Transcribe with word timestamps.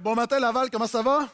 bon 0.00 0.14
matin 0.14 0.38
Laval, 0.38 0.70
comment 0.70 0.86
ça 0.86 1.02
va? 1.02 1.28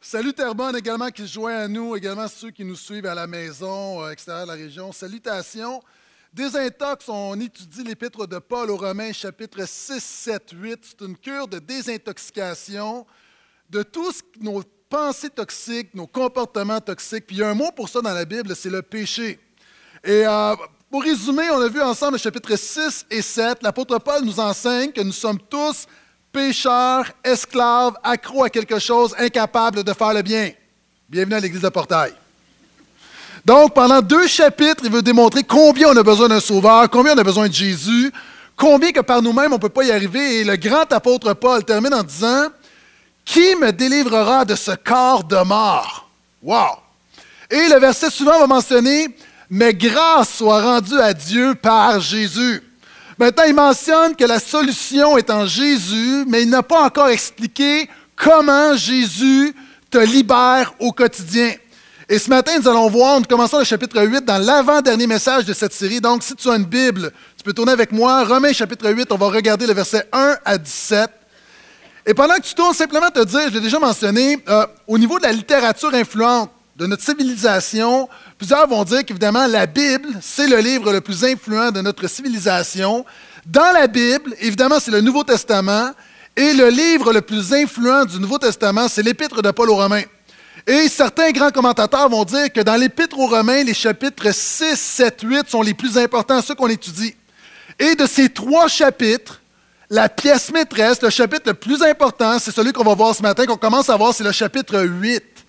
Salut 0.00 0.32
Terrebonne 0.32 0.76
également 0.76 1.08
qui 1.10 1.22
se 1.22 1.34
joint 1.34 1.56
à 1.56 1.68
nous, 1.68 1.94
également 1.94 2.26
ceux 2.26 2.50
qui 2.50 2.64
nous 2.64 2.76
suivent 2.76 3.04
à 3.04 3.14
la 3.14 3.26
maison, 3.26 4.02
euh, 4.02 4.10
extérieur 4.10 4.44
de 4.46 4.52
la 4.52 4.56
région. 4.56 4.92
Salutations. 4.92 5.82
Désintox, 6.32 7.08
on 7.08 7.38
étudie 7.38 7.84
l'épître 7.84 8.26
de 8.26 8.38
Paul 8.38 8.70
aux 8.70 8.76
Romains, 8.76 9.12
chapitre 9.12 9.66
6, 9.66 10.02
7, 10.02 10.50
8. 10.54 10.78
C'est 10.82 11.04
une 11.04 11.18
cure 11.18 11.48
de 11.48 11.58
désintoxication 11.58 13.06
de 13.68 13.82
tous 13.82 14.22
nos 14.40 14.62
pensées 14.88 15.30
toxiques, 15.30 15.94
nos 15.94 16.06
comportements 16.06 16.80
toxiques. 16.80 17.26
Puis 17.26 17.36
il 17.36 17.40
y 17.40 17.42
a 17.42 17.50
un 17.50 17.54
mot 17.54 17.70
pour 17.72 17.88
ça 17.90 18.00
dans 18.00 18.14
la 18.14 18.24
Bible, 18.24 18.56
c'est 18.56 18.70
le 18.70 18.80
péché. 18.80 19.38
Et 20.02 20.26
euh, 20.26 20.56
pour 20.90 21.02
résumer, 21.02 21.50
on 21.50 21.60
a 21.60 21.68
vu 21.68 21.82
ensemble 21.82 22.12
le 22.12 22.18
chapitre 22.18 22.56
6 22.56 23.06
et 23.10 23.20
7. 23.20 23.62
L'apôtre 23.62 23.98
Paul 23.98 24.24
nous 24.24 24.40
enseigne 24.40 24.92
que 24.92 25.02
nous 25.02 25.12
sommes 25.12 25.40
tous 25.40 25.86
pécheurs, 26.32 27.06
esclaves, 27.24 27.94
accros 28.02 28.44
à 28.44 28.50
quelque 28.50 28.78
chose, 28.78 29.14
incapables 29.18 29.82
de 29.82 29.92
faire 29.92 30.14
le 30.14 30.22
bien. 30.22 30.50
Bienvenue 31.08 31.34
à 31.34 31.40
l'Église 31.40 31.62
de 31.62 31.68
Portail. 31.68 32.12
Donc, 33.44 33.74
pendant 33.74 34.00
deux 34.00 34.26
chapitres, 34.26 34.82
il 34.84 34.90
veut 34.90 35.02
démontrer 35.02 35.42
combien 35.42 35.88
on 35.88 35.96
a 35.96 36.02
besoin 36.02 36.28
d'un 36.28 36.40
sauveur, 36.40 36.88
combien 36.90 37.14
on 37.14 37.18
a 37.18 37.24
besoin 37.24 37.48
de 37.48 37.52
Jésus, 37.52 38.12
combien 38.56 38.92
que 38.92 39.00
par 39.00 39.22
nous-mêmes 39.22 39.52
on 39.52 39.56
ne 39.56 39.60
peut 39.60 39.68
pas 39.68 39.84
y 39.84 39.90
arriver. 39.90 40.40
Et 40.40 40.44
le 40.44 40.56
grand 40.56 40.92
apôtre 40.92 41.32
Paul 41.34 41.64
termine 41.64 41.94
en 41.94 42.02
disant 42.02 42.48
Qui 43.24 43.56
me 43.56 43.72
délivrera 43.72 44.44
de 44.44 44.54
ce 44.54 44.72
corps 44.72 45.24
de 45.24 45.42
mort 45.42 46.08
Wow 46.42 46.76
Et 47.50 47.68
le 47.68 47.78
verset 47.80 48.10
suivant 48.10 48.38
va 48.38 48.46
mentionner 48.46 49.08
Mais 49.48 49.74
grâce 49.74 50.36
soit 50.36 50.60
rendue 50.60 51.00
à 51.00 51.14
Dieu 51.14 51.54
par 51.54 52.00
Jésus. 52.00 52.62
Maintenant, 53.20 53.44
il 53.46 53.54
mentionne 53.54 54.16
que 54.16 54.24
la 54.24 54.40
solution 54.40 55.18
est 55.18 55.28
en 55.28 55.44
Jésus, 55.44 56.24
mais 56.26 56.40
il 56.40 56.48
n'a 56.48 56.62
pas 56.62 56.84
encore 56.84 57.08
expliqué 57.08 57.86
comment 58.16 58.74
Jésus 58.74 59.54
te 59.90 59.98
libère 59.98 60.72
au 60.78 60.90
quotidien. 60.92 61.52
Et 62.08 62.18
ce 62.18 62.30
matin, 62.30 62.52
nous 62.58 62.66
allons 62.66 62.88
voir, 62.88 63.20
nous 63.20 63.26
commençons 63.26 63.58
le 63.58 63.64
chapitre 63.64 64.02
8 64.02 64.24
dans 64.24 64.38
l'avant-dernier 64.38 65.06
message 65.06 65.44
de 65.44 65.52
cette 65.52 65.74
série. 65.74 66.00
Donc, 66.00 66.22
si 66.22 66.34
tu 66.34 66.48
as 66.48 66.56
une 66.56 66.64
Bible, 66.64 67.12
tu 67.36 67.44
peux 67.44 67.52
tourner 67.52 67.72
avec 67.72 67.92
moi. 67.92 68.24
Romains 68.24 68.54
chapitre 68.54 68.90
8, 68.90 69.12
on 69.12 69.18
va 69.18 69.26
regarder 69.26 69.66
le 69.66 69.74
verset 69.74 70.08
1 70.10 70.36
à 70.42 70.56
17. 70.56 71.10
Et 72.06 72.14
pendant 72.14 72.36
que 72.36 72.40
tu 72.40 72.54
tournes, 72.54 72.72
simplement 72.72 73.10
te 73.10 73.22
dire, 73.22 73.50
je 73.50 73.52
l'ai 73.52 73.60
déjà 73.60 73.78
mentionné, 73.78 74.42
euh, 74.48 74.66
au 74.86 74.96
niveau 74.96 75.18
de 75.18 75.24
la 75.24 75.32
littérature 75.32 75.92
influente 75.92 76.50
de 76.80 76.86
notre 76.86 77.04
civilisation, 77.04 78.08
Plusieurs 78.38 78.66
vont 78.66 78.84
dire 78.84 79.04
qu'évidemment, 79.04 79.46
la 79.46 79.66
Bible, 79.66 80.08
c'est 80.22 80.46
le 80.46 80.56
livre 80.60 80.90
le 80.94 81.02
plus 81.02 81.26
influent 81.26 81.70
de 81.70 81.82
notre 81.82 82.08
civilisation. 82.08 83.04
Dans 83.44 83.70
la 83.74 83.86
Bible, 83.86 84.34
évidemment, 84.40 84.80
c'est 84.80 84.90
le 84.90 85.02
Nouveau 85.02 85.22
Testament. 85.22 85.90
Et 86.34 86.54
le 86.54 86.70
livre 86.70 87.12
le 87.12 87.20
plus 87.20 87.52
influent 87.52 88.06
du 88.06 88.18
Nouveau 88.18 88.38
Testament, 88.38 88.88
c'est 88.88 89.02
l'Épître 89.02 89.42
de 89.42 89.50
Paul 89.50 89.68
aux 89.68 89.76
Romains. 89.76 90.04
Et 90.66 90.88
certains 90.88 91.32
grands 91.32 91.50
commentateurs 91.50 92.08
vont 92.08 92.24
dire 92.24 92.50
que 92.50 92.62
dans 92.62 92.76
l'Épître 92.76 93.18
aux 93.18 93.26
Romains, 93.26 93.62
les 93.62 93.74
chapitres 93.74 94.32
6, 94.32 94.74
7, 94.74 95.20
8 95.22 95.50
sont 95.50 95.60
les 95.60 95.74
plus 95.74 95.98
importants, 95.98 96.40
ceux 96.40 96.54
qu'on 96.54 96.68
étudie. 96.68 97.14
Et 97.78 97.94
de 97.94 98.06
ces 98.06 98.30
trois 98.30 98.68
chapitres, 98.68 99.42
la 99.90 100.08
pièce 100.08 100.50
maîtresse, 100.50 101.02
le 101.02 101.10
chapitre 101.10 101.42
le 101.48 101.54
plus 101.54 101.82
important, 101.82 102.38
c'est 102.38 102.52
celui 102.52 102.72
qu'on 102.72 102.84
va 102.84 102.94
voir 102.94 103.14
ce 103.14 103.20
matin, 103.20 103.44
qu'on 103.44 103.58
commence 103.58 103.90
à 103.90 103.96
voir, 103.98 104.14
c'est 104.14 104.24
le 104.24 104.32
chapitre 104.32 104.80
8. 104.80 105.39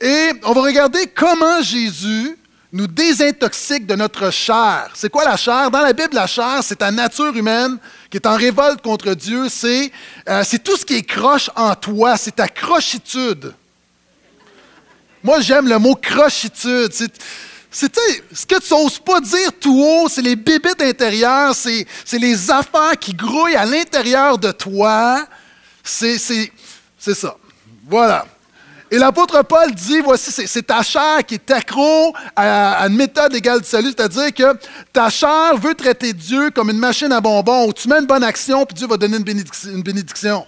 Et 0.00 0.30
on 0.44 0.52
va 0.52 0.62
regarder 0.62 1.06
comment 1.08 1.60
Jésus 1.62 2.36
nous 2.70 2.86
désintoxique 2.86 3.86
de 3.86 3.94
notre 3.94 4.30
chair. 4.30 4.90
C'est 4.94 5.10
quoi 5.10 5.24
la 5.24 5.36
chair? 5.36 5.70
Dans 5.70 5.80
la 5.80 5.92
Bible, 5.92 6.14
la 6.14 6.26
chair, 6.26 6.60
c'est 6.62 6.76
ta 6.76 6.90
nature 6.90 7.34
humaine 7.34 7.78
qui 8.10 8.18
est 8.18 8.26
en 8.26 8.36
révolte 8.36 8.82
contre 8.82 9.14
Dieu. 9.14 9.48
C'est 9.48 9.90
euh, 10.28 10.44
tout 10.62 10.76
ce 10.76 10.84
qui 10.84 10.94
est 10.94 11.02
croche 11.02 11.50
en 11.56 11.74
toi. 11.74 12.16
C'est 12.16 12.36
ta 12.36 12.46
crochitude. 12.46 13.54
Moi, 15.22 15.40
j'aime 15.40 15.68
le 15.68 15.78
mot 15.78 15.94
crochitude. 15.94 16.92
C'est 16.92 17.12
ce 17.70 18.46
que 18.46 18.60
tu 18.60 18.74
n'oses 18.74 18.98
pas 18.98 19.20
dire 19.20 19.50
tout 19.60 19.78
haut, 19.78 20.08
c'est 20.08 20.22
les 20.22 20.36
bébites 20.36 20.80
intérieures, 20.80 21.54
c'est 21.54 21.86
les 22.14 22.50
affaires 22.50 22.98
qui 22.98 23.12
grouillent 23.12 23.56
à 23.56 23.66
l'intérieur 23.66 24.38
de 24.38 24.50
toi. 24.52 25.26
C'est 25.82 26.18
ça. 26.18 27.36
Voilà. 27.86 28.26
Et 28.90 28.96
l'apôtre 28.96 29.42
Paul 29.42 29.74
dit, 29.74 30.00
voici, 30.00 30.30
c'est 30.30 30.66
ta 30.66 30.82
chair 30.82 31.24
qui 31.26 31.34
est 31.34 31.50
accro 31.50 32.14
à, 32.34 32.86
une 32.86 32.96
méthode 32.96 33.34
égale 33.34 33.60
du 33.60 33.68
salut, 33.68 33.88
c'est-à-dire 33.88 34.32
que 34.32 34.58
ta 34.92 35.10
chair 35.10 35.56
veut 35.56 35.74
traiter 35.74 36.14
Dieu 36.14 36.50
comme 36.50 36.70
une 36.70 36.78
machine 36.78 37.12
à 37.12 37.20
bonbons 37.20 37.68
où 37.68 37.72
tu 37.74 37.86
mets 37.88 37.98
une 37.98 38.06
bonne 38.06 38.24
action, 38.24 38.64
puis 38.64 38.74
Dieu 38.74 38.86
va 38.86 38.96
donner 38.96 39.18
une 39.18 39.82
bénédiction. 39.82 40.46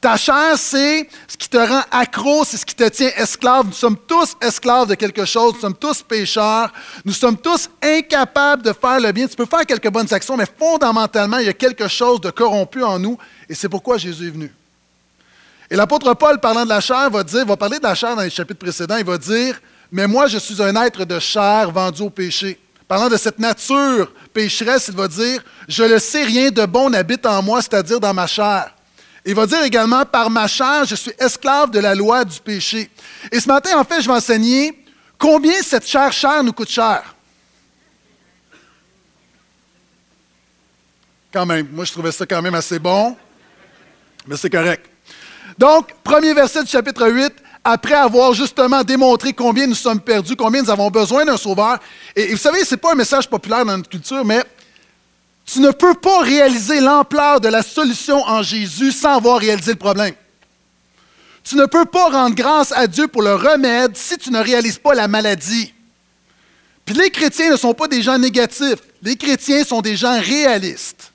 Ta 0.00 0.16
chair, 0.16 0.56
c'est 0.56 1.08
ce 1.26 1.36
qui 1.36 1.48
te 1.48 1.56
rend 1.56 1.82
accro, 1.90 2.44
c'est 2.44 2.56
ce 2.56 2.64
qui 2.64 2.74
te 2.74 2.88
tient 2.88 3.10
esclave. 3.16 3.66
Nous 3.66 3.72
sommes 3.72 3.96
tous 3.96 4.36
esclaves 4.40 4.88
de 4.88 4.94
quelque 4.94 5.24
chose, 5.24 5.54
nous 5.54 5.60
sommes 5.60 5.74
tous 5.74 6.02
pécheurs, 6.02 6.72
nous 7.04 7.12
sommes 7.12 7.36
tous 7.36 7.68
incapables 7.82 8.62
de 8.62 8.72
faire 8.72 9.00
le 9.00 9.10
bien. 9.10 9.26
Tu 9.26 9.34
peux 9.34 9.46
faire 9.46 9.66
quelques 9.66 9.90
bonnes 9.90 10.12
actions, 10.12 10.36
mais 10.36 10.46
fondamentalement, 10.58 11.38
il 11.38 11.46
y 11.46 11.48
a 11.48 11.52
quelque 11.52 11.88
chose 11.88 12.20
de 12.20 12.30
corrompu 12.30 12.82
en 12.82 12.98
nous, 12.98 13.18
et 13.48 13.54
c'est 13.54 13.68
pourquoi 13.68 13.98
Jésus 13.98 14.28
est 14.28 14.30
venu. 14.30 14.52
Et 15.70 15.76
l'apôtre 15.76 16.14
Paul, 16.14 16.38
parlant 16.38 16.64
de 16.64 16.68
la 16.68 16.80
chair, 16.80 17.10
va, 17.10 17.22
dire, 17.22 17.44
va 17.44 17.56
parler 17.56 17.78
de 17.78 17.82
la 17.82 17.94
chair 17.94 18.16
dans 18.16 18.22
les 18.22 18.30
chapitres 18.30 18.58
précédents. 18.58 18.96
Il 18.96 19.04
va 19.04 19.18
dire 19.18 19.60
Mais 19.92 20.06
moi, 20.06 20.26
je 20.26 20.38
suis 20.38 20.62
un 20.62 20.74
être 20.82 21.04
de 21.04 21.18
chair 21.18 21.70
vendu 21.70 22.02
au 22.02 22.10
péché. 22.10 22.58
Parlant 22.86 23.10
de 23.10 23.18
cette 23.18 23.38
nature 23.38 24.10
pécheresse, 24.32 24.88
il 24.88 24.96
va 24.96 25.08
dire 25.08 25.42
Je 25.68 25.84
ne 25.84 25.98
sais, 25.98 26.24
rien 26.24 26.50
de 26.50 26.64
bon 26.64 26.88
n'habite 26.88 27.26
en 27.26 27.42
moi, 27.42 27.60
c'est-à-dire 27.60 28.00
dans 28.00 28.14
ma 28.14 28.26
chair. 28.26 28.74
Il 29.26 29.34
va 29.34 29.46
dire 29.46 29.62
également 29.62 30.06
Par 30.06 30.30
ma 30.30 30.46
chair, 30.46 30.86
je 30.86 30.94
suis 30.94 31.12
esclave 31.18 31.70
de 31.70 31.80
la 31.80 31.94
loi 31.94 32.24
du 32.24 32.40
péché. 32.40 32.90
Et 33.30 33.38
ce 33.38 33.48
matin, 33.48 33.78
en 33.78 33.84
fait, 33.84 34.00
je 34.00 34.08
vais 34.08 34.14
enseigner 34.14 34.84
combien 35.18 35.60
cette 35.62 35.86
chair 35.86 36.10
chair 36.12 36.42
nous 36.42 36.52
coûte 36.52 36.70
cher. 36.70 37.14
Quand 41.30 41.44
même, 41.44 41.68
moi 41.72 41.84
je 41.84 41.92
trouvais 41.92 42.10
ça 42.10 42.24
quand 42.24 42.40
même 42.40 42.54
assez 42.54 42.78
bon, 42.78 43.14
mais 44.26 44.36
c'est 44.38 44.48
correct. 44.48 44.88
Donc, 45.58 45.88
premier 46.04 46.32
verset 46.34 46.62
du 46.62 46.70
chapitre 46.70 47.08
8, 47.10 47.32
après 47.64 47.94
avoir 47.94 48.32
justement 48.32 48.82
démontré 48.84 49.32
combien 49.32 49.66
nous 49.66 49.74
sommes 49.74 50.00
perdus, 50.00 50.36
combien 50.36 50.62
nous 50.62 50.70
avons 50.70 50.88
besoin 50.88 51.24
d'un 51.24 51.36
sauveur. 51.36 51.78
Et, 52.14 52.28
vous 52.28 52.38
savez, 52.38 52.64
ce 52.64 52.74
n'est 52.74 52.80
pas 52.80 52.92
un 52.92 52.94
message 52.94 53.28
populaire 53.28 53.64
dans 53.64 53.76
notre 53.76 53.90
culture, 53.90 54.24
mais 54.24 54.42
tu 55.44 55.60
ne 55.60 55.70
peux 55.70 55.94
pas 55.94 56.20
réaliser 56.20 56.80
l'ampleur 56.80 57.40
de 57.40 57.48
la 57.48 57.62
solution 57.62 58.22
en 58.22 58.42
Jésus 58.42 58.92
sans 58.92 59.16
avoir 59.16 59.40
réalisé 59.40 59.72
le 59.72 59.78
problème. 59.78 60.14
Tu 61.42 61.56
ne 61.56 61.64
peux 61.64 61.86
pas 61.86 62.10
rendre 62.10 62.36
grâce 62.36 62.72
à 62.72 62.86
Dieu 62.86 63.08
pour 63.08 63.22
le 63.22 63.34
remède 63.34 63.96
si 63.96 64.18
tu 64.18 64.30
ne 64.30 64.38
réalises 64.38 64.78
pas 64.78 64.94
la 64.94 65.08
maladie. 65.08 65.72
Puis 66.84 66.94
les 66.94 67.10
chrétiens 67.10 67.50
ne 67.50 67.56
sont 67.56 67.74
pas 67.74 67.88
des 67.88 68.02
gens 68.02 68.18
négatifs. 68.18 68.80
Les 69.02 69.16
chrétiens 69.16 69.64
sont 69.64 69.80
des 69.80 69.96
gens 69.96 70.20
réalistes. 70.20 71.12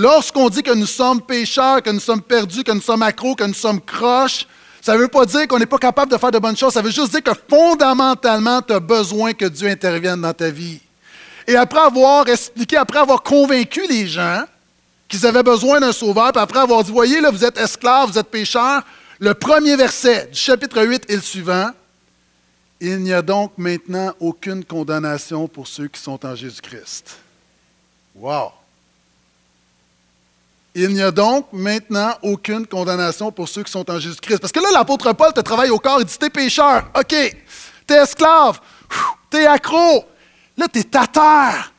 Lorsqu'on 0.00 0.48
dit 0.48 0.62
que 0.62 0.72
nous 0.72 0.86
sommes 0.86 1.20
pécheurs, 1.20 1.82
que 1.82 1.90
nous 1.90 1.98
sommes 1.98 2.22
perdus, 2.22 2.62
que 2.62 2.70
nous 2.70 2.80
sommes 2.80 3.02
accros, 3.02 3.34
que 3.34 3.42
nous 3.42 3.52
sommes 3.52 3.80
croches, 3.80 4.46
ça 4.80 4.94
ne 4.94 4.98
veut 4.98 5.08
pas 5.08 5.26
dire 5.26 5.48
qu'on 5.48 5.58
n'est 5.58 5.66
pas 5.66 5.78
capable 5.78 6.12
de 6.12 6.16
faire 6.16 6.30
de 6.30 6.38
bonnes 6.38 6.56
choses. 6.56 6.74
Ça 6.74 6.82
veut 6.82 6.92
juste 6.92 7.10
dire 7.10 7.20
que 7.24 7.32
fondamentalement, 7.50 8.62
tu 8.62 8.74
as 8.74 8.78
besoin 8.78 9.32
que 9.32 9.46
Dieu 9.46 9.66
intervienne 9.66 10.20
dans 10.20 10.32
ta 10.32 10.50
vie. 10.50 10.78
Et 11.48 11.56
après 11.56 11.80
avoir 11.80 12.28
expliqué, 12.28 12.76
après 12.76 13.00
avoir 13.00 13.24
convaincu 13.24 13.88
les 13.88 14.06
gens 14.06 14.44
qu'ils 15.08 15.26
avaient 15.26 15.42
besoin 15.42 15.80
d'un 15.80 15.90
sauveur, 15.90 16.30
puis 16.30 16.40
après 16.40 16.60
avoir 16.60 16.84
dit, 16.84 16.92
voyez, 16.92 17.20
là, 17.20 17.32
vous 17.32 17.44
êtes 17.44 17.58
esclaves, 17.58 18.12
vous 18.12 18.18
êtes 18.18 18.30
pécheurs, 18.30 18.82
le 19.18 19.34
premier 19.34 19.74
verset 19.74 20.28
du 20.32 20.38
chapitre 20.38 20.80
8 20.80 21.06
et 21.08 21.16
le 21.16 21.22
suivant, 21.22 21.70
il 22.80 22.98
n'y 22.98 23.12
a 23.12 23.20
donc 23.20 23.50
maintenant 23.56 24.12
aucune 24.20 24.64
condamnation 24.64 25.48
pour 25.48 25.66
ceux 25.66 25.88
qui 25.88 26.00
sont 26.00 26.24
en 26.24 26.36
Jésus-Christ. 26.36 27.18
Wow! 28.14 28.57
Il 30.80 30.90
n'y 30.90 31.02
a 31.02 31.10
donc 31.10 31.48
maintenant 31.52 32.14
aucune 32.22 32.64
condamnation 32.64 33.32
pour 33.32 33.48
ceux 33.48 33.64
qui 33.64 33.72
sont 33.72 33.90
en 33.90 33.98
Jésus-Christ. 33.98 34.38
Parce 34.38 34.52
que 34.52 34.60
là, 34.60 34.68
l'apôtre 34.72 35.12
Paul 35.12 35.32
te 35.32 35.40
travaille 35.40 35.70
au 35.70 35.80
corps, 35.80 35.98
il 35.98 36.04
dit 36.04 36.16
T'es 36.16 36.30
pécheur, 36.30 36.84
OK. 36.96 37.08
T'es 37.84 37.94
esclave, 37.94 38.60
t'es 39.28 39.44
accro, 39.44 40.04
là, 40.56 40.68
t'es 40.68 40.86
à 40.96 41.06
terre. 41.08 41.72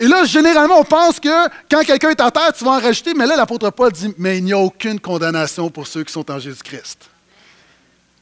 Et 0.00 0.06
là, 0.06 0.24
généralement, 0.24 0.80
on 0.80 0.84
pense 0.84 1.20
que 1.20 1.48
quand 1.70 1.84
quelqu'un 1.84 2.10
est 2.10 2.20
à 2.22 2.30
terre, 2.30 2.54
tu 2.56 2.64
vas 2.64 2.70
en 2.70 2.80
rajouter, 2.80 3.12
mais 3.12 3.26
là, 3.26 3.36
l'apôtre 3.36 3.68
Paul 3.68 3.92
dit 3.92 4.14
Mais 4.16 4.38
il 4.38 4.44
n'y 4.44 4.54
a 4.54 4.58
aucune 4.58 5.00
condamnation 5.00 5.68
pour 5.68 5.86
ceux 5.86 6.02
qui 6.02 6.12
sont 6.12 6.30
en 6.30 6.38
Jésus-Christ. 6.38 7.10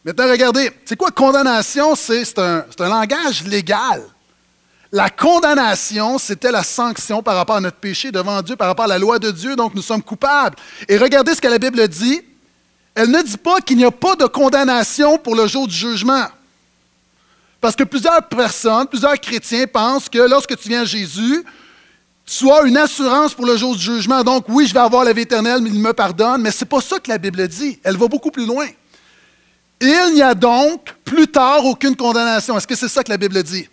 Maintenant, 0.04 0.28
regardez, 0.28 0.72
c'est 0.84 0.96
quoi 0.96 1.12
condamnation? 1.12 1.94
C'est 1.94 2.36
un, 2.40 2.64
un 2.76 2.88
langage 2.88 3.44
légal. 3.44 4.02
La 4.94 5.08
condamnation, 5.08 6.18
c'était 6.18 6.52
la 6.52 6.62
sanction 6.62 7.22
par 7.22 7.34
rapport 7.34 7.56
à 7.56 7.60
notre 7.62 7.78
péché 7.78 8.12
devant 8.12 8.42
Dieu, 8.42 8.56
par 8.56 8.68
rapport 8.68 8.84
à 8.84 8.88
la 8.88 8.98
loi 8.98 9.18
de 9.18 9.30
Dieu, 9.30 9.56
donc 9.56 9.74
nous 9.74 9.80
sommes 9.80 10.02
coupables. 10.02 10.56
Et 10.86 10.98
regardez 10.98 11.34
ce 11.34 11.40
que 11.40 11.48
la 11.48 11.58
Bible 11.58 11.88
dit. 11.88 12.20
Elle 12.94 13.10
ne 13.10 13.22
dit 13.22 13.38
pas 13.38 13.62
qu'il 13.62 13.78
n'y 13.78 13.86
a 13.86 13.90
pas 13.90 14.16
de 14.16 14.26
condamnation 14.26 15.16
pour 15.16 15.34
le 15.34 15.46
jour 15.46 15.66
du 15.66 15.74
jugement. 15.74 16.26
Parce 17.58 17.74
que 17.74 17.84
plusieurs 17.84 18.22
personnes, 18.28 18.86
plusieurs 18.86 19.18
chrétiens 19.18 19.66
pensent 19.66 20.10
que 20.10 20.18
lorsque 20.18 20.58
tu 20.58 20.68
viens 20.68 20.82
à 20.82 20.84
Jésus, 20.84 21.42
tu 22.26 22.50
as 22.50 22.62
une 22.64 22.76
assurance 22.76 23.32
pour 23.32 23.46
le 23.46 23.56
jour 23.56 23.74
du 23.74 23.80
jugement. 23.80 24.22
Donc, 24.22 24.44
oui, 24.48 24.66
je 24.66 24.74
vais 24.74 24.80
avoir 24.80 25.04
la 25.04 25.14
vie 25.14 25.22
éternelle, 25.22 25.62
mais 25.62 25.70
il 25.70 25.78
me 25.78 25.94
pardonne. 25.94 26.42
Mais 26.42 26.50
ce 26.50 26.64
n'est 26.64 26.68
pas 26.68 26.82
ça 26.82 26.98
que 26.98 27.08
la 27.08 27.16
Bible 27.16 27.48
dit. 27.48 27.80
Elle 27.82 27.96
va 27.96 28.08
beaucoup 28.08 28.30
plus 28.30 28.44
loin. 28.44 28.66
Il 29.80 30.12
n'y 30.14 30.22
a 30.22 30.34
donc 30.34 30.94
plus 31.02 31.28
tard 31.28 31.64
aucune 31.64 31.96
condamnation. 31.96 32.58
Est-ce 32.58 32.66
que 32.66 32.74
c'est 32.74 32.88
ça 32.88 33.02
que 33.02 33.10
la 33.10 33.16
Bible 33.16 33.42
dit? 33.42 33.66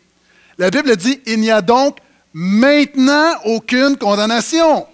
La 0.59 0.69
Bible 0.69 0.93
dit, 0.97 1.21
il 1.25 1.39
n'y 1.39 1.49
a 1.49 1.61
donc 1.61 1.97
maintenant 2.33 3.33
aucune 3.45 3.95
condamnation. 3.97 4.85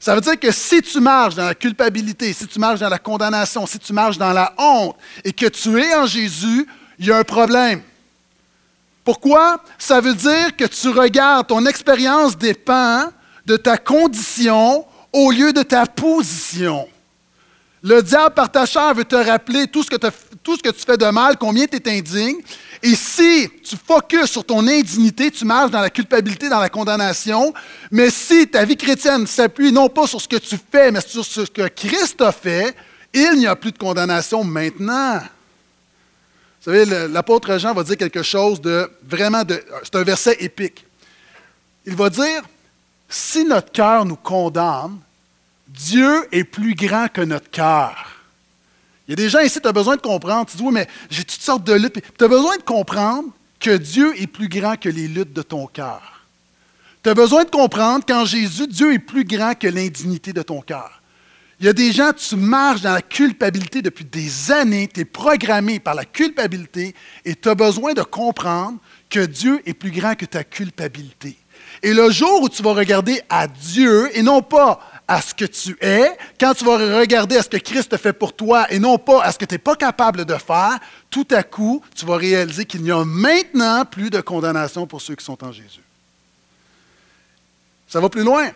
Ça 0.00 0.16
veut 0.16 0.20
dire 0.20 0.38
que 0.38 0.50
si 0.50 0.82
tu 0.82 0.98
marches 0.98 1.36
dans 1.36 1.44
la 1.44 1.54
culpabilité, 1.54 2.32
si 2.32 2.46
tu 2.48 2.58
marches 2.58 2.80
dans 2.80 2.88
la 2.88 2.98
condamnation, 2.98 3.66
si 3.66 3.78
tu 3.78 3.92
marches 3.92 4.18
dans 4.18 4.32
la 4.32 4.52
honte 4.58 4.96
et 5.22 5.32
que 5.32 5.46
tu 5.46 5.80
es 5.80 5.94
en 5.94 6.06
Jésus, 6.06 6.66
il 6.98 7.06
y 7.06 7.12
a 7.12 7.18
un 7.18 7.24
problème. 7.24 7.82
Pourquoi? 9.04 9.62
Ça 9.78 10.00
veut 10.00 10.14
dire 10.14 10.56
que 10.56 10.64
tu 10.64 10.88
regardes, 10.88 11.46
ton 11.46 11.64
expérience 11.66 12.36
dépend 12.36 13.04
de 13.46 13.56
ta 13.56 13.78
condition 13.78 14.84
au 15.12 15.30
lieu 15.30 15.52
de 15.52 15.62
ta 15.62 15.86
position. 15.86 16.88
Le 17.82 18.02
diable, 18.02 18.34
par 18.34 18.50
ta 18.50 18.66
chair, 18.66 18.92
veut 18.94 19.04
te 19.04 19.16
rappeler 19.16 19.66
tout 19.66 19.82
ce 19.82 19.88
que, 19.88 19.96
tu 20.70 20.84
fais 20.84 20.96
de 20.96 21.06
mal, 21.06 21.36
combien 21.38 21.66
tu 21.66 21.76
es 21.76 21.98
indigne. 21.98 22.36
Et 22.82 22.94
si 22.94 23.50
tu 23.62 23.76
focuses 23.76 24.30
sur 24.30 24.44
ton 24.44 24.66
indignité, 24.66 25.30
tu 25.30 25.44
marches 25.44 25.70
dans 25.70 25.80
la 25.80 25.90
culpabilité, 25.90 26.48
dans 26.48 26.60
la 26.60 26.70
condamnation. 26.70 27.52
Mais 27.90 28.08
si 28.08 28.48
ta 28.48 28.64
vie 28.64 28.76
chrétienne 28.76 29.26
s'appuie 29.26 29.70
non 29.70 29.88
pas 29.88 30.06
sur 30.06 30.20
ce 30.20 30.26
que 30.26 30.36
tu 30.36 30.56
fais, 30.70 30.90
mais 30.90 31.00
sur 31.02 31.24
ce 31.24 31.42
que 31.42 31.68
Christ 31.68 32.20
a 32.22 32.32
fait, 32.32 32.74
il 33.12 33.32
n'y 33.38 33.46
a 33.46 33.54
plus 33.54 33.72
de 33.72 33.78
condamnation 33.78 34.44
maintenant. 34.44 35.18
Vous 35.18 36.72
savez, 36.72 36.84
l'apôtre 37.08 37.58
Jean 37.58 37.74
va 37.74 37.82
dire 37.82 37.96
quelque 37.96 38.22
chose 38.22 38.60
de 38.60 38.90
vraiment 39.06 39.44
de. 39.44 39.62
C'est 39.82 39.96
un 39.96 40.02
verset 40.02 40.36
épique. 40.40 40.86
Il 41.86 41.96
va 41.96 42.08
dire 42.08 42.42
si 43.08 43.44
notre 43.44 43.72
cœur 43.72 44.04
nous 44.04 44.16
condamne, 44.16 44.98
Dieu 45.66 46.28
est 46.32 46.44
plus 46.44 46.74
grand 46.74 47.08
que 47.08 47.22
notre 47.22 47.50
cœur. 47.50 48.19
Il 49.10 49.18
y 49.18 49.22
a 49.24 49.24
des 49.24 49.28
gens 49.28 49.40
ici, 49.40 49.60
tu 49.60 49.66
as 49.66 49.72
besoin 49.72 49.96
de 49.96 50.00
comprendre. 50.00 50.46
Tu 50.48 50.56
dis, 50.56 50.62
oui, 50.62 50.72
mais 50.72 50.86
j'ai 51.10 51.24
toutes 51.24 51.42
sortes 51.42 51.64
de 51.64 51.72
luttes. 51.72 52.00
Tu 52.16 52.24
as 52.24 52.28
besoin 52.28 52.56
de 52.56 52.62
comprendre 52.62 53.24
que 53.58 53.76
Dieu 53.76 54.14
est 54.22 54.28
plus 54.28 54.48
grand 54.48 54.76
que 54.76 54.88
les 54.88 55.08
luttes 55.08 55.32
de 55.32 55.42
ton 55.42 55.66
cœur. 55.66 56.28
Tu 57.02 57.10
as 57.10 57.14
besoin 57.14 57.42
de 57.42 57.50
comprendre 57.50 58.06
qu'en 58.06 58.24
Jésus, 58.24 58.68
Dieu 58.68 58.92
est 58.94 59.00
plus 59.00 59.24
grand 59.24 59.58
que 59.58 59.66
l'indignité 59.66 60.32
de 60.32 60.42
ton 60.42 60.60
cœur. 60.60 61.02
Il 61.58 61.66
y 61.66 61.68
a 61.68 61.72
des 61.72 61.90
gens, 61.90 62.12
tu 62.12 62.36
marches 62.36 62.82
dans 62.82 62.92
la 62.92 63.02
culpabilité 63.02 63.82
depuis 63.82 64.04
des 64.04 64.52
années, 64.52 64.86
tu 64.86 65.00
es 65.00 65.04
programmé 65.04 65.80
par 65.80 65.96
la 65.96 66.04
culpabilité 66.04 66.94
et 67.24 67.34
tu 67.34 67.48
as 67.48 67.56
besoin 67.56 67.94
de 67.94 68.02
comprendre 68.02 68.78
que 69.08 69.26
Dieu 69.26 69.60
est 69.66 69.74
plus 69.74 69.90
grand 69.90 70.14
que 70.14 70.24
ta 70.24 70.44
culpabilité. 70.44 71.36
Et 71.82 71.94
le 71.94 72.10
jour 72.10 72.42
où 72.42 72.48
tu 72.48 72.62
vas 72.62 72.74
regarder 72.74 73.20
à 73.28 73.48
Dieu 73.48 74.08
et 74.16 74.22
non 74.22 74.40
pas 74.40 74.80
à 75.10 75.20
ce 75.20 75.34
que 75.34 75.44
tu 75.44 75.76
es, 75.80 76.16
quand 76.38 76.54
tu 76.54 76.64
vas 76.64 76.76
regarder 77.00 77.36
à 77.36 77.42
ce 77.42 77.48
que 77.48 77.56
Christ 77.56 77.96
fait 77.96 78.12
pour 78.12 78.32
toi 78.32 78.72
et 78.72 78.78
non 78.78 78.96
pas 78.96 79.24
à 79.24 79.32
ce 79.32 79.38
que 79.38 79.44
tu 79.44 79.56
n'es 79.56 79.58
pas 79.58 79.74
capable 79.74 80.24
de 80.24 80.36
faire, 80.36 80.78
tout 81.10 81.26
à 81.32 81.42
coup, 81.42 81.82
tu 81.96 82.06
vas 82.06 82.16
réaliser 82.16 82.64
qu'il 82.64 82.82
n'y 82.82 82.92
a 82.92 83.04
maintenant 83.04 83.84
plus 83.84 84.08
de 84.08 84.20
condamnation 84.20 84.86
pour 84.86 85.00
ceux 85.00 85.16
qui 85.16 85.24
sont 85.24 85.42
en 85.42 85.50
Jésus. 85.50 85.82
Ça 87.88 87.98
va 87.98 88.08
plus 88.08 88.22
loin. 88.22 88.52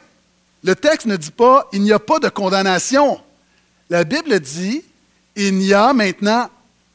Le 0.62 0.76
texte 0.76 1.08
ne 1.08 1.16
dit 1.16 1.32
pas 1.32 1.68
il 1.72 1.82
n'y 1.82 1.90
a 1.90 1.98
pas 1.98 2.20
de 2.20 2.28
condamnation. 2.28 3.20
La 3.90 4.04
Bible 4.04 4.38
dit 4.38 4.84
il 5.34 5.56
n'y 5.56 5.74
a 5.74 5.92
maintenant 5.92 6.48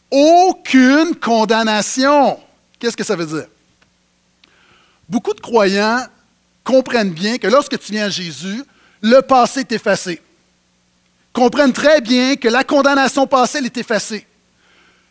aucune 0.09 1.15
condamnation. 1.15 2.39
Qu'est-ce 2.79 2.95
que 2.95 3.03
ça 3.03 3.17
veut 3.17 3.25
dire? 3.25 3.47
Beaucoup 5.09 5.33
de 5.33 5.41
croyants 5.41 6.06
comprennent 6.63 7.11
bien 7.11 7.38
que 7.38 7.47
lorsque 7.47 7.77
tu 7.77 7.91
viens 7.91 8.06
à 8.06 8.09
Jésus, 8.09 8.63
le 9.01 9.22
passé 9.22 9.62
est 9.62 9.72
effacé. 9.72 10.22
Comprennent 11.31 11.74
très 11.74 12.01
bien 12.01 12.36
que 12.36 12.48
la 12.48 12.63
condamnation 12.63 13.28
passée 13.28 13.60
est 13.60 13.78
effacée. 13.78 14.25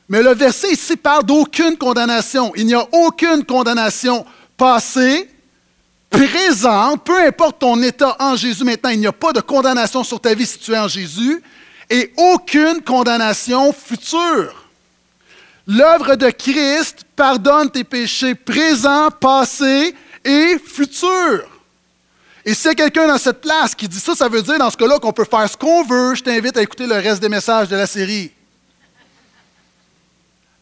Mais 0.09 0.23
le 0.23 0.35
verset 0.35 0.73
ici 0.73 0.97
parle 0.97 1.25
d'aucune 1.25 1.77
condamnation. 1.77 2.53
Il 2.57 2.67
n'y 2.67 2.75
a 2.75 2.87
aucune 2.93 3.45
condamnation 3.45 4.25
passée, 4.57 5.31
présente, 6.11 7.05
peu 7.05 7.27
importe 7.27 7.61
ton 7.61 7.81
état 7.83 8.17
en 8.19 8.35
Jésus 8.35 8.65
maintenant, 8.65 8.91
il 8.91 9.01
n'y 9.01 9.07
a 9.07 9.13
pas 9.13 9.33
de 9.33 9.41
condamnation 9.41 10.03
sur 10.03 10.21
ta 10.21 10.35
vie 10.35 10.47
si 10.47 10.59
tu 10.59 10.73
es 10.73 10.79
en 10.79 10.89
Jésus, 10.89 11.43
et 11.91 12.13
aucune 12.17 12.83
condamnation 12.83 13.73
future. 13.73 14.65
L'œuvre 15.67 16.17
de 16.17 16.31
Christ 16.31 17.05
pardonne 17.15 17.71
tes 17.71 17.85
péchés 17.85 18.35
présents, 18.35 19.11
passés 19.11 19.95
et 20.25 20.57
futurs. 20.59 21.58
Et 22.49 22.55
s'il 22.55 22.69
y 22.69 22.71
a 22.71 22.75
quelqu'un 22.75 23.07
dans 23.07 23.19
cette 23.19 23.43
place 23.43 23.75
qui 23.75 23.87
dit 23.87 24.01
ça, 24.01 24.15
ça 24.15 24.27
veut 24.27 24.41
dire 24.41 24.57
dans 24.59 24.71
ce 24.71 24.77
cas-là 24.79 24.99
qu'on 24.99 25.13
peut 25.13 25.27
faire 25.27 25.47
ce 25.47 25.55
qu'on 25.55 25.85
veut. 25.85 26.15
Je 26.15 26.23
t'invite 26.23 26.57
à 26.57 26.63
écouter 26.63 26.87
le 26.87 26.95
reste 26.95 27.21
des 27.21 27.29
messages 27.29 27.69
de 27.69 27.77
la 27.77 27.87
série. 27.87 28.33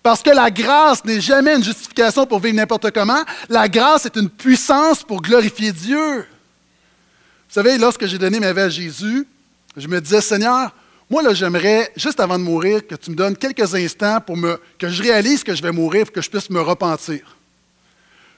Parce 0.03 0.21
que 0.21 0.31
la 0.31 0.51
grâce 0.51 1.05
n'est 1.05 1.21
jamais 1.21 1.55
une 1.55 1.63
justification 1.63 2.27
pour 2.27 2.41
vivre 2.41 2.57
n'importe 2.57 2.91
comment. 2.91 3.23
La 3.49 3.69
grâce 3.69 4.05
est 4.05 4.17
une 4.17 4.29
puissance 4.29 5.05
pour 5.05 5.23
glorifier 5.23 5.71
Dieu. 5.71 6.23
Vous 6.23 7.55
savez, 7.55 7.79
lorsque 7.79 8.05
j'ai 8.07 8.19
donné 8.19 8.41
ma 8.41 8.53
vie 8.53 8.63
à 8.63 8.69
Jésus, 8.69 9.25
je 9.77 9.87
me 9.87 10.01
disais, 10.01 10.21
Seigneur, 10.21 10.75
moi, 11.09 11.23
là, 11.23 11.35
j'aimerais, 11.35 11.93
juste 11.95 12.19
avant 12.19 12.37
de 12.37 12.43
mourir, 12.43 12.85
que 12.85 12.97
tu 12.97 13.13
me 13.13 13.15
donnes 13.15 13.37
quelques 13.37 13.77
instants 13.77 14.21
pour 14.21 14.37
que 14.77 14.89
je 14.89 15.03
réalise 15.05 15.45
que 15.45 15.55
je 15.55 15.63
vais 15.63 15.71
mourir 15.71 16.07
pour 16.07 16.15
que 16.15 16.21
je 16.21 16.31
puisse 16.31 16.51
me 16.51 16.63
repentir. 16.63 17.37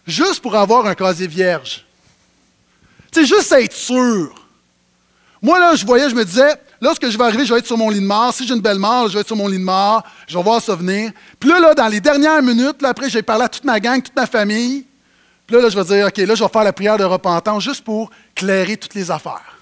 Juste 0.06 0.42
pour 0.42 0.54
avoir 0.54 0.84
un 0.84 0.94
casier 0.94 1.26
vierge. 1.26 1.88
C'est 3.12 3.25
juste 3.25 3.50
être 3.52 3.72
sûr. 3.72 4.34
Moi, 5.40 5.58
là, 5.58 5.75
je 5.75 5.87
voyais, 5.87 6.10
je 6.10 6.14
me 6.14 6.25
disais, 6.25 6.55
lorsque 6.81 7.08
je 7.08 7.16
vais 7.16 7.25
arriver, 7.25 7.44
je 7.44 7.52
vais 7.52 7.60
être 7.60 7.66
sur 7.66 7.78
mon 7.78 7.90
lit 7.90 8.00
de 8.00 8.06
mort. 8.06 8.34
Si 8.34 8.46
j'ai 8.46 8.55
une 8.55 8.60
belle 8.60 8.78
mort, 8.78 9.08
je 9.08 9.14
vais 9.14 9.20
être 9.20 9.26
sur 9.26 9.37
mon 9.37 9.49
lit 9.49 9.58
de 9.58 9.64
mort. 9.64 10.02
Je 10.26 10.37
vais 10.37 10.43
voir 10.43 10.60
ça 10.60 10.75
venir. 10.75 11.12
Puis 11.38 11.49
là, 11.49 11.75
dans 11.75 11.88
les 11.88 12.00
dernières 12.00 12.43
minutes, 12.43 12.82
là, 12.82 12.90
après, 12.90 13.08
j'ai 13.08 13.22
parlé 13.22 13.44
à 13.44 13.49
toute 13.49 13.64
ma 13.64 13.78
gang, 13.78 14.02
toute 14.02 14.16
ma 14.16 14.26
famille. 14.26 14.84
Puis 15.46 15.56
là, 15.56 15.69
je 15.69 15.78
vais 15.78 15.84
dire, 15.84 16.06
OK, 16.06 16.16
là, 16.19 16.34
je 16.34 16.43
vais 16.43 16.50
faire 16.50 16.64
la 16.64 16.72
prière 16.72 16.99
de 16.99 17.05
repentance 17.05 17.62
juste 17.62 17.84
pour 17.84 18.10
clairer 18.34 18.76
toutes 18.76 18.94
les 18.94 19.10
affaires. 19.10 19.56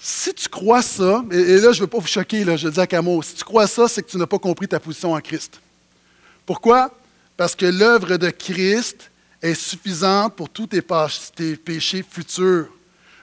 Si 0.00 0.34
tu 0.34 0.48
crois 0.48 0.82
ça, 0.82 1.22
et, 1.30 1.58
là, 1.58 1.70
je 1.70 1.78
ne 1.78 1.82
veux 1.82 1.86
pas 1.86 1.98
vous 1.98 2.08
choquer, 2.08 2.40
je 2.56 2.66
le 2.66 2.72
dis 2.72 2.80
à 2.80 2.86
Camo, 2.88 3.22
si 3.22 3.34
tu 3.36 3.44
crois 3.44 3.68
ça, 3.68 3.86
c'est 3.86 4.02
que 4.02 4.10
tu 4.10 4.16
n'as 4.16 4.26
pas 4.26 4.40
compris 4.40 4.66
ta 4.66 4.80
position 4.80 5.12
en 5.12 5.20
Christ. 5.20 5.60
Pourquoi? 6.44 6.90
Parce 7.36 7.54
que 7.54 7.66
l'œuvre 7.66 8.16
de 8.16 8.30
Christ 8.30 9.11
est 9.42 9.54
suffisante 9.54 10.36
pour 10.36 10.48
tous 10.48 10.68
tes, 10.68 11.56
péchés 11.56 12.04
futurs. 12.08 12.68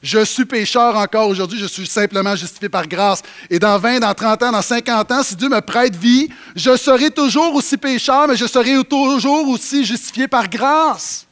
Je 0.02 0.24
suis 0.24 0.46
pécheur 0.46 0.96
encore 0.96 1.28
aujourd'hui, 1.28 1.60
je 1.60 1.66
suis 1.66 1.88
simplement 1.88 2.36
justifié 2.36 2.70
par 2.70 2.88
grâce. 2.88 3.22
Et 3.50 3.60
dans 3.60 3.78
20, 3.78 4.00
dans 4.00 4.14
30 4.14 4.44
ans, 4.44 4.52
dans 4.52 4.62
50 4.62 5.12
ans, 5.12 5.24
si 5.24 5.36
Dieu 5.36 5.50
me 5.50 5.60
prête 5.60 5.96
vie, 5.96 6.30
je 6.56 6.76
serai 6.78 7.10
toujours 7.12 7.54
aussi 7.56 7.76
pécheur, 7.76 8.28
mais 8.28 8.38
je 8.38 8.46
serai 8.46 8.82
toujours 8.84 9.48
aussi 9.50 9.84
justifié 9.84 10.28
par 10.28 10.50
grâce. 10.50 11.26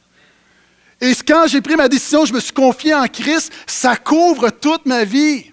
Et 1.00 1.14
quand 1.26 1.46
j'ai 1.46 1.60
pris 1.60 1.76
ma 1.76 1.88
décision, 1.88 2.24
je 2.24 2.32
me 2.32 2.40
suis 2.40 2.52
confié 2.52 2.94
en 2.94 3.06
Christ, 3.06 3.52
ça 3.66 3.96
couvre 3.96 4.50
toute 4.50 4.84
ma 4.84 5.04
vie. 5.04 5.46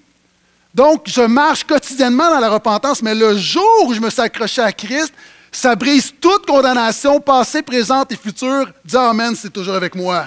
Donc, 0.74 1.04
je 1.06 1.22
marche 1.22 1.64
quotidiennement 1.64 2.30
dans 2.30 2.40
la 2.40 2.50
repentance, 2.50 3.02
mais 3.02 3.16
le 3.16 3.38
jour 3.38 3.86
où 3.86 3.94
je 3.94 4.02
me 4.02 4.10
suis 4.10 4.22
accroché 4.22 4.62
à 4.62 4.74
Christ, 4.74 5.14
ça 5.56 5.76
brise 5.76 6.14
toute 6.20 6.46
condamnation, 6.46 7.20
passée, 7.22 7.62
présente 7.62 8.12
et 8.12 8.18
future. 8.18 8.70
Dis 8.84 8.98
Amen, 8.98 9.36
c'est 9.36 9.52
toujours 9.52 9.76
avec 9.76 9.96
moi. 9.96 10.26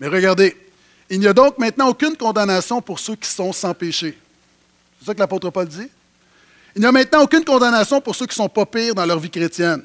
Mais 0.00 0.08
regardez, 0.08 0.56
il 1.10 1.20
n'y 1.20 1.26
a 1.26 1.32
donc 1.34 1.58
maintenant 1.58 1.88
aucune 1.88 2.16
condamnation 2.16 2.80
pour 2.80 2.98
ceux 2.98 3.16
qui 3.16 3.28
sont 3.28 3.52
sans 3.52 3.74
péché. 3.74 4.18
C'est 4.98 5.06
ça 5.06 5.14
que 5.14 5.18
l'apôtre 5.18 5.50
Paul 5.50 5.68
dit? 5.68 5.88
Il 6.74 6.80
n'y 6.80 6.86
a 6.86 6.92
maintenant 6.92 7.22
aucune 7.22 7.44
condamnation 7.44 8.00
pour 8.00 8.16
ceux 8.16 8.24
qui 8.26 8.32
ne 8.32 8.44
sont 8.44 8.48
pas 8.48 8.64
pires 8.64 8.94
dans 8.94 9.04
leur 9.04 9.18
vie 9.18 9.30
chrétienne. 9.30 9.82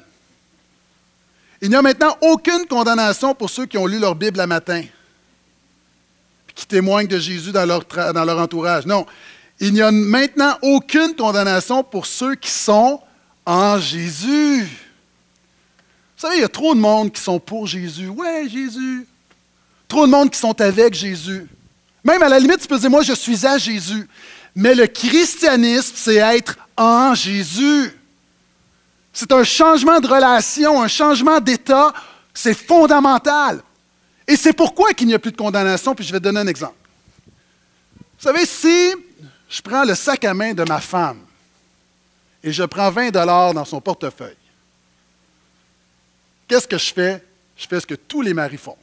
Il 1.60 1.68
n'y 1.68 1.76
a 1.76 1.82
maintenant 1.82 2.16
aucune 2.22 2.66
condamnation 2.66 3.34
pour 3.34 3.50
ceux 3.50 3.66
qui 3.66 3.76
ont 3.76 3.86
lu 3.86 3.98
leur 3.98 4.14
Bible 4.14 4.38
la 4.38 4.46
matin, 4.46 4.82
qui 6.54 6.66
témoignent 6.66 7.08
de 7.08 7.18
Jésus 7.18 7.52
dans 7.52 7.66
leur, 7.66 7.84
dans 7.84 8.24
leur 8.24 8.38
entourage. 8.38 8.86
Non, 8.86 9.06
il 9.60 9.74
n'y 9.74 9.82
a 9.82 9.90
maintenant 9.90 10.56
aucune 10.62 11.14
condamnation 11.14 11.84
pour 11.84 12.06
ceux 12.06 12.34
qui 12.34 12.50
sont 12.50 13.00
en 13.44 13.78
Jésus. 13.78 14.62
Vous 14.62 16.26
savez, 16.26 16.36
il 16.36 16.40
y 16.40 16.44
a 16.44 16.48
trop 16.48 16.74
de 16.74 16.80
monde 16.80 17.12
qui 17.12 17.20
sont 17.20 17.40
pour 17.40 17.66
Jésus. 17.66 18.08
Ouais, 18.08 18.46
Jésus. 18.48 19.06
Trop 19.88 20.06
de 20.06 20.10
monde 20.10 20.30
qui 20.30 20.38
sont 20.38 20.60
avec 20.60 20.94
Jésus. 20.94 21.46
Même 22.04 22.22
à 22.22 22.28
la 22.28 22.38
limite, 22.38 22.60
tu 22.60 22.68
peux 22.68 22.78
dire, 22.78 22.90
moi, 22.90 23.02
je 23.02 23.12
suis 23.12 23.46
à 23.46 23.58
Jésus. 23.58 24.06
Mais 24.54 24.74
le 24.74 24.86
christianisme, 24.86 25.92
c'est 25.96 26.16
être 26.16 26.58
en 26.76 27.14
Jésus. 27.14 27.92
C'est 29.12 29.32
un 29.32 29.44
changement 29.44 30.00
de 30.00 30.06
relation, 30.06 30.82
un 30.82 30.88
changement 30.88 31.40
d'état. 31.40 31.92
C'est 32.32 32.54
fondamental. 32.54 33.62
Et 34.26 34.36
c'est 34.36 34.52
pourquoi 34.52 34.92
qu'il 34.92 35.08
n'y 35.08 35.14
a 35.14 35.18
plus 35.18 35.32
de 35.32 35.36
condamnation. 35.36 35.94
Puis 35.94 36.04
je 36.04 36.12
vais 36.12 36.18
te 36.18 36.24
donner 36.24 36.40
un 36.40 36.46
exemple. 36.46 36.74
Vous 38.18 38.28
savez, 38.28 38.46
si 38.46 38.94
je 39.48 39.60
prends 39.62 39.84
le 39.84 39.94
sac 39.94 40.24
à 40.24 40.34
main 40.34 40.52
de 40.52 40.64
ma 40.64 40.80
femme, 40.80 41.18
et 42.42 42.52
je 42.52 42.62
prends 42.64 42.90
20 42.90 43.10
dollars 43.10 43.54
dans 43.54 43.64
son 43.64 43.80
portefeuille. 43.80 44.36
Qu'est-ce 46.48 46.66
que 46.66 46.78
je 46.78 46.92
fais? 46.92 47.24
Je 47.56 47.66
fais 47.66 47.80
ce 47.80 47.86
que 47.86 47.94
tous 47.94 48.22
les 48.22 48.34
maris 48.34 48.56
font. 48.56 48.76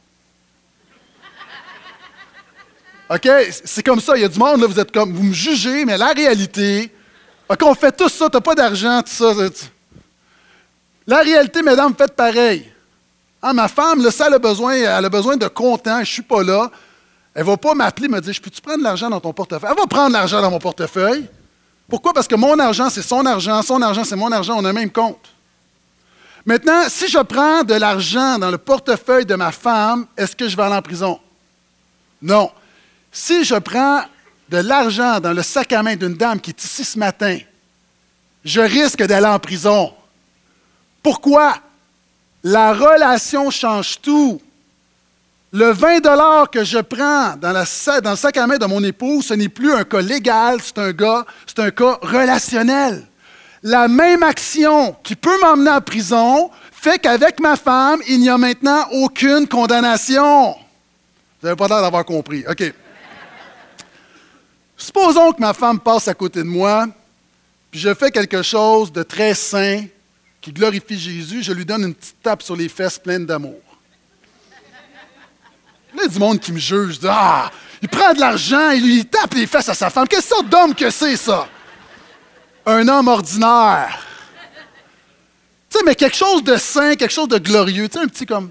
OK? 3.10 3.28
C'est 3.64 3.82
comme 3.82 4.00
ça. 4.00 4.16
Il 4.16 4.22
y 4.22 4.24
a 4.24 4.28
du 4.28 4.38
monde, 4.38 4.60
là, 4.60 4.66
vous 4.66 4.78
êtes 4.78 4.92
comme, 4.92 5.12
vous 5.12 5.22
me 5.22 5.32
jugez, 5.32 5.84
mais 5.84 5.96
la 5.96 6.12
réalité, 6.12 6.92
OK, 7.48 7.62
on 7.62 7.74
fait 7.74 7.96
tout 7.96 8.08
ça, 8.08 8.28
t'as 8.28 8.40
pas 8.40 8.54
d'argent, 8.54 9.02
tout 9.02 9.10
ça. 9.10 9.32
La 11.06 11.18
réalité, 11.22 11.62
mesdames, 11.62 11.94
faites 11.96 12.14
pareil. 12.14 12.70
Ah, 13.40 13.52
ma 13.52 13.68
femme, 13.68 14.02
là, 14.02 14.10
ça, 14.10 14.26
elle 14.26 14.34
a 14.34 14.38
besoin, 14.38 14.74
elle 14.74 15.04
a 15.04 15.08
besoin 15.08 15.36
de 15.36 15.48
content, 15.48 16.00
je 16.00 16.12
suis 16.12 16.22
pas 16.22 16.42
là. 16.42 16.70
Elle 17.34 17.44
va 17.44 17.56
pas 17.56 17.74
m'appeler, 17.74 18.08
me 18.08 18.20
dire, 18.20 18.32
je 18.32 18.40
peux-tu 18.40 18.60
prendre 18.60 18.82
l'argent 18.82 19.08
dans 19.08 19.20
ton 19.20 19.32
portefeuille? 19.32 19.70
Elle 19.70 19.80
va 19.80 19.86
prendre 19.86 20.12
l'argent 20.12 20.42
dans 20.42 20.50
mon 20.50 20.58
portefeuille. 20.58 21.26
Pourquoi? 21.88 22.12
Parce 22.12 22.28
que 22.28 22.34
mon 22.34 22.58
argent, 22.58 22.90
c'est 22.90 23.02
son 23.02 23.24
argent, 23.24 23.62
son 23.62 23.80
argent, 23.80 24.04
c'est 24.04 24.16
mon 24.16 24.30
argent, 24.30 24.56
on 24.58 24.64
a 24.64 24.70
un 24.70 24.74
même 24.74 24.90
compte. 24.90 25.26
Maintenant, 26.44 26.88
si 26.88 27.08
je 27.08 27.18
prends 27.18 27.64
de 27.64 27.74
l'argent 27.74 28.38
dans 28.38 28.50
le 28.50 28.58
portefeuille 28.58 29.26
de 29.26 29.34
ma 29.34 29.52
femme, 29.52 30.06
est-ce 30.16 30.36
que 30.36 30.48
je 30.48 30.56
vais 30.56 30.62
aller 30.62 30.76
en 30.76 30.82
prison? 30.82 31.18
Non. 32.20 32.50
Si 33.10 33.44
je 33.44 33.54
prends 33.54 34.02
de 34.48 34.58
l'argent 34.58 35.20
dans 35.20 35.32
le 35.32 35.42
sac 35.42 35.72
à 35.72 35.82
main 35.82 35.96
d'une 35.96 36.14
dame 36.14 36.40
qui 36.40 36.50
est 36.50 36.64
ici 36.64 36.84
ce 36.84 36.98
matin, 36.98 37.38
je 38.44 38.60
risque 38.60 39.02
d'aller 39.02 39.26
en 39.26 39.38
prison. 39.38 39.92
Pourquoi? 41.02 41.58
La 42.44 42.72
relation 42.72 43.50
change 43.50 44.00
tout. 44.00 44.40
Le 45.50 45.72
20 45.72 46.50
que 46.52 46.62
je 46.62 46.78
prends 46.78 47.36
dans, 47.36 47.52
le 47.52 48.16
sac 48.16 48.36
à 48.36 48.46
main 48.46 48.58
de 48.58 48.66
mon 48.66 48.84
épouse, 48.84 49.26
ce 49.26 49.34
n'est 49.34 49.48
plus 49.48 49.72
un 49.72 49.84
cas 49.84 50.02
légal, 50.02 50.58
c'est 50.62 50.78
un, 50.78 50.92
c'est 51.46 51.58
un 51.60 51.70
cas 51.70 51.98
relationnel. 52.02 53.06
La 53.62 53.88
même 53.88 54.22
action 54.22 54.94
qui 55.02 55.16
peut 55.16 55.40
m'emmener 55.40 55.70
en 55.70 55.80
prison 55.80 56.50
fait 56.70 56.98
qu'avec 56.98 57.40
ma 57.40 57.56
femme, 57.56 58.00
il 58.08 58.20
n'y 58.20 58.28
a 58.28 58.36
maintenant 58.36 58.86
aucune 58.92 59.48
condamnation. 59.48 60.52
Vous 60.52 61.46
n'avez 61.46 61.56
pas 61.56 61.66
l'air 61.66 61.80
d'avoir 61.80 62.04
compris. 62.04 62.44
OK. 62.48 62.72
Supposons 64.76 65.32
que 65.32 65.40
ma 65.40 65.54
femme 65.54 65.80
passe 65.80 66.08
à 66.08 66.14
côté 66.14 66.40
de 66.40 66.48
moi, 66.48 66.86
puis 67.70 67.80
je 67.80 67.92
fais 67.94 68.10
quelque 68.10 68.42
chose 68.42 68.92
de 68.92 69.02
très 69.02 69.34
sain 69.34 69.86
qui 70.40 70.52
glorifie 70.52 70.98
Jésus, 70.98 71.42
je 71.42 71.52
lui 71.52 71.64
donne 71.64 71.82
une 71.84 71.94
petite 71.94 72.22
tape 72.22 72.42
sur 72.42 72.54
les 72.54 72.68
fesses 72.68 72.98
pleine 72.98 73.26
d'amour. 73.26 73.67
Il 75.94 76.00
y 76.00 76.04
a 76.04 76.08
du 76.08 76.18
monde 76.18 76.38
qui 76.40 76.52
me 76.52 76.58
juge. 76.58 76.98
ah, 77.08 77.50
il 77.80 77.88
prend 77.88 78.12
de 78.12 78.20
l'argent, 78.20 78.70
il 78.70 79.06
tape 79.06 79.34
les 79.34 79.46
fesses 79.46 79.68
à 79.68 79.74
sa 79.74 79.90
femme. 79.90 80.08
Quelle 80.08 80.22
sorte 80.22 80.48
d'homme 80.48 80.74
que 80.74 80.90
c'est, 80.90 81.16
ça? 81.16 81.48
Un 82.66 82.86
homme 82.88 83.08
ordinaire. 83.08 84.04
Tu 85.70 85.78
sais, 85.78 85.84
mais 85.84 85.94
quelque 85.94 86.16
chose 86.16 86.42
de 86.42 86.56
sain, 86.56 86.96
quelque 86.96 87.12
chose 87.12 87.28
de 87.28 87.38
glorieux. 87.38 87.88
Tu 87.88 87.98
sais, 87.98 88.04
un 88.04 88.08
petit 88.08 88.26
comme. 88.26 88.50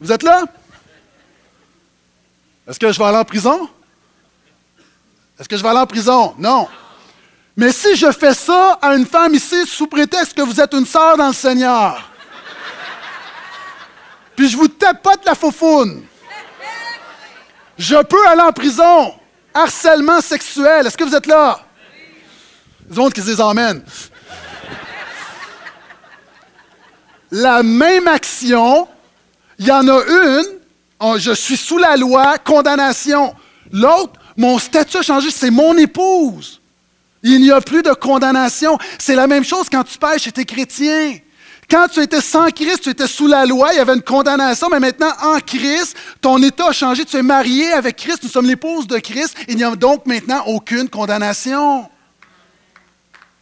Vous 0.00 0.10
êtes 0.10 0.22
là? 0.22 0.44
Est-ce 2.66 2.78
que 2.78 2.90
je 2.90 2.98
vais 2.98 3.04
aller 3.04 3.18
en 3.18 3.24
prison? 3.24 3.68
Est-ce 5.38 5.48
que 5.48 5.56
je 5.56 5.62
vais 5.62 5.68
aller 5.68 5.78
en 5.80 5.86
prison? 5.86 6.34
Non. 6.38 6.68
Mais 7.60 7.72
si 7.72 7.94
je 7.94 8.10
fais 8.10 8.32
ça 8.32 8.78
à 8.80 8.94
une 8.94 9.04
femme 9.04 9.34
ici 9.34 9.66
sous 9.66 9.86
prétexte 9.86 10.32
que 10.32 10.40
vous 10.40 10.58
êtes 10.58 10.72
une 10.72 10.86
sœur 10.86 11.18
dans 11.18 11.26
le 11.26 11.34
Seigneur, 11.34 12.10
puis 14.34 14.48
je 14.48 14.56
vous 14.56 14.66
de 14.66 15.26
la 15.26 15.34
faufoune, 15.34 16.02
je 17.76 18.02
peux 18.02 18.26
aller 18.28 18.40
en 18.40 18.52
prison. 18.52 19.14
Harcèlement 19.52 20.22
sexuel. 20.22 20.86
Est-ce 20.86 20.96
que 20.96 21.04
vous 21.04 21.14
êtes 21.14 21.26
là? 21.26 21.60
Les 22.88 22.98
autres 22.98 23.12
qui 23.12 23.20
disent 23.20 23.42
Amen. 23.42 23.84
La 27.30 27.62
même 27.62 28.08
action, 28.08 28.88
il 29.58 29.66
y 29.66 29.70
en 29.70 29.86
a 29.86 30.02
une, 30.06 31.18
je 31.18 31.32
suis 31.34 31.58
sous 31.58 31.76
la 31.76 31.98
loi, 31.98 32.38
condamnation. 32.38 33.34
L'autre, 33.70 34.18
mon 34.38 34.58
statut 34.58 34.96
a 34.96 35.02
changé, 35.02 35.30
c'est 35.30 35.50
mon 35.50 35.76
épouse. 35.76 36.59
Il 37.22 37.40
n'y 37.40 37.50
a 37.50 37.60
plus 37.60 37.82
de 37.82 37.92
condamnation. 37.92 38.78
C'est 38.98 39.14
la 39.14 39.26
même 39.26 39.44
chose 39.44 39.68
quand 39.70 39.84
tu 39.84 39.98
pêches 39.98 40.26
et 40.26 40.32
tu 40.32 40.40
es 40.40 40.44
chrétien. 40.44 41.18
Quand 41.70 41.86
tu 41.86 42.00
étais 42.00 42.20
sans 42.20 42.50
Christ, 42.50 42.82
tu 42.82 42.90
étais 42.90 43.06
sous 43.06 43.28
la 43.28 43.46
loi, 43.46 43.72
il 43.72 43.76
y 43.76 43.78
avait 43.78 43.94
une 43.94 44.02
condamnation, 44.02 44.68
mais 44.68 44.80
maintenant, 44.80 45.12
en 45.22 45.38
Christ, 45.38 45.96
ton 46.20 46.42
état 46.42 46.66
a 46.66 46.72
changé. 46.72 47.04
Tu 47.04 47.16
es 47.16 47.22
marié 47.22 47.70
avec 47.70 47.96
Christ, 47.96 48.24
nous 48.24 48.28
sommes 48.28 48.46
l'épouse 48.46 48.88
de 48.88 48.98
Christ. 48.98 49.36
Il 49.46 49.56
n'y 49.56 49.62
a 49.62 49.76
donc 49.76 50.04
maintenant 50.04 50.42
aucune 50.46 50.88
condamnation. 50.88 51.88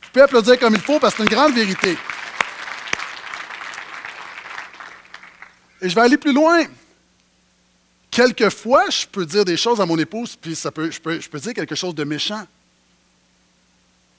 Je 0.03 0.09
peux 0.13 0.23
applaudir 0.23 0.59
comme 0.59 0.75
il 0.75 0.81
faut 0.81 0.99
parce 0.99 1.15
que 1.15 1.23
c'est 1.23 1.31
une 1.31 1.35
grande 1.35 1.55
vérité. 1.55 1.97
Et 5.81 5.89
je 5.89 5.95
vais 5.95 6.03
aller 6.03 6.19
plus 6.19 6.35
loin. 6.35 6.65
Quelquefois, 8.11 8.91
je 8.91 9.07
peux 9.07 9.25
dire 9.25 9.45
des 9.45 9.57
choses 9.57 9.81
à 9.81 9.87
mon 9.87 9.99
épouse, 9.99 10.37
puis 10.37 10.55
ça 10.55 10.71
peut, 10.71 10.91
je, 10.91 11.01
peux, 11.01 11.19
je 11.19 11.29
peux 11.31 11.39
dire 11.39 11.55
quelque 11.55 11.75
chose 11.75 11.95
de 11.95 12.05
méchant. 12.05 12.47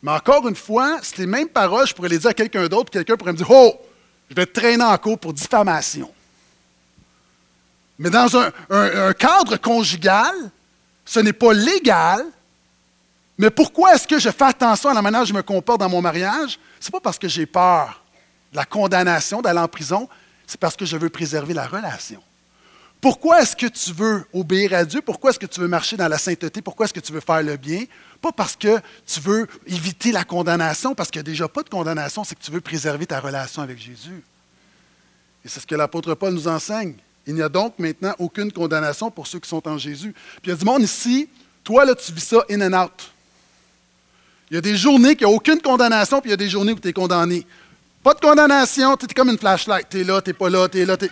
Mais 0.01 0.11
encore 0.11 0.47
une 0.47 0.55
fois, 0.55 0.99
c'est 1.01 1.17
les 1.17 1.25
mêmes 1.25 1.49
paroles, 1.49 1.87
je 1.87 1.93
pourrais 1.93 2.09
les 2.09 2.19
dire 2.19 2.29
à 2.29 2.33
quelqu'un 2.33 2.67
d'autre, 2.67 2.89
quelqu'un 2.89 3.17
pourrait 3.17 3.33
me 3.33 3.37
dire 3.37 3.49
Oh, 3.49 3.73
je 4.29 4.35
vais 4.35 4.45
te 4.45 4.59
traîner 4.59 4.83
en 4.83 4.97
cours 4.97 5.19
pour 5.19 5.33
diffamation. 5.33 6.11
Mais 7.97 8.09
dans 8.09 8.29
un, 8.37 9.13
cadre 9.13 9.57
conjugal, 9.57 10.33
ce 11.03 11.19
n'est 11.19 11.33
pas 11.33 11.53
légal. 11.53 12.25
Mais 13.37 13.49
pourquoi 13.49 13.93
est-ce 13.93 14.07
que 14.07 14.19
je 14.19 14.29
fais 14.29 14.45
attention 14.45 14.89
à 14.89 14.93
la 14.93 15.01
manière 15.01 15.21
dont 15.21 15.25
je 15.25 15.33
me 15.33 15.41
comporte 15.41 15.79
dans 15.79 15.89
mon 15.89 16.01
mariage? 16.01 16.59
Ce 16.79 16.87
n'est 16.87 16.91
pas 16.91 17.01
parce 17.01 17.19
que 17.19 17.27
j'ai 17.27 17.45
peur 17.45 18.01
de 18.51 18.57
la 18.57 18.65
condamnation, 18.65 19.41
d'aller 19.41 19.59
en 19.59 19.67
prison, 19.67 20.07
c'est 20.47 20.59
parce 20.59 20.75
que 20.75 20.85
je 20.85 20.97
veux 20.97 21.09
préserver 21.09 21.53
la 21.53 21.67
relation. 21.67 22.21
Pourquoi 23.01 23.41
est-ce 23.41 23.55
que 23.55 23.67
tu 23.67 23.93
veux 23.93 24.25
obéir 24.33 24.73
à 24.73 24.83
Dieu? 24.83 25.01
Pourquoi 25.01 25.29
est-ce 25.29 25.39
que 25.39 25.45
tu 25.45 25.59
veux 25.59 25.67
marcher 25.67 25.95
dans 25.95 26.07
la 26.07 26.17
sainteté? 26.17 26.61
Pourquoi 26.61 26.85
est-ce 26.85 26.93
que 26.93 26.99
tu 26.99 27.13
veux 27.13 27.21
faire 27.21 27.41
le 27.41 27.55
bien? 27.55 27.83
Pas 28.21 28.31
parce 28.31 28.55
que 28.55 28.79
tu 29.05 29.19
veux 29.21 29.47
éviter 29.65 30.11
la 30.11 30.23
condamnation, 30.23 30.93
parce 30.93 31.09
qu'il 31.09 31.21
n'y 31.21 31.27
a 31.27 31.31
déjà 31.31 31.47
pas 31.47 31.63
de 31.63 31.69
condamnation, 31.69 32.23
c'est 32.23 32.35
que 32.35 32.43
tu 32.43 32.51
veux 32.51 32.61
préserver 32.61 33.05
ta 33.05 33.19
relation 33.19 33.61
avec 33.61 33.77
Jésus. 33.77 34.23
Et 35.45 35.47
c'est 35.47 35.61
ce 35.61 35.67
que 35.67 35.75
l'apôtre 35.75 36.13
Paul 36.15 36.33
nous 36.33 36.47
enseigne. 36.47 36.95
Il 37.25 37.35
n'y 37.35 37.41
a 37.41 37.49
donc 37.49 37.79
maintenant 37.79 38.13
aucune 38.19 38.51
condamnation 38.51 39.09
pour 39.11 39.27
ceux 39.27 39.39
qui 39.39 39.47
sont 39.47 39.65
en 39.67 39.77
Jésus. 39.77 40.13
Puis 40.41 40.45
il 40.45 40.49
y 40.49 40.51
a 40.51 40.55
du 40.55 40.65
monde 40.65 40.81
ici, 40.81 41.29
toi, 41.63 41.85
là, 41.85 41.95
tu 41.95 42.11
vis 42.11 42.25
ça 42.25 42.43
in 42.49 42.61
and 42.61 42.83
out. 42.85 43.11
Il 44.51 44.55
y 44.55 44.57
a 44.57 44.61
des 44.61 44.75
journées 44.75 45.15
qui 45.15 45.23
n'y 45.23 45.31
a 45.31 45.33
aucune 45.33 45.61
condamnation, 45.61 46.19
puis 46.19 46.29
il 46.29 46.31
y 46.31 46.33
a 46.33 46.37
des 46.37 46.49
journées 46.49 46.73
où 46.73 46.79
tu 46.79 46.87
es 46.87 46.93
condamné. 46.93 47.45
Pas 48.03 48.13
de 48.15 48.19
condamnation, 48.19 48.97
tu 48.97 49.05
es 49.05 49.13
comme 49.13 49.29
une 49.29 49.37
flashlight. 49.37 49.87
Tu 49.89 50.01
es 50.01 50.03
là, 50.03 50.21
tu 50.21 50.29
n'es 50.29 50.33
pas 50.33 50.49
là, 50.49 50.67
tu 50.67 50.79
es 50.79 50.85
là, 50.85 50.97
tu 50.97 51.09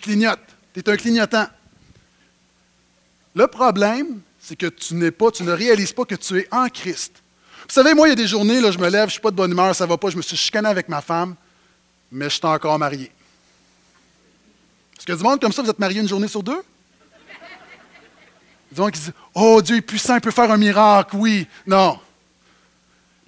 clignotes. 0.00 0.40
Tu 0.74 0.80
es 0.80 0.88
un 0.88 0.96
clignotant. 0.96 1.46
Le 3.34 3.46
problème, 3.46 4.20
c'est 4.50 4.56
que 4.56 4.66
tu 4.66 4.94
n'es 4.94 5.12
pas, 5.12 5.30
tu 5.30 5.44
ne 5.44 5.52
réalises 5.52 5.92
pas 5.92 6.04
que 6.04 6.16
tu 6.16 6.40
es 6.40 6.48
en 6.50 6.68
Christ. 6.68 7.22
Vous 7.68 7.72
savez, 7.72 7.94
moi, 7.94 8.08
il 8.08 8.10
y 8.10 8.12
a 8.14 8.16
des 8.16 8.26
journées, 8.26 8.60
là, 8.60 8.72
je 8.72 8.78
me 8.78 8.88
lève, 8.88 9.02
je 9.02 9.04
ne 9.04 9.10
suis 9.10 9.20
pas 9.20 9.30
de 9.30 9.36
bonne 9.36 9.52
humeur, 9.52 9.72
ça 9.76 9.84
ne 9.84 9.88
va 9.88 9.96
pas, 9.96 10.10
je 10.10 10.16
me 10.16 10.22
suis 10.22 10.36
chicané 10.36 10.68
avec 10.68 10.88
ma 10.88 11.00
femme, 11.00 11.36
mais 12.10 12.24
je 12.24 12.34
suis 12.34 12.44
encore 12.44 12.76
marié. 12.76 13.12
Est-ce 14.98 15.12
a 15.12 15.14
du 15.14 15.22
monde 15.22 15.40
comme 15.40 15.52
ça, 15.52 15.62
vous 15.62 15.70
êtes 15.70 15.78
marié 15.78 16.00
une 16.00 16.08
journée 16.08 16.26
sur 16.26 16.42
deux? 16.42 16.60
Y 18.76 18.80
a 18.80 18.90
qui 18.90 18.98
disent 18.98 19.12
Oh, 19.36 19.62
Dieu 19.62 19.76
est 19.76 19.82
puissant, 19.82 20.16
il 20.16 20.20
peut 20.20 20.32
faire 20.32 20.50
un 20.50 20.56
miracle, 20.56 21.14
oui. 21.14 21.46
Non. 21.64 22.00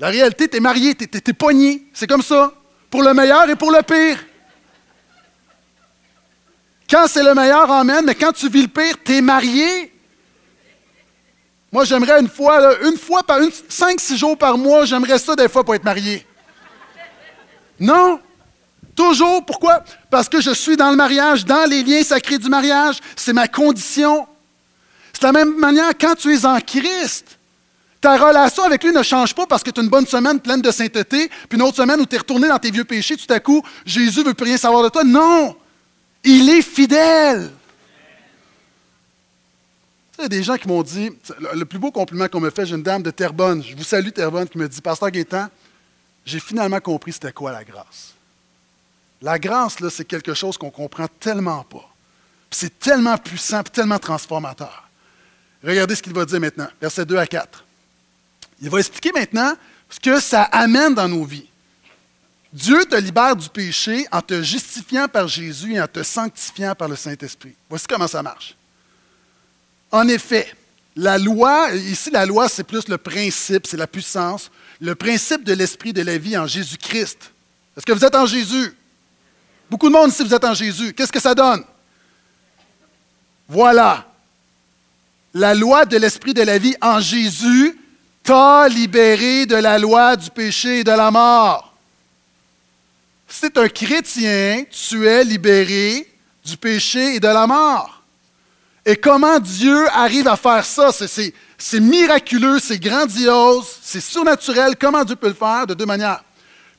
La 0.00 0.08
réalité, 0.08 0.48
tu 0.48 0.56
es 0.56 0.60
marié, 0.60 0.96
tu 0.96 1.04
es. 1.04 1.82
C'est 1.94 2.06
comme 2.08 2.22
ça. 2.22 2.52
Pour 2.90 3.04
le 3.04 3.14
meilleur 3.14 3.48
et 3.48 3.54
pour 3.54 3.70
le 3.70 3.82
pire. 3.82 4.18
Quand 6.90 7.06
c'est 7.06 7.22
le 7.22 7.32
meilleur, 7.32 7.70
amen, 7.70 8.04
mais 8.04 8.16
quand 8.16 8.32
tu 8.32 8.48
vis 8.48 8.62
le 8.62 8.68
pire, 8.68 8.96
tu 9.04 9.12
es 9.14 9.20
marié. 9.20 9.91
Moi, 11.72 11.84
j'aimerais 11.86 12.20
une 12.20 12.28
fois, 12.28 12.78
une 12.82 12.98
fois 12.98 13.22
par 13.22 13.38
cinq, 13.70 13.98
six 13.98 14.18
jours 14.18 14.36
par 14.36 14.58
mois, 14.58 14.84
j'aimerais 14.84 15.18
ça 15.18 15.34
des 15.34 15.48
fois 15.48 15.64
pour 15.64 15.74
être 15.74 15.84
marié. 15.84 16.26
Non. 17.80 18.20
Toujours. 18.94 19.42
Pourquoi? 19.46 19.82
Parce 20.10 20.28
que 20.28 20.42
je 20.42 20.50
suis 20.50 20.76
dans 20.76 20.90
le 20.90 20.96
mariage, 20.96 21.46
dans 21.46 21.68
les 21.68 21.82
liens 21.82 22.02
sacrés 22.02 22.36
du 22.36 22.50
mariage. 22.50 22.98
C'est 23.16 23.32
ma 23.32 23.48
condition. 23.48 24.26
C'est 25.14 25.22
la 25.22 25.32
même 25.32 25.56
manière 25.56 25.92
quand 25.98 26.14
tu 26.14 26.34
es 26.34 26.44
en 26.44 26.60
Christ. 26.60 27.38
Ta 28.02 28.18
relation 28.18 28.64
avec 28.64 28.84
lui 28.84 28.92
ne 28.92 29.02
change 29.02 29.34
pas 29.34 29.46
parce 29.46 29.62
que 29.62 29.70
tu 29.70 29.80
as 29.80 29.82
une 29.82 29.88
bonne 29.88 30.06
semaine 30.06 30.40
pleine 30.40 30.60
de 30.60 30.70
sainteté, 30.70 31.30
puis 31.48 31.56
une 31.56 31.62
autre 31.62 31.76
semaine 31.76 32.00
où 32.00 32.06
tu 32.06 32.16
es 32.16 32.18
retourné 32.18 32.48
dans 32.48 32.58
tes 32.58 32.70
vieux 32.70 32.84
péchés, 32.84 33.16
tout 33.16 33.32
à 33.32 33.38
coup, 33.38 33.62
Jésus 33.86 34.20
ne 34.20 34.24
veut 34.24 34.34
plus 34.34 34.46
rien 34.46 34.56
savoir 34.56 34.82
de 34.82 34.88
toi. 34.88 35.04
Non! 35.04 35.56
Il 36.24 36.50
est 36.50 36.62
fidèle. 36.62 37.50
Il 40.18 40.22
y 40.22 40.24
a 40.26 40.28
des 40.28 40.42
gens 40.42 40.56
qui 40.56 40.68
m'ont 40.68 40.82
dit, 40.82 41.10
le 41.54 41.64
plus 41.64 41.78
beau 41.78 41.90
compliment 41.90 42.28
qu'on 42.28 42.40
me 42.40 42.50
fait, 42.50 42.66
j'ai 42.66 42.74
une 42.74 42.82
dame 42.82 43.02
de 43.02 43.10
Terrebonne, 43.10 43.62
je 43.62 43.74
vous 43.74 43.82
salue 43.82 44.10
Terrebonne, 44.10 44.48
qui 44.48 44.58
me 44.58 44.68
dit, 44.68 44.80
Pasteur 44.80 45.10
Gaétan, 45.10 45.48
j'ai 46.24 46.38
finalement 46.38 46.80
compris 46.80 47.12
c'était 47.12 47.32
quoi 47.32 47.50
la 47.52 47.64
grâce. 47.64 48.14
La 49.22 49.38
grâce, 49.38 49.80
là, 49.80 49.88
c'est 49.88 50.04
quelque 50.04 50.34
chose 50.34 50.58
qu'on 50.58 50.66
ne 50.66 50.72
comprend 50.72 51.06
tellement 51.20 51.64
pas. 51.64 51.88
C'est 52.50 52.78
tellement 52.78 53.16
puissant, 53.16 53.62
tellement 53.62 53.98
transformateur. 53.98 54.88
Regardez 55.64 55.94
ce 55.94 56.02
qu'il 56.02 56.12
va 56.12 56.24
dire 56.24 56.40
maintenant, 56.40 56.68
versets 56.80 57.06
2 57.06 57.16
à 57.16 57.26
4. 57.26 57.64
Il 58.60 58.68
va 58.68 58.78
expliquer 58.78 59.12
maintenant 59.12 59.54
ce 59.88 59.98
que 59.98 60.20
ça 60.20 60.42
amène 60.42 60.94
dans 60.94 61.08
nos 61.08 61.24
vies. 61.24 61.48
Dieu 62.52 62.84
te 62.84 62.96
libère 62.96 63.34
du 63.34 63.48
péché 63.48 64.06
en 64.12 64.20
te 64.20 64.42
justifiant 64.42 65.08
par 65.08 65.26
Jésus 65.26 65.74
et 65.74 65.80
en 65.80 65.88
te 65.88 66.02
sanctifiant 66.02 66.74
par 66.74 66.88
le 66.88 66.96
Saint-Esprit. 66.96 67.54
Voici 67.70 67.86
comment 67.86 68.06
ça 68.06 68.22
marche. 68.22 68.54
En 69.92 70.08
effet, 70.08 70.52
la 70.96 71.18
loi, 71.18 71.70
ici 71.74 72.10
la 72.10 72.26
loi, 72.26 72.48
c'est 72.48 72.64
plus 72.64 72.88
le 72.88 72.98
principe, 72.98 73.66
c'est 73.66 73.76
la 73.76 73.86
puissance, 73.86 74.50
le 74.80 74.94
principe 74.94 75.44
de 75.44 75.52
l'esprit 75.52 75.92
de 75.92 76.02
la 76.02 76.18
vie 76.18 76.36
en 76.36 76.46
Jésus-Christ. 76.46 77.30
Est-ce 77.76 77.86
que 77.86 77.92
vous 77.92 78.04
êtes 78.04 78.14
en 78.14 78.26
Jésus? 78.26 78.74
Beaucoup 79.70 79.88
de 79.88 79.92
monde 79.92 80.10
ici, 80.10 80.24
vous 80.24 80.34
êtes 80.34 80.44
en 80.44 80.54
Jésus. 80.54 80.92
Qu'est-ce 80.92 81.12
que 81.12 81.20
ça 81.20 81.34
donne? 81.34 81.62
Voilà. 83.48 84.06
La 85.34 85.54
loi 85.54 85.84
de 85.84 85.96
l'esprit 85.96 86.34
de 86.34 86.42
la 86.42 86.58
vie 86.58 86.76
en 86.80 87.00
Jésus 87.00 87.78
t'a 88.22 88.68
libéré 88.68 89.46
de 89.46 89.56
la 89.56 89.78
loi 89.78 90.16
du 90.16 90.30
péché 90.30 90.80
et 90.80 90.84
de 90.84 90.90
la 90.90 91.10
mort. 91.10 91.74
Si 93.28 93.50
tu 93.50 93.58
es 93.58 93.62
un 93.62 93.68
chrétien, 93.68 94.64
tu 94.70 95.06
es 95.06 95.24
libéré 95.24 96.06
du 96.44 96.56
péché 96.56 97.14
et 97.14 97.20
de 97.20 97.28
la 97.28 97.46
mort. 97.46 98.01
Et 98.84 98.96
comment 98.96 99.38
Dieu 99.38 99.88
arrive 99.90 100.26
à 100.26 100.36
faire 100.36 100.64
ça? 100.64 100.90
C'est 100.92 101.80
miraculeux, 101.80 102.58
c'est 102.58 102.78
grandiose, 102.78 103.66
c'est 103.80 104.00
surnaturel. 104.00 104.74
Comment 104.76 105.04
Dieu 105.04 105.16
peut 105.16 105.28
le 105.28 105.34
faire? 105.34 105.66
De 105.66 105.74
deux 105.74 105.86
manières. 105.86 106.24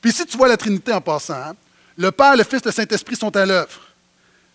Puis 0.00 0.12
si 0.12 0.26
tu 0.26 0.36
vois 0.36 0.48
la 0.48 0.56
Trinité 0.58 0.92
en 0.92 1.00
passant, 1.00 1.34
hein, 1.34 1.54
le 1.96 2.10
Père, 2.10 2.36
le 2.36 2.44
Fils, 2.44 2.62
le 2.64 2.72
Saint-Esprit 2.72 3.16
sont 3.16 3.34
à 3.34 3.46
l'œuvre. 3.46 3.80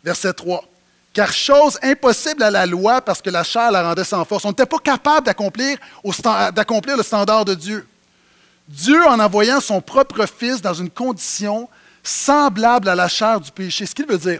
Verset 0.04 0.34
3. 0.34 0.64
Car 1.12 1.34
chose 1.34 1.80
impossible 1.82 2.44
à 2.44 2.52
la 2.52 2.68
loi 2.68 3.02
parce 3.02 3.22
que 3.22 3.32
la 3.32 3.44
chair 3.44 3.72
la 3.72 3.82
rendait 3.82 4.04
sans 4.04 4.24
force. 4.26 4.46
On 4.46 4.50
n'était 4.50 4.68
pas 4.68 4.78
capable 4.78 5.26
d'accomplir 5.26 5.78
le 6.04 7.04
standard 7.04 7.46
de 7.46 7.56
Dieu. 7.56 7.88
Dieu, 8.68 9.04
en 9.08 9.20
envoyant 9.20 9.60
son 9.60 9.82
propre 9.82 10.28
Fils 10.28 10.62
dans 10.62 10.76
une 10.76 10.92
condition 10.92 11.68
semblable 12.04 12.88
à 12.88 12.94
la 12.94 13.08
chair 13.08 13.40
du 13.40 13.52
péché. 13.52 13.88
Ce 13.88 13.96
qu'il 13.96 14.06
veut 14.06 14.20
dire, 14.20 14.40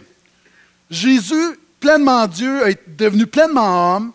Jésus, 0.88 1.58
pleinement 1.80 2.26
Dieu, 2.26 2.68
est 2.68 2.78
devenu 2.96 3.26
pleinement 3.26 3.96
homme, 3.96 4.12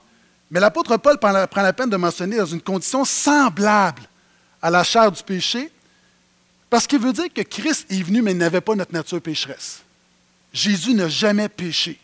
mais 0.51 0.59
l'apôtre 0.59 0.95
Paul 0.97 1.17
prend 1.17 1.31
la 1.31 1.73
peine 1.73 1.89
de 1.89 1.97
mentionner 1.97 2.37
dans 2.37 2.45
une 2.45 2.61
condition 2.61 3.03
semblable 3.03 4.03
à 4.61 4.69
la 4.69 4.83
chair 4.83 5.11
du 5.11 5.21
péché, 5.21 5.69
parce 6.69 6.87
qu'il 6.87 6.99
veut 6.99 7.13
dire 7.13 7.33
que 7.33 7.41
Christ 7.41 7.85
est 7.89 8.01
venu, 8.03 8.21
mais 8.21 8.31
il 8.31 8.37
n'avait 8.37 8.61
pas 8.61 8.75
notre 8.75 8.93
nature 8.93 9.21
pécheresse. 9.21 9.81
Jésus 10.53 10.93
n'a 10.93 11.09
jamais 11.09 11.49
péché. 11.49 11.99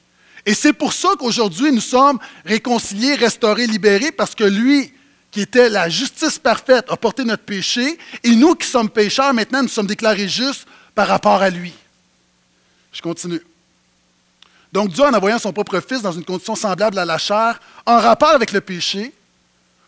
Et 0.45 0.53
c'est 0.53 0.73
pour 0.73 0.91
ça 0.91 1.09
qu'aujourd'hui, 1.17 1.71
nous 1.71 1.81
sommes 1.81 2.19
réconciliés, 2.45 3.15
restaurés, 3.15 3.67
libérés, 3.67 4.11
parce 4.11 4.35
que 4.35 4.43
lui, 4.43 4.91
qui 5.29 5.41
était 5.41 5.69
la 5.69 5.87
justice 5.87 6.39
parfaite, 6.39 6.85
a 6.89 6.97
porté 6.97 7.23
notre 7.23 7.43
péché, 7.43 7.97
et 8.23 8.35
nous 8.35 8.55
qui 8.55 8.67
sommes 8.67 8.89
pécheurs, 8.89 9.33
maintenant, 9.33 9.61
nous 9.61 9.69
sommes 9.69 9.87
déclarés 9.87 10.27
justes 10.27 10.67
par 10.95 11.07
rapport 11.07 11.41
à 11.41 11.49
lui. 11.49 11.73
Je 12.91 13.01
continue. 13.01 13.41
Donc 14.71 14.89
Dieu, 14.89 15.03
en 15.03 15.13
envoyant 15.13 15.39
son 15.39 15.51
propre 15.51 15.81
Fils 15.81 16.01
dans 16.01 16.11
une 16.11 16.23
condition 16.23 16.55
semblable 16.55 16.97
à 16.97 17.05
la 17.05 17.17
chair, 17.17 17.59
en 17.85 17.99
rapport 17.99 18.29
avec 18.29 18.51
le 18.51 18.61
péché, 18.61 19.13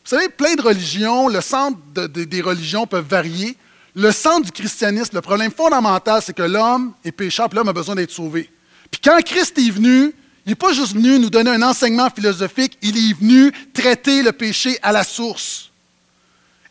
vous 0.04 0.10
savez, 0.10 0.28
plein 0.28 0.56
de 0.56 0.62
religions, 0.62 1.30
le 1.30 1.40
centre 1.40 1.78
des 2.08 2.42
religions 2.42 2.86
peuvent 2.86 3.08
varier. 3.08 3.56
Le 3.96 4.12
centre 4.12 4.46
du 4.46 4.52
christianisme, 4.52 5.16
le 5.16 5.22
problème 5.22 5.52
fondamental, 5.52 6.22
c'est 6.22 6.34
que 6.34 6.44
l'homme 6.44 6.94
est 7.06 7.12
pécheur, 7.12 7.48
puis 7.48 7.56
l'homme 7.56 7.70
a 7.70 7.74
besoin 7.74 7.96
d'être 7.96 8.12
sauvé. 8.12 8.50
Puis 8.92 9.00
quand 9.02 9.18
Christ 9.24 9.58
est 9.58 9.70
venu, 9.70 10.14
il 10.46 10.50
n'est 10.50 10.56
pas 10.56 10.74
juste 10.74 10.94
venu 10.94 11.20
nous 11.20 11.30
donner 11.30 11.52
un 11.52 11.62
enseignement 11.62 12.10
philosophique, 12.10 12.78
il 12.82 12.98
est 12.98 13.14
venu 13.14 13.54
traiter 13.74 14.24
le 14.24 14.34
péché 14.34 14.78
à 14.82 14.92
la 14.92 15.06
source. 15.06 15.70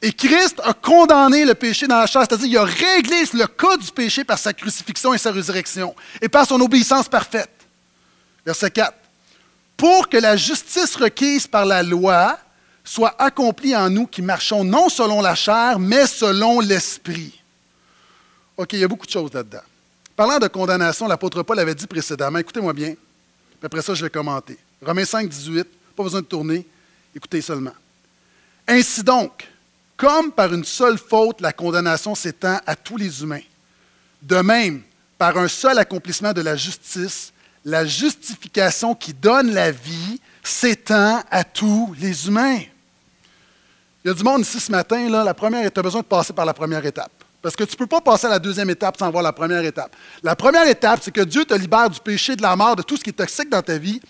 Et 0.03 0.13
Christ 0.13 0.61
a 0.65 0.75
condamné 0.75 1.45
le 1.45 1.55
péché 1.55 1.87
dans 1.87 1.99
la 1.99 2.07
chair, 2.07 2.23
c'est-à-dire 2.29 2.49
qu'il 2.49 2.59
a 2.59 2.65
réglé 2.65 3.23
le 3.33 3.47
cas 3.47 3.77
du 3.77 3.91
péché 3.93 4.25
par 4.25 4.39
sa 4.39 4.53
crucifixion 4.53 5.15
et 5.15 5.19
sa 5.19 5.31
résurrection, 5.31 5.95
et 6.21 6.29
par 6.29 6.47
son 6.47 6.61
obéissance 6.61 7.09
parfaite. 7.09 7.62
Verset 8.45 8.71
4. 8.71 8.95
Pour 9.77 10.09
que 10.09 10.17
la 10.17 10.37
justice 10.37 10.97
requise 10.97 11.47
par 11.47 11.65
la 11.65 11.83
loi 11.83 12.39
soit 12.85 13.15
accomplie 13.21 13.77
en 13.77 13.89
nous 13.89 14.07
qui 14.07 14.23
marchons 14.23 14.65
non 14.65 14.89
selon 14.89 15.21
la 15.21 15.35
chair, 15.35 15.79
mais 15.79 16.07
selon 16.07 16.61
l'esprit. 16.61 17.41
OK, 18.57 18.73
il 18.73 18.81
y 18.81 18.85
a 18.85 18.89
beaucoup 18.89 19.07
de 19.07 19.11
choses 19.11 19.33
là-dedans. 19.33 19.63
Parlant 20.17 20.39
de 20.39 20.49
condamnation, 20.49 21.09
l'apôtre 21.09 21.43
Paul 21.43 21.59
avait 21.59 21.75
dit 21.75 21.87
précédemment, 21.87 22.39
écoutez-moi 22.39 22.73
bien, 22.73 22.95
après 23.63 23.83
ça, 23.83 23.95
je 23.95 24.05
vais 24.05 24.11
commenter. 24.11 24.59
Romains 24.85 25.05
5, 25.05 25.29
18, 25.29 25.67
pas 25.97 26.03
besoin 26.03 26.21
de 26.21 26.27
tourner, 26.27 26.67
écoutez 27.15 27.41
seulement. 27.41 27.73
Ainsi 28.67 29.03
donc, 29.03 29.49
comme 29.97 30.33
par 30.33 30.53
une 30.53 30.65
seule 30.65 30.99
faute, 30.99 31.41
la 31.41 31.53
condamnation 31.53 32.15
s'étend 32.15 32.61
à 32.67 32.75
tous 32.75 32.97
les 32.97 33.23
humains, 33.23 33.43
de 34.21 34.37
même, 34.37 34.83
par 35.17 35.39
un 35.39 35.49
seul 35.49 35.79
accomplissement 35.79 36.33
de 36.33 36.41
la 36.41 36.57
justice, 36.57 37.33
la 37.65 37.85
justification 37.85 38.95
qui 38.95 39.13
donne 39.13 39.53
la 39.53 39.71
vie 39.71 40.21
s'étend 40.43 41.23
à 41.31 41.45
tous 41.45 41.95
les 41.99 42.27
humains. 42.27 42.61
Il 44.05 44.09
y 44.09 44.11
a 44.11 44.15
du 44.15 44.25
monde 44.25 44.41
ici 44.41 44.59
ce 44.59 44.71
matin, 44.73 45.09
la 45.09 45.35
première, 45.35 45.71
tu 45.71 45.79
as 45.79 45.83
besoin 45.83 46.01
de 46.01 46.07
passer 46.07 46.33
par 46.33 46.45
la 46.45 46.55
première 46.55 46.85
étape. 46.85 47.13
Parce 47.41 47.55
que 47.57 47.65
tu 47.65 47.75
ne 47.75 47.79
peux 47.79 47.87
pas 47.87 48.01
passer 48.01 48.27
à 48.27 48.31
la 48.31 48.39
deuxième 48.39 48.71
étape 48.71 48.97
sans 48.99 49.11
voir 49.11 49.23
la 49.23 49.33
première 49.33 49.65
étape. 49.65 49.95
La 50.23 50.37
première 50.37 50.67
étape, 50.67 51.01
c'est 51.03 51.11
que 51.11 51.21
Dieu 51.21 51.45
te 51.45 51.55
libère 51.55 51.91
du 51.91 52.01
péché, 52.01 52.37
de 52.37 52.43
la 52.43 52.55
mort, 52.57 52.77
de 52.77 52.83
tout 52.83 52.97
ce 52.97 53.03
qui 53.03 53.11
est 53.11 53.15
toxique 53.15 53.49
dans 53.49 53.63
ta 53.63 53.79
vie, 53.79 54.01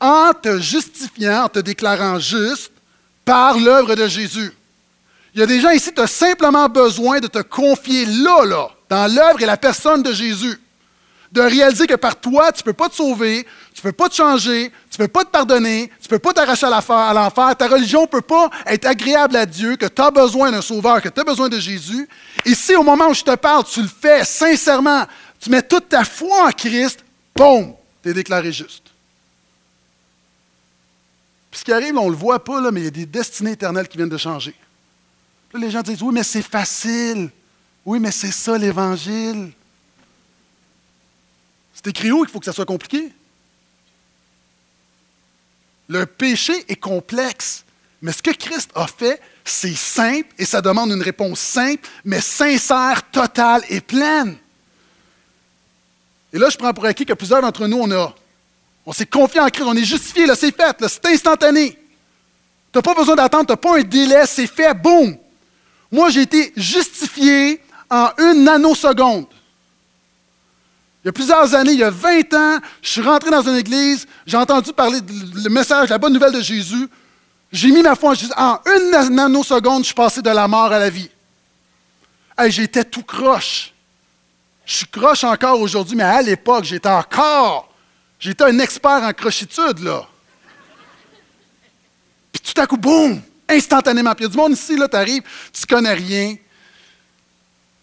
en 0.00 0.32
te 0.32 0.58
justifiant, 0.60 1.44
en 1.44 1.48
te 1.48 1.58
déclarant 1.58 2.18
juste 2.18 2.72
par 3.24 3.58
l'œuvre 3.58 3.94
de 3.94 4.06
Jésus. 4.06 4.52
Il 5.34 5.40
y 5.40 5.42
a 5.42 5.46
des 5.46 5.60
gens 5.60 5.70
ici, 5.70 5.92
tu 5.92 6.00
as 6.00 6.06
simplement 6.06 6.68
besoin 6.68 7.20
de 7.20 7.26
te 7.26 7.40
confier 7.40 8.06
là, 8.06 8.44
là, 8.44 8.68
dans 8.88 9.12
l'œuvre 9.12 9.42
et 9.42 9.46
la 9.46 9.56
personne 9.56 10.02
de 10.02 10.12
Jésus 10.12 10.58
de 11.32 11.40
réaliser 11.40 11.86
que 11.86 11.94
par 11.94 12.20
toi, 12.20 12.52
tu 12.52 12.60
ne 12.60 12.64
peux 12.64 12.72
pas 12.72 12.88
te 12.88 12.94
sauver, 12.94 13.46
tu 13.74 13.80
ne 13.80 13.90
peux 13.90 13.92
pas 13.92 14.08
te 14.08 14.14
changer, 14.14 14.72
tu 14.90 15.00
ne 15.00 15.06
peux 15.06 15.12
pas 15.12 15.24
te 15.24 15.30
pardonner, 15.30 15.90
tu 16.00 16.06
ne 16.06 16.08
peux 16.08 16.18
pas 16.18 16.32
t'arracher 16.32 16.66
à 16.66 17.12
l'enfer, 17.12 17.56
ta 17.56 17.68
religion 17.68 18.02
ne 18.02 18.06
peut 18.06 18.20
pas 18.20 18.50
être 18.66 18.86
agréable 18.86 19.36
à 19.36 19.46
Dieu, 19.46 19.76
que 19.76 19.86
tu 19.86 20.02
as 20.02 20.10
besoin 20.10 20.50
d'un 20.50 20.62
sauveur, 20.62 21.02
que 21.02 21.08
tu 21.08 21.20
as 21.20 21.24
besoin 21.24 21.48
de 21.48 21.58
Jésus. 21.58 22.08
Et 22.44 22.54
si 22.54 22.74
au 22.74 22.82
moment 22.82 23.08
où 23.08 23.14
je 23.14 23.22
te 23.22 23.34
parle, 23.34 23.64
tu 23.64 23.82
le 23.82 23.88
fais 23.88 24.24
sincèrement, 24.24 25.04
tu 25.40 25.50
mets 25.50 25.62
toute 25.62 25.88
ta 25.88 26.04
foi 26.04 26.48
en 26.48 26.50
Christ, 26.50 27.04
boum, 27.34 27.74
tu 28.02 28.10
es 28.10 28.14
déclaré 28.14 28.52
juste. 28.52 28.84
Puis 31.50 31.60
ce 31.60 31.64
qui 31.64 31.72
arrive, 31.72 31.96
on 31.96 32.06
ne 32.06 32.10
le 32.10 32.16
voit 32.16 32.42
pas, 32.42 32.70
mais 32.70 32.80
il 32.80 32.84
y 32.84 32.88
a 32.88 32.90
des 32.90 33.06
destinées 33.06 33.52
éternelles 33.52 33.88
qui 33.88 33.96
viennent 33.96 34.08
de 34.08 34.16
changer. 34.16 34.54
Les 35.54 35.70
gens 35.70 35.80
disent, 35.80 36.02
oui, 36.02 36.12
mais 36.12 36.22
c'est 36.22 36.42
facile. 36.42 37.30
Oui, 37.84 37.98
mais 37.98 38.10
c'est 38.10 38.32
ça 38.32 38.58
l'Évangile. 38.58 39.52
C'est 41.76 41.90
écrit 41.90 42.10
où 42.10 42.22
qu'il 42.24 42.32
faut 42.32 42.40
que 42.40 42.46
ça 42.46 42.54
soit 42.54 42.64
compliqué? 42.64 43.12
Le 45.88 46.06
péché 46.06 46.64
est 46.68 46.76
complexe, 46.76 47.64
mais 48.00 48.12
ce 48.12 48.22
que 48.22 48.30
Christ 48.30 48.70
a 48.74 48.86
fait, 48.86 49.20
c'est 49.44 49.76
simple 49.76 50.28
et 50.38 50.46
ça 50.46 50.62
demande 50.62 50.90
une 50.90 51.02
réponse 51.02 51.38
simple, 51.38 51.86
mais 52.04 52.22
sincère, 52.22 53.08
totale 53.12 53.62
et 53.68 53.82
pleine. 53.82 54.36
Et 56.32 56.38
là, 56.38 56.48
je 56.48 56.56
prends 56.56 56.72
pour 56.72 56.86
acquis 56.86 57.04
que 57.04 57.12
plusieurs 57.12 57.42
d'entre 57.42 57.66
nous, 57.66 57.78
on 57.78 57.90
a, 57.92 58.14
on 58.86 58.92
s'est 58.92 59.06
confié 59.06 59.40
en 59.40 59.48
Christ, 59.48 59.66
on 59.66 59.76
est 59.76 59.84
justifié, 59.84 60.26
là, 60.26 60.34
c'est 60.34 60.56
fait, 60.56 60.76
c'est 60.88 61.06
instantané. 61.06 61.72
Tu 61.72 61.78
n'as 62.78 62.82
pas 62.82 62.94
besoin 62.94 63.14
d'attendre, 63.14 63.46
tu 63.46 63.52
n'as 63.52 63.56
pas 63.56 63.78
un 63.78 63.82
délai, 63.82 64.26
c'est 64.26 64.46
fait, 64.46 64.74
boum. 64.74 65.16
Moi, 65.92 66.08
j'ai 66.08 66.22
été 66.22 66.52
justifié 66.56 67.60
en 67.90 68.10
une 68.18 68.44
nanoseconde. 68.44 69.26
Il 71.06 71.10
y 71.10 71.10
a 71.10 71.12
plusieurs 71.12 71.54
années, 71.54 71.70
il 71.70 71.78
y 71.78 71.84
a 71.84 71.90
20 71.90 72.34
ans, 72.34 72.58
je 72.82 72.88
suis 72.88 73.00
rentré 73.00 73.30
dans 73.30 73.42
une 73.42 73.54
église, 73.54 74.08
j'ai 74.26 74.36
entendu 74.36 74.72
parler 74.72 74.98
le 75.36 75.48
message, 75.50 75.88
la 75.88 75.98
bonne 75.98 76.12
nouvelle 76.12 76.32
de 76.32 76.40
Jésus. 76.40 76.88
J'ai 77.52 77.70
mis 77.70 77.80
ma 77.80 77.94
foi 77.94 78.10
en 78.10 78.14
Jésus. 78.14 78.32
En 78.36 78.58
une 78.66 79.14
nanoseconde, 79.14 79.82
je 79.82 79.86
suis 79.86 79.94
passé 79.94 80.20
de 80.20 80.30
la 80.30 80.48
mort 80.48 80.72
à 80.72 80.80
la 80.80 80.90
vie. 80.90 81.08
j'étais 82.48 82.82
tout 82.82 83.04
croche. 83.04 83.72
Je 84.64 84.78
suis 84.78 84.86
croche 84.88 85.22
encore 85.22 85.60
aujourd'hui, 85.60 85.94
mais 85.94 86.02
à 86.02 86.20
l'époque, 86.20 86.64
j'étais 86.64 86.88
encore. 86.88 87.72
J'étais 88.18 88.42
un 88.42 88.58
expert 88.58 89.04
en 89.04 89.12
crochitude, 89.12 89.78
là. 89.78 90.08
Puis 92.32 92.52
tout 92.52 92.60
à 92.60 92.66
coup, 92.66 92.78
boum, 92.78 93.22
instantanément. 93.48 94.12
Puis 94.12 94.24
il 94.24 94.26
y 94.26 94.30
a 94.30 94.32
du 94.32 94.36
monde 94.36 94.54
ici, 94.54 94.76
là, 94.76 94.88
tu 94.88 94.96
arrives, 94.96 95.22
tu 95.52 95.66
connais 95.66 95.94
rien, 95.94 96.34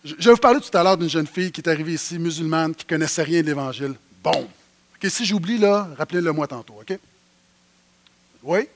je 0.03 0.15
vais 0.15 0.31
vous 0.31 0.37
parler 0.37 0.59
tout 0.59 0.77
à 0.77 0.83
l'heure 0.83 0.97
d'une 0.97 1.09
jeune 1.09 1.27
fille 1.27 1.51
qui 1.51 1.61
est 1.61 1.69
arrivée 1.69 1.93
ici, 1.93 2.19
musulmane, 2.19 2.75
qui 2.75 2.85
ne 2.85 2.89
connaissait 2.89 3.23
rien 3.23 3.41
de 3.41 3.47
l'Évangile. 3.47 3.93
Bon. 4.21 4.47
si 5.01 5.25
j'oublie, 5.25 5.57
là, 5.57 5.87
rappelez-le 5.97 6.31
moi 6.31 6.47
tantôt, 6.47 6.75
OK? 6.81 6.97
Oui? 8.43 8.67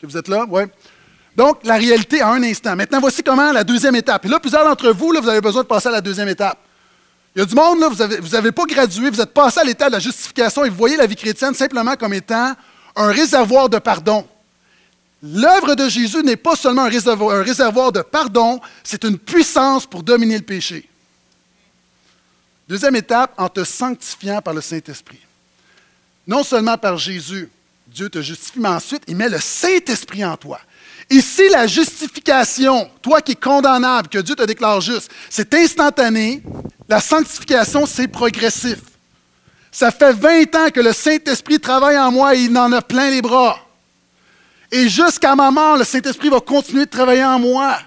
Que 0.00 0.06
vous 0.06 0.16
êtes 0.16 0.28
là? 0.28 0.46
Oui? 0.48 0.62
Donc, 1.36 1.60
la 1.64 1.76
réalité 1.76 2.20
à 2.20 2.30
un 2.30 2.42
instant. 2.42 2.74
Maintenant, 2.74 3.00
voici 3.00 3.22
comment 3.22 3.52
la 3.52 3.62
deuxième 3.62 3.94
étape. 3.94 4.24
Et 4.24 4.28
là, 4.28 4.40
plusieurs 4.40 4.64
d'entre 4.64 4.90
vous, 4.90 5.12
là, 5.12 5.20
vous 5.20 5.28
avez 5.28 5.40
besoin 5.40 5.62
de 5.62 5.68
passer 5.68 5.88
à 5.88 5.92
la 5.92 6.00
deuxième 6.00 6.28
étape. 6.28 6.58
Il 7.36 7.40
y 7.40 7.42
a 7.42 7.44
du 7.44 7.54
monde, 7.54 7.80
là, 7.80 7.88
vous 7.88 7.96
n'avez 7.96 8.18
vous 8.18 8.34
avez 8.34 8.50
pas 8.50 8.64
gradué, 8.64 9.10
vous 9.10 9.20
êtes 9.20 9.34
passé 9.34 9.60
à 9.60 9.64
l'état 9.64 9.88
de 9.88 9.92
la 9.92 9.98
justification 9.98 10.64
et 10.64 10.70
vous 10.70 10.76
voyez 10.76 10.96
la 10.96 11.06
vie 11.06 11.14
chrétienne 11.14 11.54
simplement 11.54 11.94
comme 11.94 12.14
étant 12.14 12.54
un 12.96 13.12
réservoir 13.12 13.68
de 13.68 13.78
pardon. 13.78 14.26
L'œuvre 15.22 15.74
de 15.74 15.88
Jésus 15.88 16.22
n'est 16.22 16.36
pas 16.36 16.54
seulement 16.54 16.84
un 16.84 16.88
réservoir, 16.88 17.92
de 17.92 18.02
pardon, 18.02 18.60
c'est 18.84 19.04
une 19.04 19.18
puissance 19.18 19.84
pour 19.84 20.02
dominer 20.02 20.38
le 20.38 20.44
péché. 20.44 20.88
Deuxième 22.68 22.96
étape, 22.96 23.32
en 23.36 23.48
te 23.48 23.64
sanctifiant 23.64 24.40
par 24.40 24.54
le 24.54 24.60
Saint-Esprit. 24.60 25.20
Non 26.26 26.44
seulement 26.44 26.76
par 26.76 26.98
Jésus, 26.98 27.50
Dieu 27.86 28.10
te 28.10 28.20
justifie, 28.20 28.60
mais 28.60 28.68
ensuite, 28.68 29.02
il 29.08 29.16
met 29.16 29.28
le 29.28 29.40
Saint-Esprit 29.40 30.24
en 30.24 30.36
toi. 30.36 30.60
Ici, 31.10 31.48
la 31.50 31.66
justification, 31.66 32.90
toi 33.00 33.22
qui 33.22 33.32
es 33.32 33.34
condamnable, 33.34 34.08
que 34.08 34.18
Dieu 34.18 34.36
te 34.36 34.42
déclare 34.42 34.80
juste, 34.80 35.10
c'est 35.30 35.52
instantané. 35.54 36.42
La 36.86 37.00
sanctification, 37.00 37.86
c'est 37.86 38.08
progressif. 38.08 38.78
Ça 39.72 39.90
fait 39.90 40.12
20 40.12 40.54
ans 40.54 40.70
que 40.70 40.80
le 40.80 40.92
Saint-Esprit 40.92 41.58
travaille 41.58 41.98
en 41.98 42.12
moi 42.12 42.34
et 42.34 42.42
il 42.42 42.56
en 42.56 42.70
a 42.72 42.82
plein 42.82 43.10
les 43.10 43.22
bras. 43.22 43.58
Et 44.70 44.88
jusqu'à 44.88 45.34
ma 45.34 45.50
mort, 45.50 45.76
le 45.76 45.84
Saint-Esprit 45.84 46.28
va 46.28 46.40
continuer 46.40 46.84
de 46.84 46.90
travailler 46.90 47.24
en 47.24 47.38
moi. 47.38 47.78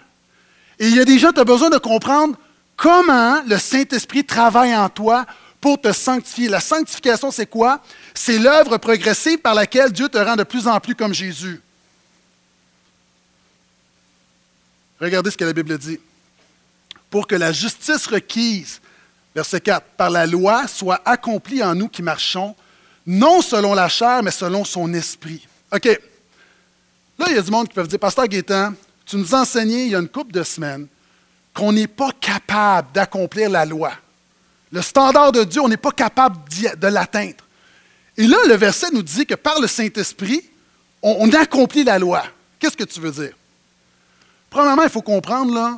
Et 0.80 0.88
il 0.88 0.96
y 0.96 1.00
a 1.00 1.06
des 1.06 1.20
gens, 1.20 1.32
tu 1.32 1.40
as 1.40 1.46
besoin 1.46 1.70
de 1.70 1.78
comprendre 1.78 2.36
comment 2.76 3.42
le 3.46 3.58
Saint-Esprit 3.58 4.26
travaille 4.26 4.76
en 4.76 4.90
toi 4.90 5.26
pour 5.60 5.80
te 5.80 5.94
sanctifier. 5.94 6.50
La 6.50 6.60
sanctification, 6.60 7.30
c'est 7.30 7.46
quoi? 7.46 7.82
C'est 8.16 8.40
l'œuvre 8.40 8.78
progressive 8.78 9.38
par 9.38 9.54
laquelle 9.54 9.92
Dieu 9.92 10.10
te 10.10 10.18
rend 10.18 10.36
de 10.36 10.44
plus 10.44 10.68
en 10.68 10.80
plus 10.80 10.96
comme 10.96 11.14
Jésus. 11.14 11.62
Regardez 15.00 15.30
ce 15.30 15.38
que 15.38 15.46
la 15.46 15.54
Bible 15.54 15.78
dit. 15.78 16.00
Pour 17.12 17.28
que 17.28 17.36
la 17.36 17.52
justice 17.52 18.08
requise, 18.08 18.82
verset 19.36 19.62
4, 19.62 19.86
par 19.98 20.10
la 20.10 20.26
loi 20.26 20.68
soit 20.68 21.02
accomplie 21.06 21.64
en 21.64 21.76
nous 21.76 21.90
qui 21.90 22.02
marchons, 22.02 22.56
non 23.06 23.42
selon 23.42 23.76
la 23.76 23.90
chair, 23.90 24.24
mais 24.24 24.32
selon 24.32 24.64
son 24.66 24.92
esprit. 24.94 25.48
OK. 25.72 26.00
Là, 27.18 27.28
il 27.30 27.36
y 27.36 27.38
a 27.38 27.42
du 27.42 27.52
monde 27.52 27.68
qui 27.68 27.76
peut 27.76 27.86
dire, 27.86 28.00
Pasteur 28.00 28.28
Gaétan, 28.28 28.74
tu 29.06 29.18
nous 29.18 29.36
enseignais 29.36 29.86
il 29.86 29.92
y 29.92 29.96
a 29.96 30.00
une 30.00 30.10
couple 30.10 30.32
de 30.32 30.44
semaines 30.44 30.88
qu'on 31.54 31.72
n'est 31.72 31.88
pas 31.88 32.12
capable 32.20 32.92
d'accomplir 32.94 33.50
la 33.50 33.66
loi. 33.66 33.92
Le 34.72 34.82
standard 34.82 35.32
de 35.32 35.44
Dieu, 35.44 35.62
on 35.62 35.68
n'est 35.68 35.78
pas 35.78 35.92
capable 35.92 36.38
de 36.50 36.88
l'atteindre. 36.88 37.44
Et 38.18 38.26
là, 38.26 38.38
le 38.48 38.56
verset 38.56 38.88
nous 38.94 39.04
dit 39.04 39.26
que 39.26 39.36
par 39.36 39.60
le 39.60 39.68
Saint-Esprit, 39.68 40.44
on, 41.02 41.32
accomplit 41.34 41.84
la 41.84 42.00
loi. 42.00 42.24
Qu'est-ce 42.60 42.78
que 42.78 42.84
tu 42.84 43.00
veux 43.00 43.12
dire? 43.12 43.36
Premièrement, 44.50 44.84
il 44.84 44.90
faut 44.90 45.02
comprendre, 45.02 45.54
là, 45.54 45.78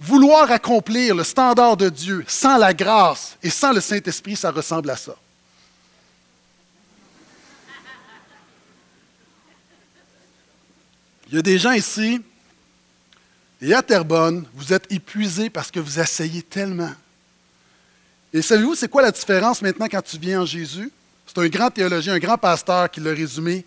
vouloir 0.00 0.50
accomplir 0.50 1.14
le 1.14 1.24
standard 1.24 1.76
de 1.76 1.88
Dieu 1.88 2.24
sans 2.26 2.56
la 2.56 2.72
grâce 2.72 3.36
et 3.42 3.50
sans 3.50 3.72
le 3.72 3.80
Saint-Esprit, 3.80 4.36
ça 4.36 4.50
ressemble 4.50 4.90
à 4.90 4.96
ça. 4.96 5.14
Il 11.28 11.36
y 11.36 11.38
a 11.38 11.42
des 11.42 11.58
gens 11.58 11.72
ici, 11.72 12.22
et 13.60 13.74
à 13.74 13.82
Terrebonne, 13.82 14.46
vous 14.54 14.72
êtes 14.72 14.90
épuisés 14.90 15.50
parce 15.50 15.70
que 15.70 15.80
vous 15.80 15.98
essayez 15.98 16.42
tellement. 16.42 16.92
Et 18.32 18.40
savez-vous, 18.40 18.74
c'est 18.74 18.88
quoi 18.88 19.02
la 19.02 19.10
différence 19.10 19.60
maintenant 19.62 19.88
quand 19.90 20.02
tu 20.02 20.18
viens 20.18 20.42
en 20.42 20.46
Jésus? 20.46 20.90
C'est 21.26 21.38
un 21.38 21.48
grand 21.48 21.70
théologien, 21.70 22.14
un 22.14 22.18
grand 22.18 22.38
pasteur 22.38 22.90
qui 22.90 23.00
l'a 23.00 23.12
résumé 23.12 23.64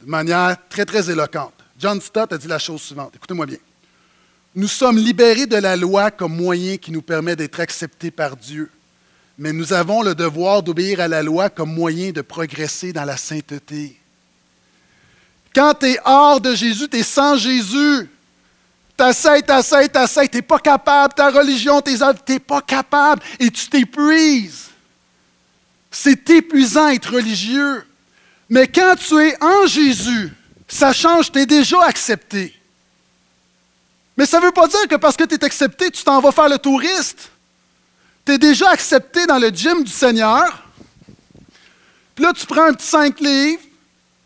de 0.00 0.10
manière 0.10 0.56
très, 0.68 0.84
très 0.84 1.10
éloquente. 1.10 1.54
John 1.78 2.00
Stott 2.00 2.32
a 2.32 2.38
dit 2.38 2.46
la 2.46 2.58
chose 2.58 2.82
suivante. 2.82 3.14
Écoutez-moi 3.16 3.46
bien. 3.46 3.58
Nous 4.54 4.68
sommes 4.68 4.98
libérés 4.98 5.46
de 5.46 5.56
la 5.56 5.76
loi 5.76 6.10
comme 6.10 6.36
moyen 6.36 6.76
qui 6.76 6.92
nous 6.92 7.02
permet 7.02 7.34
d'être 7.34 7.58
acceptés 7.58 8.10
par 8.10 8.36
Dieu. 8.36 8.70
Mais 9.38 9.52
nous 9.52 9.72
avons 9.72 10.02
le 10.02 10.14
devoir 10.14 10.62
d'obéir 10.62 11.00
à 11.00 11.08
la 11.08 11.22
loi 11.22 11.48
comme 11.48 11.72
moyen 11.72 12.12
de 12.12 12.20
progresser 12.20 12.92
dans 12.92 13.04
la 13.04 13.16
sainteté. 13.16 13.98
Quand 15.54 15.74
tu 15.74 15.86
es 15.86 15.98
hors 16.04 16.40
de 16.40 16.54
Jésus, 16.54 16.88
tu 16.88 16.98
es 16.98 17.02
sans 17.02 17.36
Jésus. 17.36 18.08
T'essayes, 18.96 19.42
t'essayes, 19.42 19.88
t'essayes, 19.88 20.28
tu 20.28 20.36
n'es 20.36 20.42
pas 20.42 20.58
capable. 20.58 21.14
Ta 21.14 21.30
religion, 21.30 21.80
tes 21.80 22.00
œuvres, 22.02 22.20
tu 22.24 22.32
n'es 22.32 22.38
pas 22.38 22.60
capable. 22.60 23.22
Et 23.38 23.50
tu 23.50 23.68
t'épuises. 23.68 24.70
C'est 25.90 26.28
épuisant 26.30 26.88
être 26.88 27.14
religieux. 27.14 27.86
Mais 28.48 28.66
quand 28.66 28.96
tu 28.96 29.18
es 29.18 29.42
en 29.42 29.66
Jésus, 29.66 30.32
ça 30.68 30.92
change, 30.92 31.30
tu 31.30 31.38
es 31.38 31.46
déjà 31.46 31.82
accepté. 31.84 32.58
Mais 34.16 34.26
ça 34.26 34.40
ne 34.40 34.46
veut 34.46 34.52
pas 34.52 34.68
dire 34.68 34.88
que 34.88 34.96
parce 34.96 35.16
que 35.16 35.24
tu 35.24 35.34
es 35.34 35.44
accepté, 35.44 35.90
tu 35.90 36.02
t'en 36.02 36.20
vas 36.20 36.32
faire 36.32 36.48
le 36.48 36.58
touriste. 36.58 37.30
Tu 38.24 38.32
es 38.32 38.38
déjà 38.38 38.70
accepté 38.70 39.26
dans 39.26 39.38
le 39.38 39.48
gym 39.48 39.82
du 39.82 39.90
Seigneur. 39.90 40.64
Puis 42.14 42.24
là, 42.24 42.32
tu 42.32 42.46
prends 42.46 42.64
un 42.64 42.74
petit 42.74 42.86
5 42.86 43.20
livres, 43.20 43.62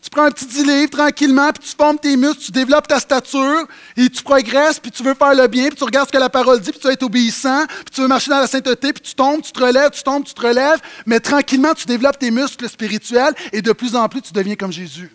tu 0.07 0.11
prends 0.11 0.23
un 0.23 0.31
petit 0.31 0.47
10 0.47 0.65
livres 0.65 0.91
tranquillement, 0.91 1.51
puis 1.51 1.69
tu 1.69 1.75
pompes 1.75 2.01
tes 2.01 2.17
muscles, 2.17 2.41
tu 2.41 2.53
développes 2.53 2.87
ta 2.87 3.01
stature, 3.01 3.67
et 3.97 4.09
tu 4.09 4.23
progresses, 4.23 4.79
puis 4.79 4.93
tu 4.93 5.03
veux 5.03 5.15
faire 5.15 5.35
le 5.35 5.49
bien, 5.49 5.67
puis 5.67 5.75
tu 5.75 5.83
regardes 5.83 6.07
ce 6.07 6.13
que 6.13 6.19
la 6.19 6.31
parole 6.31 6.61
dit, 6.61 6.71
puis 6.71 6.79
tu 6.79 6.87
veux 6.87 6.93
être 6.93 7.03
obéissant, 7.03 7.67
puis 7.67 7.93
tu 7.93 8.03
veux 8.03 8.07
marcher 8.07 8.31
dans 8.31 8.39
la 8.39 8.47
sainteté, 8.47 8.93
puis 8.93 9.03
tu 9.03 9.17
tombes, 9.17 9.43
tu 9.43 9.51
te 9.51 9.59
relèves, 9.59 9.91
tu 9.91 10.05
tombes, 10.05 10.23
tu 10.23 10.33
te 10.33 10.41
relèves, 10.41 10.79
mais 11.07 11.19
tranquillement, 11.19 11.75
tu 11.75 11.87
développes 11.87 12.21
tes 12.21 12.31
muscles 12.31 12.69
spirituels, 12.69 13.35
et 13.53 13.61
de 13.61 13.73
plus 13.73 13.97
en 13.97 14.09
plus, 14.09 14.23
tu 14.23 14.33
deviens 14.33 14.55
comme 14.55 14.71
Jésus. 14.71 15.11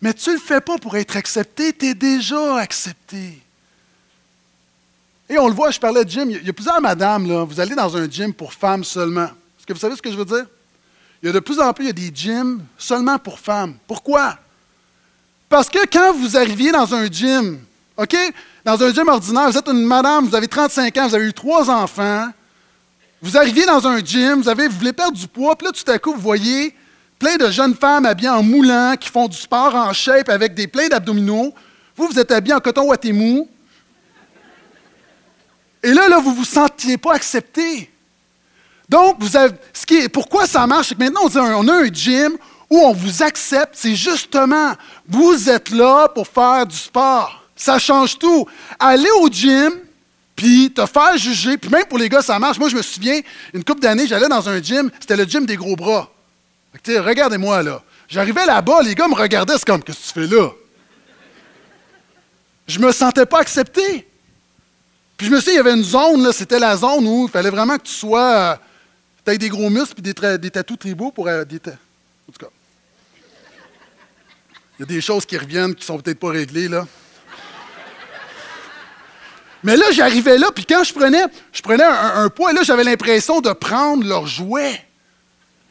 Mais 0.00 0.14
tu 0.14 0.28
ne 0.30 0.36
le 0.36 0.40
fais 0.40 0.60
pas 0.60 0.78
pour 0.78 0.96
être 0.96 1.16
accepté, 1.16 1.72
tu 1.72 1.86
es 1.86 1.94
déjà 1.94 2.58
accepté. 2.58 3.42
Et 5.28 5.36
on 5.36 5.48
le 5.48 5.54
voit, 5.54 5.72
je 5.72 5.80
parlais 5.80 6.04
de 6.04 6.10
gym, 6.10 6.30
il 6.30 6.46
y 6.46 6.50
a 6.50 6.52
plusieurs 6.52 6.80
madames, 6.80 7.28
là, 7.28 7.42
vous 7.42 7.58
allez 7.58 7.74
dans 7.74 7.96
un 7.96 8.08
gym 8.08 8.32
pour 8.32 8.52
femmes 8.52 8.84
seulement. 8.84 9.24
Est-ce 9.58 9.66
que 9.66 9.72
vous 9.72 9.80
savez 9.80 9.96
ce 9.96 10.02
que 10.02 10.12
je 10.12 10.16
veux 10.16 10.24
dire? 10.24 10.46
Il 11.22 11.26
y 11.26 11.28
a 11.28 11.32
de 11.32 11.40
plus 11.40 11.60
en 11.60 11.72
plus 11.72 11.84
il 11.84 11.88
y 11.88 11.90
a 11.90 11.92
des 11.92 12.10
gyms 12.14 12.62
seulement 12.78 13.18
pour 13.18 13.38
femmes. 13.38 13.76
Pourquoi? 13.86 14.38
Parce 15.48 15.68
que 15.68 15.80
quand 15.92 16.12
vous 16.14 16.36
arriviez 16.36 16.72
dans 16.72 16.94
un 16.94 17.06
gym, 17.10 17.58
OK? 17.96 18.16
Dans 18.64 18.82
un 18.82 18.92
gym 18.92 19.08
ordinaire, 19.08 19.50
vous 19.50 19.58
êtes 19.58 19.68
une 19.68 19.84
madame, 19.84 20.26
vous 20.26 20.34
avez 20.34 20.48
35 20.48 20.96
ans, 20.96 21.08
vous 21.08 21.14
avez 21.14 21.26
eu 21.26 21.32
trois 21.32 21.68
enfants, 21.68 22.28
vous 23.20 23.36
arriviez 23.36 23.66
dans 23.66 23.86
un 23.86 23.98
gym, 23.98 24.40
vous, 24.40 24.48
avez, 24.48 24.68
vous 24.68 24.78
voulez 24.78 24.92
perdre 24.92 25.16
du 25.16 25.26
poids, 25.26 25.56
puis 25.56 25.66
là, 25.66 25.72
tout 25.72 25.90
à 25.90 25.98
coup, 25.98 26.12
vous 26.12 26.20
voyez 26.20 26.74
plein 27.18 27.36
de 27.36 27.50
jeunes 27.50 27.74
femmes 27.74 28.06
habillées 28.06 28.30
en 28.30 28.42
moulant, 28.42 28.94
qui 28.98 29.10
font 29.10 29.28
du 29.28 29.36
sport 29.36 29.74
en 29.74 29.92
shape 29.92 30.30
avec 30.30 30.54
des 30.54 30.66
pleins 30.66 30.88
d'abdominaux. 30.88 31.54
Vous, 31.96 32.06
vous 32.06 32.18
êtes 32.18 32.32
habillés 32.32 32.54
en 32.54 32.60
coton 32.60 32.90
mou. 33.12 33.48
Et 35.82 35.92
là, 35.92 36.08
là, 36.08 36.18
vous 36.18 36.30
ne 36.30 36.36
vous 36.36 36.44
sentiez 36.44 36.96
pas 36.96 37.14
accepté. 37.14 37.90
Donc, 38.90 39.18
ce 39.72 39.86
qui 39.86 40.08
pourquoi 40.08 40.48
ça 40.48 40.66
marche, 40.66 40.88
c'est 40.88 40.94
que 40.96 41.04
maintenant, 41.04 41.20
on, 41.32 41.68
a 41.68 41.74
un 41.74 41.86
gym 41.86 42.36
où 42.68 42.76
on 42.80 42.92
vous 42.92 43.22
accepte. 43.22 43.74
C'est 43.74 43.94
justement, 43.94 44.72
vous 45.06 45.48
êtes 45.48 45.70
là 45.70 46.08
pour 46.08 46.26
faire 46.26 46.66
du 46.66 46.76
sport. 46.76 47.44
Ça 47.54 47.78
change 47.78 48.18
tout. 48.18 48.48
Aller 48.80 49.10
au 49.20 49.28
gym, 49.28 49.70
puis 50.34 50.72
te 50.72 50.84
faire 50.86 51.16
juger, 51.16 51.56
puis 51.56 51.70
même 51.70 51.84
pour 51.84 51.98
les 51.98 52.08
gars, 52.08 52.20
ça 52.20 52.36
marche. 52.40 52.58
Moi, 52.58 52.68
je 52.68 52.74
me 52.74 52.82
souviens, 52.82 53.20
une 53.54 53.62
couple 53.62 53.80
d'années, 53.80 54.08
j'allais 54.08 54.28
dans 54.28 54.48
un 54.48 54.60
gym, 54.60 54.90
c'était 54.98 55.16
le 55.16 55.24
gym 55.24 55.46
des 55.46 55.54
gros 55.54 55.76
bras. 55.76 56.10
Regardez-moi 56.84 57.62
là. 57.62 57.82
J'arrivais 58.08 58.44
là-bas, 58.44 58.82
les 58.82 58.96
gars 58.96 59.06
me 59.06 59.14
regardaient, 59.14 59.54
c'est 59.56 59.66
comme, 59.66 59.84
qu'est-ce 59.84 60.12
que 60.12 60.20
tu 60.20 60.28
fais 60.28 60.34
là? 60.34 60.48
Je 62.66 62.80
me 62.80 62.90
sentais 62.90 63.26
pas 63.26 63.38
accepté. 63.38 64.08
Puis 65.16 65.28
je 65.28 65.32
me 65.32 65.38
souviens, 65.38 65.52
il 65.52 65.56
y 65.58 65.60
avait 65.60 65.74
une 65.74 65.84
zone, 65.84 66.32
c'était 66.32 66.58
la 66.58 66.76
zone 66.76 67.06
où 67.06 67.26
il 67.28 67.30
fallait 67.30 67.50
vraiment 67.50 67.76
que 67.76 67.84
tu 67.84 67.92
sois 67.92 68.58
tu 69.32 69.38
des 69.38 69.48
gros 69.48 69.70
muscles 69.70 69.98
et 69.98 70.12
des, 70.12 70.38
des 70.38 70.50
tatous 70.50 70.78
tribaux 70.78 71.10
pour. 71.10 71.28
Euh, 71.28 71.44
des 71.44 71.56
en 71.56 72.32
tout 72.32 72.38
cas. 72.38 72.50
Il 74.78 74.80
y 74.80 74.82
a 74.84 74.86
des 74.86 75.00
choses 75.00 75.26
qui 75.26 75.36
reviennent 75.36 75.74
qui 75.74 75.84
sont 75.84 75.98
peut-être 75.98 76.18
pas 76.18 76.30
réglées, 76.30 76.68
là. 76.68 76.86
Mais 79.62 79.76
là, 79.76 79.84
j'arrivais 79.92 80.38
là, 80.38 80.50
puis 80.54 80.64
quand 80.64 80.84
je 80.84 80.94
prenais, 80.94 81.22
je 81.52 81.60
prenais 81.60 81.84
un, 81.84 82.28
poids, 82.30 82.52
là, 82.52 82.62
j'avais 82.62 82.84
l'impression 82.84 83.40
de 83.40 83.52
prendre 83.52 84.06
leur 84.06 84.26
jouet. 84.26 84.82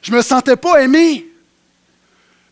Je 0.01 0.11
me 0.11 0.21
sentais 0.21 0.55
pas 0.55 0.83
aimé. 0.83 1.25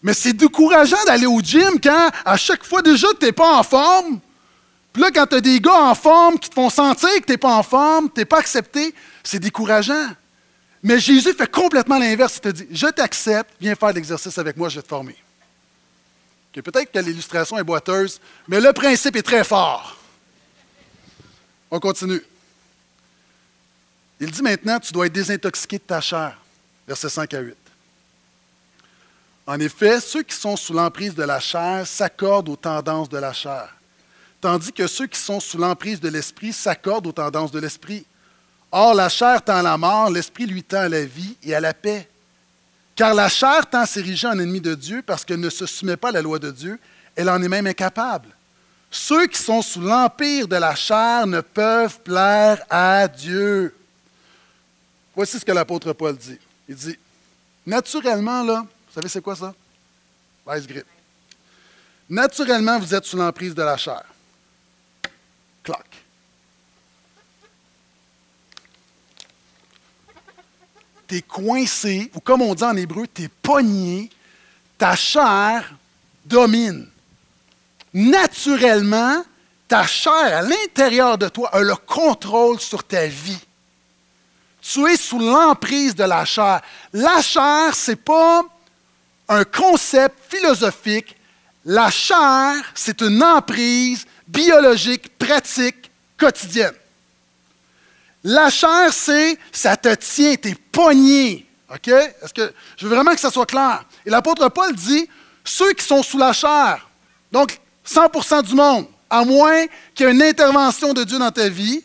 Mais 0.02 0.14
c'est 0.14 0.34
décourageant 0.34 1.04
d'aller 1.06 1.28
au 1.28 1.40
gym 1.40 1.80
quand, 1.82 2.10
à 2.26 2.38
chaque 2.38 2.64
fois, 2.64 2.82
déjà, 2.82 3.08
tu 3.20 3.26
n'es 3.26 3.32
pas 3.32 3.58
en 3.58 3.64
forme. 3.64 4.20
Puis 4.94 5.02
là, 5.02 5.12
quand 5.12 5.28
tu 5.28 5.36
as 5.36 5.42
des 5.42 5.60
gars 5.60 5.80
en 5.80 5.94
forme 5.94 6.40
qui 6.40 6.50
te 6.50 6.56
font 6.56 6.72
sentir 6.72 7.10
que 7.22 7.26
tu 7.26 7.34
n'es 7.34 7.38
pas 7.38 7.54
en 7.54 7.64
forme, 7.64 8.10
tu 8.10 8.20
n'es 8.20 8.26
pas 8.26 8.40
accepté, 8.40 8.96
c'est 9.24 9.40
décourageant. 9.40 10.08
Mais 10.84 11.00
Jésus 11.00 11.34
fait 11.34 11.52
complètement 11.52 11.98
l'inverse. 11.98 12.36
Il 12.38 12.42
te 12.42 12.50
dit 12.50 12.68
Je 12.72 12.88
t'accepte, 12.88 13.52
viens 13.60 13.76
faire 13.76 13.94
l'exercice 13.94 14.38
avec 14.38 14.56
moi, 14.58 14.70
je 14.70 14.78
vais 14.78 14.84
te 14.84 14.88
former. 14.88 15.16
Peut-être 16.62 16.92
que 16.92 17.00
l'illustration 17.00 17.58
est 17.58 17.64
boiteuse, 17.64 18.20
mais 18.48 18.60
le 18.60 18.74
principe 18.74 19.16
est 19.16 19.24
très 19.24 19.44
fort. 19.44 19.96
On 21.70 21.80
continue. 21.80 22.24
Il 24.20 24.32
dit 24.32 24.42
maintenant 24.42 24.80
Tu 24.80 24.92
dois 24.94 25.06
être 25.06 25.14
désintoxiqué 25.14 25.78
de 25.78 25.84
ta 25.84 26.02
chair. 26.02 26.38
Verset 26.88 27.10
5 27.10 27.34
à 27.34 27.40
8. 27.40 27.56
En 29.46 29.60
effet, 29.60 30.02
ceux 30.02 30.24
qui 30.24 30.36
sont 30.36 30.58
sous 30.58 30.74
l'emprise 30.74 31.16
de 31.16 31.24
la 31.24 31.40
chair 31.40 31.86
s'accordent 31.86 32.50
aux 32.50 32.56
tendances 32.56 33.08
de 33.08 33.18
la 33.18 33.32
chair, 33.34 33.74
tandis 34.42 34.74
que 34.74 34.88
ceux 34.88 35.08
qui 35.08 35.20
sont 35.20 35.40
sous 35.40 35.58
l'emprise 35.58 36.00
de 36.00 36.10
l'esprit 36.10 36.52
s'accordent 36.52 37.08
aux 37.08 37.14
tendances 37.14 37.52
de 37.52 37.60
l'esprit. 37.60 38.06
Or, 38.80 38.94
la 38.94 39.10
chair 39.10 39.42
tend 39.42 39.56
à 39.56 39.64
la 39.64 39.76
mort, 39.76 40.12
l'esprit 40.12 40.46
lui 40.46 40.62
tend 40.62 40.82
à 40.82 40.88
la 40.88 41.04
vie 41.04 41.36
et 41.42 41.56
à 41.56 41.60
la 41.60 41.74
paix. 41.74 42.08
Car 42.96 43.16
la 43.16 43.28
chair 43.28 43.68
tend 43.68 43.80
à 43.80 43.86
s'ériger 43.88 44.28
en 44.28 44.38
ennemi 44.38 44.62
de 44.62 44.76
Dieu 44.76 45.02
parce 45.02 45.26
qu'elle 45.26 45.40
ne 45.40 45.50
se 45.50 45.66
soumet 45.66 45.98
pas 45.98 46.10
à 46.10 46.12
la 46.12 46.22
loi 46.22 46.38
de 46.38 46.52
Dieu, 46.52 46.80
elle 47.16 47.28
en 47.28 47.42
est 47.42 47.48
même 47.48 47.66
incapable. 47.66 48.30
Ceux 48.92 49.26
qui 49.26 49.42
sont 49.42 49.64
sous 49.64 49.82
l'empire 49.82 50.48
de 50.48 50.58
la 50.58 50.76
chair 50.76 51.26
ne 51.26 51.42
peuvent 51.42 52.00
plaire 52.02 52.64
à 52.70 53.08
Dieu. 53.08 53.76
Voici 55.16 55.40
ce 55.40 55.46
que 55.46 55.52
l'apôtre 55.52 55.94
Paul 55.94 56.16
dit. 56.16 56.38
Il 56.70 56.76
dit, 56.76 57.00
naturellement, 57.66 58.44
là, 58.44 58.60
vous 58.60 58.94
savez 58.94 59.10
c'est 59.10 59.22
quoi 59.22 59.36
ça? 59.36 59.56
Vice 60.48 60.68
grip. 60.68 60.86
Naturellement, 62.08 62.78
vous 62.78 62.94
êtes 62.94 63.06
sous 63.06 63.18
l'emprise 63.18 63.56
de 63.56 63.64
la 63.64 63.76
chair. 63.76 64.04
Tu 71.08 71.18
es 71.18 71.22
coincé, 71.22 72.12
ou 72.16 72.20
comme 72.20 72.42
on 72.42 72.54
dit 72.54 72.64
en 72.64 72.76
hébreu, 72.76 73.06
tu 73.14 73.24
es 73.24 73.28
pogné, 73.28 74.10
ta 74.78 74.96
chair 74.96 75.74
domine. 76.26 76.88
Naturellement, 77.94 79.24
ta 79.68 79.86
chair 79.86 80.38
à 80.38 80.42
l'intérieur 80.42 81.18
de 81.18 81.28
toi 81.30 81.50
a 81.54 81.62
le 81.62 81.76
contrôle 81.76 82.60
sur 82.60 82.84
ta 82.84 83.08
vie. 83.08 83.40
Tu 84.62 84.86
es 84.86 84.98
sous 84.98 85.20
l'emprise 85.20 85.96
de 85.96 86.04
la 86.04 86.26
chair. 86.26 86.62
La 86.94 87.22
chair, 87.22 87.74
ce 87.74 87.92
n'est 87.92 87.98
pas 87.98 88.44
un 89.30 89.44
concept 89.44 90.18
philosophique. 90.30 91.16
La 91.64 91.90
chair, 91.90 92.56
c'est 92.76 93.02
une 93.02 93.24
emprise 93.24 94.06
biologique, 94.28 95.18
pratique, 95.18 95.90
quotidienne. 96.18 96.74
La 98.24 98.50
chair, 98.50 98.92
c'est 98.92 99.38
ça 99.52 99.78
te 99.78 99.94
tient, 99.96 100.36
t'es 100.36 100.56
pogné. 100.72 101.48
OK? 101.74 101.88
Est-ce 101.88 102.34
que 102.34 102.54
je 102.78 102.88
veux 102.88 102.96
vraiment 102.96 103.14
que 103.14 103.20
ça 103.20 103.32
soit 103.32 103.46
clair? 103.46 103.84
Et 104.06 104.10
l'apôtre 104.10 104.48
Paul 104.50 104.74
dit 104.74 105.08
ceux 105.44 105.74
qui 105.74 105.86
sont 105.86 106.04
sous 106.04 106.18
la 106.18 106.34
chair, 106.34 106.90
donc 107.32 107.60
100% 107.86 108.44
du 108.44 108.56
monde, 108.56 108.88
à 109.10 109.24
moins 109.24 109.66
qu'il 109.96 110.06
y 110.06 110.10
ait 110.10 110.14
une 110.14 110.24
intervention 110.24 110.94
de 110.94 111.04
Dieu 111.04 111.20
dans 111.20 111.32
ta 111.32 111.48
vie, 111.48 111.84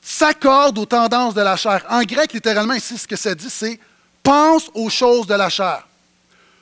s'accordent 0.00 0.78
aux 0.78 0.86
tendances 0.86 1.34
de 1.34 1.40
la 1.40 1.56
chair. 1.56 1.84
En 1.88 2.02
grec, 2.02 2.32
littéralement, 2.32 2.74
ici, 2.74 2.98
ce 2.98 3.06
que 3.06 3.16
ça 3.16 3.34
dit, 3.34 3.50
c'est 3.50 3.78
pense 4.22 4.70
aux 4.74 4.88
choses 4.88 5.26
de 5.26 5.34
la 5.34 5.48
chair. 5.48 5.86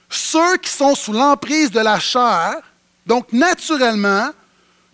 Ceux 0.08 0.56
qui 0.56 0.70
sont 0.70 0.94
sous 0.94 1.12
l'emprise 1.12 1.70
de 1.70 1.80
la 1.80 1.98
chair, 2.00 2.56
donc 3.06 3.32
naturellement, 3.32 4.30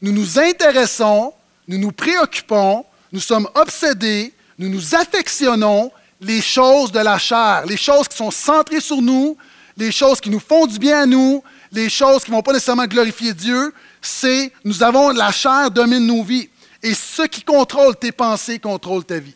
nous 0.02 0.12
nous 0.12 0.38
intéressons, 0.38 1.32
nous 1.68 1.78
nous 1.78 1.92
préoccupons, 1.92 2.84
nous 3.12 3.20
sommes 3.20 3.48
obsédés, 3.54 4.32
nous 4.58 4.68
nous 4.68 4.94
affectionnons 4.94 5.90
les 6.20 6.40
choses 6.40 6.92
de 6.92 6.98
la 7.00 7.18
chair, 7.18 7.64
les 7.66 7.76
choses 7.76 8.08
qui 8.08 8.16
sont 8.16 8.30
centrées 8.30 8.80
sur 8.80 9.02
nous, 9.02 9.36
les 9.76 9.92
choses 9.92 10.20
qui 10.20 10.30
nous 10.30 10.40
font 10.40 10.66
du 10.66 10.78
bien 10.78 11.02
à 11.02 11.06
nous, 11.06 11.42
les 11.72 11.90
choses 11.90 12.24
qui 12.24 12.30
ne 12.30 12.36
vont 12.36 12.42
pas 12.42 12.52
nécessairement 12.52 12.86
glorifier 12.86 13.34
Dieu, 13.34 13.72
c'est 14.00 14.52
nous 14.64 14.82
avons 14.82 15.10
la 15.10 15.30
chair 15.30 15.70
domine 15.70 16.06
nos 16.06 16.22
vies. 16.22 16.48
Et 16.82 16.94
ce 16.94 17.22
qui 17.22 17.42
contrôle 17.42 17.96
tes 17.96 18.12
pensées 18.12 18.58
contrôle 18.58 19.04
ta 19.04 19.18
vie. 19.18 19.34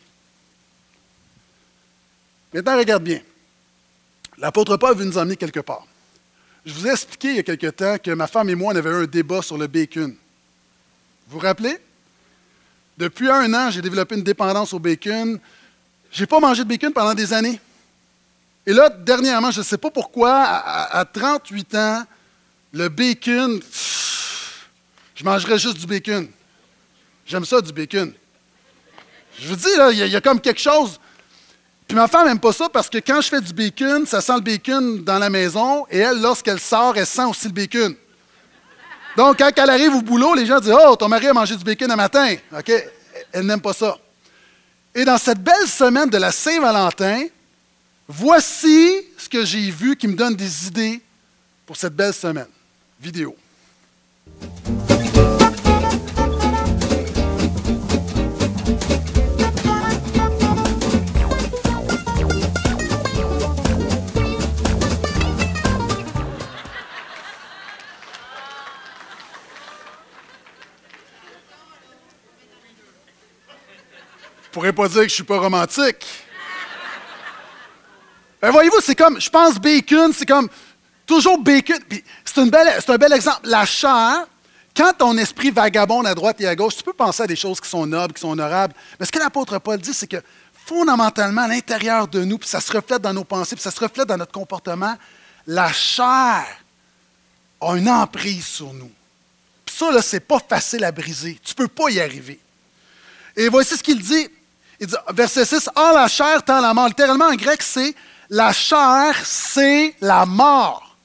Maintenant, 2.53 2.77
regarde 2.77 3.03
bien. 3.03 3.21
L'apôtre 4.39 4.77
Paul 4.77 4.97
veut 4.97 5.05
nous 5.05 5.19
emmener 5.19 5.37
quelque 5.37 5.61
part. 5.61 5.87
Je 6.65 6.73
vous 6.73 6.87
ai 6.87 6.91
expliqué 6.91 7.31
il 7.31 7.37
y 7.37 7.41
a 7.41 7.43
quelque 7.43 7.69
temps 7.69 7.97
que 7.99 8.11
ma 8.11 8.27
femme 8.27 8.49
et 8.51 8.55
moi, 8.55 8.73
on 8.73 8.77
avait 8.77 8.91
eu 8.91 9.03
un 9.05 9.07
débat 9.07 9.43
sur 9.43 9.57
le 9.57 9.67
bacon. 9.67 10.15
Vous 11.29 11.39
vous 11.39 11.39
rappelez? 11.39 11.79
Depuis 13.01 13.31
un 13.31 13.55
an, 13.55 13.71
j'ai 13.71 13.81
développé 13.81 14.15
une 14.15 14.23
dépendance 14.23 14.75
au 14.75 14.79
bacon. 14.79 15.41
Je 16.13 16.21
n'ai 16.21 16.27
pas 16.27 16.39
mangé 16.39 16.65
de 16.65 16.69
bacon 16.69 16.93
pendant 16.93 17.15
des 17.15 17.33
années. 17.33 17.59
Et 18.67 18.75
là, 18.75 18.91
dernièrement, 18.91 19.51
je 19.51 19.61
ne 19.61 19.65
sais 19.65 19.79
pas 19.79 19.91
pourquoi, 19.91 20.43
à, 20.43 21.03
38 21.07 21.75
ans, 21.77 22.05
le 22.75 22.91
bacon, 22.91 23.59
je 25.15 25.25
mangerais 25.25 25.59
juste 25.59 25.79
du 25.79 25.87
bacon. 25.87 26.29
J'aime 27.25 27.47
ça, 27.47 27.63
du 27.63 27.73
bacon. 27.73 28.13
Je 29.39 29.49
vous 29.49 29.57
dis, 29.57 29.69
il 29.93 30.07
y, 30.07 30.17
a 30.17 30.21
comme 30.21 30.39
quelque 30.39 30.61
chose. 30.61 31.01
Puis 31.89 31.97
ma 31.97 32.07
femme 32.07 32.27
n'aime 32.27 32.39
pas 32.39 32.53
ça 32.53 32.69
parce 32.69 32.91
que 32.91 32.99
quand 32.99 33.23
je 33.23 33.29
fais 33.31 33.41
du 33.41 33.55
bacon, 33.55 34.05
ça 34.05 34.21
sent 34.21 34.35
le 34.35 34.43
bacon 34.43 35.03
dans 35.03 35.19
la 35.19 35.31
maison 35.31 35.87
et 35.91 36.01
elle, 36.01 36.21
lorsqu'elle 36.21 36.61
sort, 36.61 36.99
elle 36.99 37.07
sent 37.07 37.25
aussi 37.25 37.47
le 37.47 37.55
bacon. 37.55 37.97
Donc, 39.17 39.39
quand 39.39 39.51
elle 39.57 39.71
arrive 39.71 39.95
au 39.95 40.03
boulot, 40.03 40.35
les 40.35 40.47
gens 40.47 40.61
disent 40.61 40.75
Oh, 40.87 40.97
ton 40.97 41.09
mari 41.09 41.27
a 41.29 41.33
mangé 41.33 41.57
du 41.57 41.65
bacon 41.65 41.91
un 41.91 41.97
matin. 41.97 42.35
OK? 42.57 42.73
Elle 43.33 43.47
n'aime 43.47 43.61
pas 43.61 43.73
ça. 43.73 43.97
Et 44.95 45.05
dans 45.05 45.19
cette 45.19 45.39
belle 45.39 45.67
semaine 45.67 46.09
de 46.09 46.19
la 46.19 46.33
Saint-Valentin, 46.33 47.27
voici 48.09 49.03
ce 49.17 49.29
que 49.29 49.45
j'ai 49.45 49.71
vu 49.71 49.97
qui 49.97 50.09
me 50.09 50.15
donne 50.15 50.35
des 50.35 50.67
idées 50.67 51.01
pour 51.67 51.77
cette 51.77 51.95
belle 51.95 52.15
semaine. 52.15 52.49
Vidéo. 53.01 53.37
Pourrais 74.73 74.89
pas 74.89 74.95
dire 74.95 75.03
que 75.03 75.09
je 75.09 75.15
suis 75.15 75.25
pas 75.25 75.39
romantique. 75.39 76.07
Ben 78.41 78.51
voyez-vous, 78.53 78.81
c'est 78.81 78.95
comme, 78.95 79.21
je 79.21 79.29
pense 79.29 79.59
bacon, 79.59 80.13
c'est 80.13 80.27
comme 80.27 80.49
toujours 81.07 81.39
bacon. 81.39 81.79
C'est, 82.25 82.39
un 82.39 82.97
bel 82.97 83.13
exemple. 83.13 83.41
La 83.45 83.67
chair, 83.67 84.27
quand 84.77 84.93
ton 84.97 85.19
esprit 85.19 85.51
vagabonde 85.51 86.07
à 86.07 86.15
droite 86.15 86.41
et 86.41 86.47
à 86.47 86.55
gauche, 86.55 86.77
tu 86.77 86.85
peux 86.85 86.93
penser 86.93 87.25
à 87.25 87.27
des 87.27 87.35
choses 87.37 87.61
qui 87.61 87.69
sont 87.69 87.85
nobles, 87.85 88.15
qui 88.15 88.21
sont 88.21 88.31
honorables. 88.31 88.75
Mais 88.99 89.07
ce 89.07 89.11
que 89.11 89.19
l'apôtre 89.19 89.59
Paul 89.59 89.79
dit, 89.79 89.93
c'est 89.93 90.07
que 90.07 90.23
fondamentalement, 90.67 91.43
à 91.43 91.49
l'intérieur 91.49 92.07
de 92.07 92.23
nous, 92.25 92.39
puis 92.39 92.49
ça 92.49 92.61
se 92.61 92.73
reflète 92.73 93.03
dans 93.03 93.13
nos 93.13 93.25
pensées, 93.25 93.57
puis 93.57 93.63
ça 93.63 93.73
se 93.73 93.81
reflète 93.81 94.07
dans 94.07 94.19
notre 94.19 94.33
comportement, 94.33 94.97
la 95.49 95.73
chair 95.73 96.47
a 97.61 97.77
une 97.77 97.89
emprise 97.89 98.47
sur 98.47 98.73
nous. 98.73 98.91
Puis 99.67 99.75
ça, 99.75 99.91
là, 99.91 100.01
c'est 100.01 100.21
pas 100.21 100.39
facile 100.39 100.85
à 100.85 100.93
briser. 100.93 101.39
Tu 101.43 101.55
peux 101.55 101.69
pas 101.69 101.91
y 101.91 102.01
arriver. 102.01 102.39
Et 103.37 103.49
voici 103.49 103.77
ce 103.77 103.83
qu'il 103.83 104.01
dit. 104.01 104.29
Il 104.81 104.87
dit, 104.87 104.95
verset 105.13 105.45
6, 105.45 105.69
Ah, 105.77 105.93
la 105.95 106.09
chair 106.09 106.43
tend 106.43 106.61
la 106.61 106.73
mort. 106.73 106.89
Littéralement, 106.89 107.27
en 107.27 107.35
grec, 107.35 107.63
c'est 107.63 107.95
la 108.31 108.53
chair, 108.53 109.15
c'est 109.25 109.95
la 110.01 110.25
mort. 110.25 110.97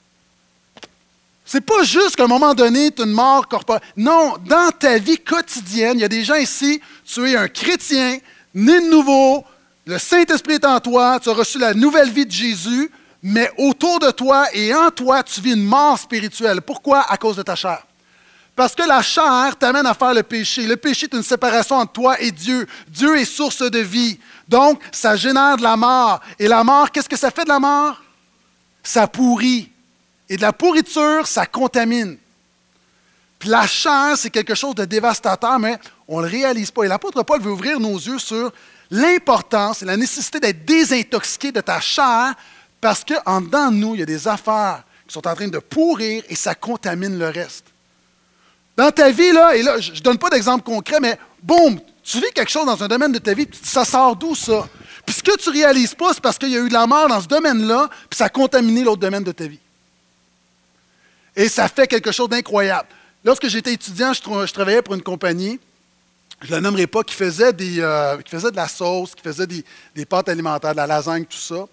C'est 1.45 1.61
pas 1.61 1.83
juste 1.83 2.15
qu'à 2.15 2.23
un 2.23 2.27
moment 2.27 2.55
donné, 2.55 2.91
tu 2.91 3.03
as 3.03 3.05
une 3.05 3.11
mort 3.11 3.47
corporelle. 3.47 3.83
Non, 3.95 4.35
dans 4.43 4.71
ta 4.71 4.97
vie 4.97 5.17
quotidienne, 5.17 5.97
il 5.97 6.01
y 6.01 6.05
a 6.05 6.07
des 6.07 6.23
gens 6.23 6.35
ici, 6.35 6.81
tu 7.05 7.29
es 7.29 7.35
un 7.35 7.47
chrétien, 7.47 8.17
né 8.55 8.81
de 8.81 8.89
nouveau, 8.89 9.43
le 9.85 9.99
Saint-Esprit 9.99 10.55
est 10.55 10.65
en 10.65 10.79
toi, 10.79 11.19
tu 11.21 11.29
as 11.29 11.33
reçu 11.33 11.59
la 11.59 11.75
nouvelle 11.75 12.09
vie 12.09 12.25
de 12.25 12.31
Jésus, 12.31 12.89
mais 13.21 13.51
autour 13.57 13.99
de 13.99 14.09
toi 14.09 14.47
et 14.53 14.73
en 14.73 14.89
toi, 14.89 15.21
tu 15.21 15.41
vis 15.41 15.53
une 15.53 15.63
mort 15.63 15.99
spirituelle. 15.99 16.61
Pourquoi? 16.61 17.01
À 17.01 17.17
cause 17.17 17.35
de 17.35 17.43
ta 17.43 17.55
chair. 17.55 17.84
Parce 18.55 18.73
que 18.73 18.83
la 18.83 19.01
chair 19.01 19.57
t'amène 19.59 19.85
à 19.85 19.93
faire 19.93 20.13
le 20.13 20.23
péché. 20.23 20.65
Le 20.65 20.77
péché 20.77 21.07
est 21.11 21.15
une 21.15 21.23
séparation 21.23 21.75
entre 21.75 21.91
toi 21.91 22.21
et 22.21 22.31
Dieu. 22.31 22.65
Dieu 22.87 23.17
est 23.17 23.25
source 23.25 23.61
de 23.61 23.79
vie. 23.79 24.17
Donc, 24.47 24.81
ça 24.91 25.15
génère 25.15 25.57
de 25.57 25.63
la 25.63 25.75
mort. 25.75 26.21
Et 26.39 26.47
la 26.47 26.63
mort, 26.63 26.89
qu'est-ce 26.89 27.09
que 27.09 27.17
ça 27.17 27.31
fait 27.31 27.43
de 27.43 27.49
la 27.49 27.59
mort? 27.59 28.01
Ça 28.81 29.07
pourrit. 29.07 29.69
Et 30.29 30.37
de 30.37 30.41
la 30.41 30.53
pourriture, 30.53 31.27
ça 31.27 31.45
contamine. 31.45 32.17
Puis 33.37 33.49
la 33.49 33.67
chair, 33.67 34.13
c'est 34.15 34.29
quelque 34.29 34.55
chose 34.55 34.73
de 34.73 34.85
dévastateur, 34.85 35.59
mais 35.59 35.77
on 36.07 36.21
ne 36.21 36.25
le 36.25 36.31
réalise 36.31 36.71
pas. 36.71 36.83
Et 36.85 36.87
l'apôtre 36.87 37.21
Paul 37.23 37.41
veut 37.41 37.51
ouvrir 37.51 37.79
nos 37.79 37.97
yeux 37.97 38.19
sur 38.19 38.53
l'importance 38.89 39.81
et 39.81 39.85
la 39.85 39.97
nécessité 39.97 40.39
d'être 40.39 40.63
désintoxiqué 40.65 41.51
de 41.51 41.59
ta 41.59 41.81
chair 41.81 42.33
parce 42.79 43.03
qu'en 43.03 43.41
dedans 43.41 43.69
de 43.69 43.75
nous, 43.75 43.95
il 43.95 43.99
y 43.99 44.03
a 44.03 44.05
des 44.05 44.27
affaires 44.27 44.83
qui 45.07 45.13
sont 45.13 45.27
en 45.27 45.35
train 45.35 45.47
de 45.47 45.59
pourrir 45.59 46.23
et 46.29 46.35
ça 46.35 46.55
contamine 46.55 47.19
le 47.19 47.29
reste. 47.29 47.65
Dans 48.75 48.91
ta 48.91 49.09
vie, 49.09 49.31
là, 49.31 49.55
et 49.55 49.61
là, 49.61 49.79
je 49.79 49.91
ne 49.91 49.99
donne 49.99 50.17
pas 50.17 50.29
d'exemple 50.29 50.63
concret, 50.63 50.99
mais 50.99 51.17
boum, 51.41 51.79
tu 52.03 52.17
vis 52.17 52.31
quelque 52.33 52.51
chose 52.51 52.65
dans 52.65 52.83
un 52.83 52.87
domaine 52.87 53.11
de 53.11 53.19
ta 53.19 53.33
vie, 53.33 53.47
ça 53.63 53.85
sort 53.85 54.15
d'où 54.15 54.35
ça? 54.35 54.67
Puis 55.05 55.15
ce 55.15 55.23
que 55.23 55.37
tu 55.37 55.49
réalises 55.49 55.95
pas, 55.95 56.13
c'est 56.13 56.21
parce 56.21 56.37
qu'il 56.37 56.49
y 56.49 56.57
a 56.57 56.59
eu 56.59 56.67
de 56.67 56.73
la 56.73 56.85
mort 56.85 57.07
dans 57.07 57.21
ce 57.21 57.27
domaine-là, 57.27 57.89
puis 58.09 58.17
ça 58.17 58.25
a 58.25 58.29
contaminé 58.29 58.83
l'autre 58.83 59.01
domaine 59.01 59.23
de 59.23 59.31
ta 59.31 59.47
vie. 59.47 59.59
Et 61.35 61.47
ça 61.47 61.67
fait 61.67 61.87
quelque 61.87 62.11
chose 62.11 62.29
d'incroyable. 62.29 62.87
Lorsque 63.23 63.47
j'étais 63.47 63.73
étudiant, 63.73 64.13
je, 64.13 64.51
travaillais 64.53 64.81
pour 64.81 64.93
une 64.93 65.01
compagnie, 65.01 65.59
je 66.41 66.47
ne 66.47 66.51
la 66.51 66.61
nommerai 66.61 66.87
pas, 66.87 67.03
qui 67.03 67.15
faisait, 67.15 67.53
des, 67.53 67.79
euh, 67.79 68.17
qui 68.21 68.31
faisait 68.31 68.51
de 68.51 68.55
la 68.55 68.67
sauce, 68.67 69.15
qui 69.15 69.23
faisait 69.23 69.47
des, 69.47 70.05
pâtes 70.05 70.29
alimentaires, 70.29 70.71
de 70.71 70.77
la 70.77 70.87
lasagne, 70.87 71.25
tout 71.25 71.37
ça. 71.37 71.65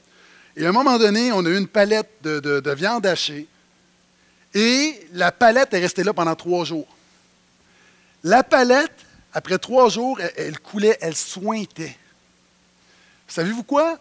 Et 0.57 0.65
à 0.65 0.69
un 0.69 0.73
moment 0.73 0.99
donné, 0.99 1.33
on 1.33 1.45
a 1.45 1.49
eu 1.49 1.59
une 1.59 1.69
palette 1.69 2.11
de 2.23 2.75
viande 2.75 3.07
hachée 3.07 3.47
et 4.55 5.07
la 5.13 5.33
palette 5.33 5.73
est 5.75 5.81
restée 5.81 6.05
là 6.05 6.13
pendant 6.13 6.35
trois 6.35 6.65
jours. 6.65 6.87
La 8.25 8.43
palette, 8.43 8.93
après 9.33 9.59
trois 9.59 9.89
jours, 9.89 10.19
elle, 10.37 10.59
coulait, 10.59 10.99
elle 11.01 11.17
sointait. 11.17 11.97
Savez-vous 13.27 13.65
quoi? 13.65 13.99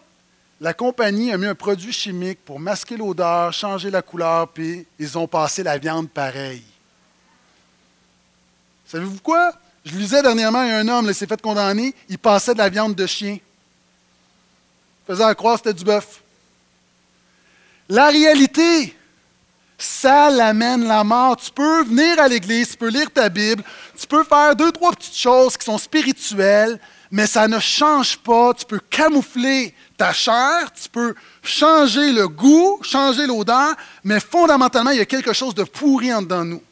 La 0.60 0.74
compagnie 0.74 1.32
a 1.32 1.38
mis 1.38 1.46
un 1.46 1.54
produit 1.54 1.92
chimique 1.92 2.44
pour 2.44 2.60
masquer 2.60 2.96
l'odeur, 2.96 3.52
changer 3.52 3.90
la 3.90 4.02
couleur, 4.02 4.48
puis 4.48 4.86
ils 4.98 5.18
ont 5.18 5.26
passé 5.26 5.62
la 5.62 5.78
viande 5.78 6.08
pareille. 6.08 6.62
Savez-vous 8.86 9.20
quoi? 9.20 9.52
Je 9.84 9.96
lisais 9.96 10.22
dernièrement, 10.22 10.62
il 10.62 10.70
un 10.70 10.86
homme, 10.86 11.06
il 11.06 11.14
s'est 11.14 11.26
fait 11.26 11.40
condamner, 11.40 11.94
il 12.08 12.18
passait 12.18 12.52
de 12.52 12.58
la 12.58 12.68
viande 12.68 12.94
de 12.94 13.06
chien. 13.06 13.38
faisant 15.06 15.34
croire 15.34 15.54
que 15.54 15.68
c'était 15.68 15.78
du 15.78 15.84
bœuf. 15.84 16.22
La 17.88 18.08
réalité, 18.08 18.94
ça 19.82 20.30
l'amène 20.30 20.86
la 20.86 21.02
mort. 21.04 21.36
Tu 21.36 21.50
peux 21.50 21.84
venir 21.84 22.20
à 22.20 22.28
l'Église, 22.28 22.70
tu 22.70 22.76
peux 22.76 22.88
lire 22.88 23.10
ta 23.10 23.28
Bible, 23.28 23.62
tu 23.98 24.06
peux 24.06 24.24
faire 24.24 24.54
deux, 24.54 24.70
trois 24.70 24.92
petites 24.92 25.16
choses 25.16 25.56
qui 25.56 25.64
sont 25.64 25.78
spirituelles, 25.78 26.78
mais 27.10 27.26
ça 27.26 27.48
ne 27.48 27.58
change 27.58 28.16
pas. 28.18 28.54
Tu 28.54 28.64
peux 28.64 28.78
camoufler 28.78 29.74
ta 29.96 30.12
chair, 30.12 30.72
tu 30.72 30.88
peux 30.88 31.14
changer 31.42 32.12
le 32.12 32.28
goût, 32.28 32.80
changer 32.82 33.26
l'odeur, 33.26 33.74
mais 34.04 34.20
fondamentalement, 34.20 34.90
il 34.90 34.98
y 34.98 35.00
a 35.00 35.06
quelque 35.06 35.32
chose 35.32 35.54
de 35.54 35.64
pourri 35.64 36.12
en 36.12 36.22
dedans 36.22 36.44
de 36.44 36.50
nous. 36.50 36.62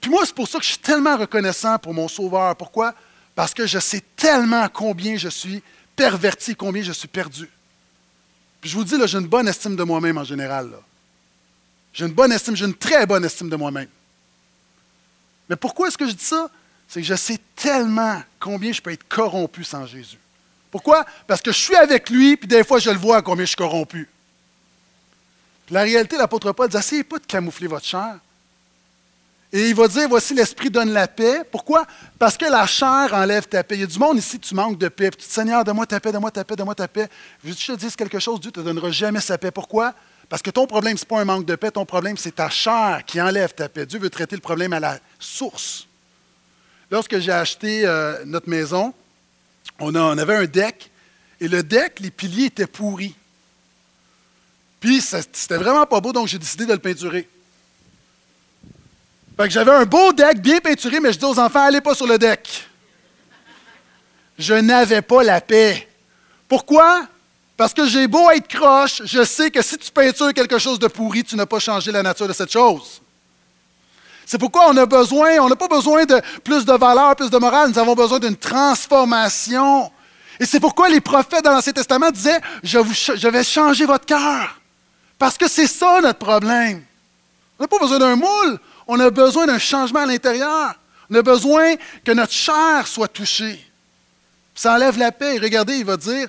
Puis 0.00 0.10
moi, 0.10 0.22
c'est 0.24 0.34
pour 0.34 0.48
ça 0.48 0.58
que 0.58 0.64
je 0.64 0.70
suis 0.70 0.78
tellement 0.78 1.16
reconnaissant 1.16 1.78
pour 1.78 1.94
mon 1.94 2.08
Sauveur. 2.08 2.56
Pourquoi? 2.56 2.94
Parce 3.34 3.54
que 3.54 3.66
je 3.66 3.78
sais 3.78 4.02
tellement 4.16 4.68
combien 4.68 5.16
je 5.16 5.28
suis 5.28 5.62
perverti, 5.94 6.54
combien 6.56 6.82
je 6.82 6.92
suis 6.92 7.08
perdu. 7.08 7.48
Puis 8.60 8.70
je 8.70 8.76
vous 8.76 8.84
dis, 8.84 8.96
j'ai 9.06 9.18
une 9.18 9.26
bonne 9.26 9.48
estime 9.48 9.76
de 9.76 9.82
moi-même 9.84 10.18
en 10.18 10.24
général. 10.24 10.70
J'ai 11.98 12.06
une 12.06 12.12
bonne 12.12 12.30
estime, 12.30 12.54
j'ai 12.54 12.64
une 12.64 12.76
très 12.76 13.06
bonne 13.06 13.24
estime 13.24 13.50
de 13.50 13.56
moi-même. 13.56 13.88
Mais 15.48 15.56
pourquoi 15.56 15.88
est-ce 15.88 15.98
que 15.98 16.06
je 16.06 16.12
dis 16.12 16.24
ça? 16.24 16.48
C'est 16.86 17.00
que 17.00 17.06
je 17.08 17.16
sais 17.16 17.40
tellement 17.56 18.22
combien 18.38 18.70
je 18.70 18.80
peux 18.80 18.92
être 18.92 19.08
corrompu 19.08 19.64
sans 19.64 19.84
Jésus. 19.84 20.16
Pourquoi? 20.70 21.04
Parce 21.26 21.42
que 21.42 21.50
je 21.50 21.58
suis 21.58 21.74
avec 21.74 22.08
lui, 22.08 22.36
puis 22.36 22.46
des 22.46 22.62
fois, 22.62 22.78
je 22.78 22.90
le 22.90 22.98
vois 22.98 23.20
combien 23.20 23.44
je 23.44 23.48
suis 23.48 23.56
corrompu. 23.56 24.08
la 25.70 25.82
réalité, 25.82 26.16
l'apôtre 26.16 26.52
Paul 26.52 26.68
dit, 26.68 26.76
essayez 26.76 27.02
pas 27.02 27.18
de 27.18 27.26
camoufler 27.26 27.66
votre 27.66 27.84
chair. 27.84 28.20
Et 29.52 29.70
il 29.70 29.74
va 29.74 29.88
dire, 29.88 30.08
voici, 30.08 30.34
l'Esprit 30.34 30.70
donne 30.70 30.92
la 30.92 31.08
paix. 31.08 31.42
Pourquoi? 31.50 31.84
Parce 32.16 32.36
que 32.36 32.44
la 32.44 32.64
chair 32.64 33.08
enlève 33.12 33.48
ta 33.48 33.64
paix. 33.64 33.74
Il 33.74 33.80
y 33.80 33.84
a 33.84 33.86
du 33.86 33.98
monde 33.98 34.18
ici, 34.18 34.38
tu 34.38 34.54
manques 34.54 34.78
de 34.78 34.86
paix. 34.86 35.10
Puis 35.10 35.22
tu 35.22 35.26
dis, 35.26 35.34
Seigneur, 35.34 35.64
donne-moi 35.64 35.86
ta 35.86 35.98
paix, 35.98 36.12
donne-moi 36.12 36.30
ta 36.30 36.44
paix, 36.44 36.54
donne-moi 36.54 36.76
ta 36.76 36.86
paix. 36.86 37.08
Je 37.42 37.52
te 37.52 37.72
dis 37.72 37.90
quelque 37.96 38.20
chose, 38.20 38.38
Dieu 38.38 38.50
ne 38.50 38.52
te 38.52 38.60
donnera 38.60 38.92
jamais 38.92 39.20
sa 39.20 39.36
paix. 39.36 39.50
Pourquoi? 39.50 39.94
Parce 40.28 40.42
que 40.42 40.50
ton 40.50 40.66
problème, 40.66 40.96
ce 40.98 41.04
n'est 41.04 41.08
pas 41.08 41.20
un 41.20 41.24
manque 41.24 41.46
de 41.46 41.54
paix, 41.56 41.70
ton 41.70 41.86
problème, 41.86 42.16
c'est 42.16 42.34
ta 42.34 42.50
chair 42.50 43.02
qui 43.06 43.20
enlève 43.20 43.54
ta 43.54 43.68
paix. 43.68 43.86
Dieu 43.86 43.98
veut 43.98 44.10
traiter 44.10 44.36
le 44.36 44.42
problème 44.42 44.72
à 44.72 44.80
la 44.80 44.98
source. 45.18 45.86
Lorsque 46.90 47.18
j'ai 47.18 47.32
acheté 47.32 47.86
euh, 47.86 48.24
notre 48.26 48.48
maison, 48.48 48.92
on, 49.78 49.94
on, 49.94 50.18
avait 50.18 50.36
un 50.36 50.44
deck, 50.44 50.90
et 51.40 51.48
le 51.48 51.62
deck, 51.62 52.00
les 52.00 52.10
piliers 52.10 52.46
étaient 52.46 52.66
pourris. 52.66 53.14
Puis, 54.80 55.00
c'était 55.00 55.56
vraiment 55.56 55.86
pas 55.86 56.00
beau, 56.00 56.12
donc 56.12 56.28
j'ai 56.28 56.38
décidé 56.38 56.66
de 56.66 56.72
le 56.72 56.78
peinturer. 56.78 57.28
Fait 59.36 59.44
que 59.44 59.50
j'avais 59.50 59.70
un 59.70 59.84
beau 59.84 60.12
deck 60.12 60.40
bien 60.40 60.60
peinturé, 60.60 61.00
mais 61.00 61.12
je 61.12 61.18
dis 61.18 61.24
aux 61.24 61.38
enfants, 61.38 61.62
allez 61.62 61.80
pas 61.80 61.94
sur 61.94 62.06
le 62.06 62.18
deck. 62.18 62.68
Je 64.38 64.54
n'avais 64.54 65.02
pas 65.02 65.22
la 65.22 65.40
paix. 65.40 65.88
Pourquoi? 66.48 67.06
Parce 67.58 67.74
que 67.74 67.84
j'ai 67.88 68.06
beau 68.06 68.30
être 68.30 68.46
croche, 68.46 69.02
je 69.04 69.24
sais 69.24 69.50
que 69.50 69.60
si 69.62 69.76
tu 69.78 69.90
peintures 69.90 70.32
quelque 70.32 70.60
chose 70.60 70.78
de 70.78 70.86
pourri, 70.86 71.24
tu 71.24 71.34
n'as 71.34 71.44
pas 71.44 71.58
changé 71.58 71.90
la 71.90 72.04
nature 72.04 72.28
de 72.28 72.32
cette 72.32 72.52
chose. 72.52 73.02
C'est 74.24 74.38
pourquoi 74.38 74.70
on 74.70 74.76
a 74.76 74.86
besoin, 74.86 75.40
on 75.40 75.48
n'a 75.48 75.56
pas 75.56 75.66
besoin 75.66 76.04
de 76.04 76.22
plus 76.44 76.64
de 76.64 76.72
valeur, 76.74 77.16
plus 77.16 77.30
de 77.30 77.36
morale, 77.36 77.70
nous 77.70 77.78
avons 77.80 77.96
besoin 77.96 78.20
d'une 78.20 78.36
transformation. 78.36 79.90
Et 80.38 80.46
c'est 80.46 80.60
pourquoi 80.60 80.88
les 80.88 81.00
prophètes 81.00 81.44
dans 81.44 81.50
l'Ancien 81.50 81.72
Testament 81.72 82.12
disaient, 82.12 82.40
je, 82.62 83.28
vais 83.28 83.42
changer 83.42 83.86
votre 83.86 84.06
cœur. 84.06 84.60
Parce 85.18 85.36
que 85.36 85.48
c'est 85.48 85.66
ça 85.66 86.00
notre 86.00 86.20
problème. 86.20 86.84
On 87.58 87.64
n'a 87.64 87.68
pas 87.68 87.80
besoin 87.80 87.98
d'un 87.98 88.14
moule, 88.14 88.60
on 88.86 89.00
a 89.00 89.10
besoin 89.10 89.46
d'un 89.46 89.58
changement 89.58 90.00
à 90.02 90.06
l'intérieur. 90.06 90.76
On 91.10 91.14
a 91.16 91.22
besoin 91.22 91.74
que 92.04 92.12
notre 92.12 92.32
chair 92.32 92.86
soit 92.86 93.08
touchée. 93.08 93.68
Ça 94.54 94.74
enlève 94.74 94.96
la 94.96 95.10
paix. 95.10 95.38
Regardez, 95.42 95.78
il 95.78 95.84
va 95.84 95.96
dire, 95.96 96.28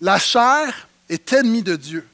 la 0.00 0.18
chair 0.18 0.88
est 1.08 1.32
ennemie 1.32 1.62
de 1.62 1.76
Dieu. 1.76 2.06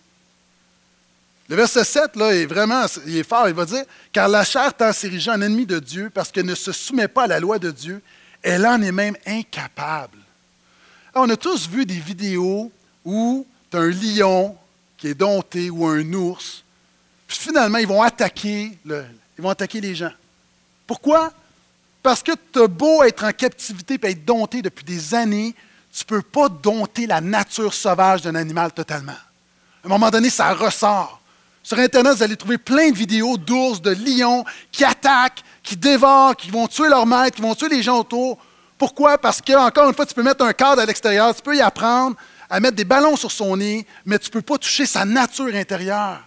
Le 1.49 1.57
verset 1.57 1.85
7, 1.85 2.17
là, 2.17 2.35
est 2.35 2.47
vraiment 2.47 2.87
il 3.07 3.19
est 3.19 3.29
fort. 3.29 3.49
Il 3.49 3.55
va 3.55 3.67
dire, 3.67 3.85
car 4.13 4.29
la 4.29 4.45
chair 4.45 4.75
tend 4.75 4.87
à 4.87 5.35
en 5.35 5.41
ennemi 5.43 5.67
de 5.67 5.79
Dieu 5.79 6.09
parce 6.09 6.31
qu'elle 6.31 6.47
ne 6.47 6.55
se 6.55 6.73
soumet 6.73 7.09
pas 7.09 7.25
à 7.25 7.27
la 7.27 7.41
loi 7.41 7.59
de 7.59 7.71
Dieu. 7.71 8.01
Elle 8.43 8.67
en 8.67 8.81
est 8.81 8.93
même 8.93 9.17
incapable. 9.27 10.19
on 11.15 11.29
a 11.29 11.37
tous 11.37 11.69
vu 11.69 11.85
des 11.85 11.99
vidéos 11.99 12.73
où 13.05 13.47
tu 13.71 13.77
as 13.77 13.81
un 13.81 13.91
lion 13.91 14.57
qui 14.97 15.09
est 15.09 15.15
dompté 15.15 15.69
ou 15.69 15.87
un 15.87 16.13
ours. 16.13 16.65
Puis 17.27 17.39
finalement, 17.39 17.79
ils 17.79 17.87
vont 17.87 18.03
attaquer 18.03 18.79
ils 18.85 19.43
vont 19.43 19.51
attaquer 19.51 19.81
les 19.81 19.95
gens. 19.95 20.13
Pourquoi? 20.87 21.33
Parce 22.03 22.23
que 22.23 22.33
tu 22.53 22.61
as 22.61 22.67
beau 22.67 23.03
être 23.03 23.25
en 23.25 23.33
captivité 23.33 23.99
et 24.03 24.11
être 24.11 24.25
dompté 24.25 24.63
depuis 24.63 24.85
des 24.85 25.15
années, 25.15 25.55
tu 25.93 26.05
ne 26.05 26.07
peux 26.07 26.23
pas 26.23 26.49
dompter 26.49 27.07
la 27.07 27.21
nature 27.21 27.75
sauvage 27.75 28.23
d'un 28.23 28.35
animal 28.35 28.73
totalement. 28.73 29.13
À 29.13 29.87
un 29.87 29.89
moment 29.89 30.11
donné, 30.11 30.31
ça 30.31 30.53
ressort. 30.55 31.21
Sur 31.63 31.79
Internet, 31.79 32.17
vous 32.17 32.23
allez 32.23 32.37
trouver 32.37 32.59
plein 32.59 32.91
de 32.91 32.97
vidéos 32.97 33.37
d'ours, 33.37 33.81
de 33.81 33.91
lions 33.91 34.45
qui 34.73 34.85
attaquent, 34.85 35.43
qui 35.63 35.77
dévorent, 35.77 36.35
qui 36.35 36.51
vont 36.51 36.67
tuer 36.67 36.89
leur 36.89 37.07
maître, 37.07 37.37
qui 37.37 37.43
vont 37.43 37.55
tuer 37.55 37.69
les 37.69 37.83
gens 37.83 38.01
autour. 38.01 38.39
Pourquoi? 38.79 39.19
Parce 39.19 39.41
que, 39.41 39.53
encore 39.53 39.89
une 39.89 39.95
fois, 39.95 40.07
tu 40.07 40.15
peux 40.15 40.23
mettre 40.23 40.45
un 40.45 40.53
cadre 40.53 40.83
à 40.83 40.87
l'extérieur, 40.87 41.35
tu 41.35 41.43
peux 41.43 41.55
y 41.55 41.61
apprendre 41.61 42.17
à 42.51 42.59
mettre 42.59 42.77
des 42.77 42.85
ballons 42.85 43.17
sur 43.17 43.31
son 43.31 43.57
nez, 43.57 43.87
mais 44.05 44.19
tu 44.19 44.29
ne 44.29 44.33
peux 44.33 44.43
pas 44.43 44.59
toucher 44.59 44.87
sa 44.87 45.05
nature 45.05 45.55
intérieure. 45.55 46.21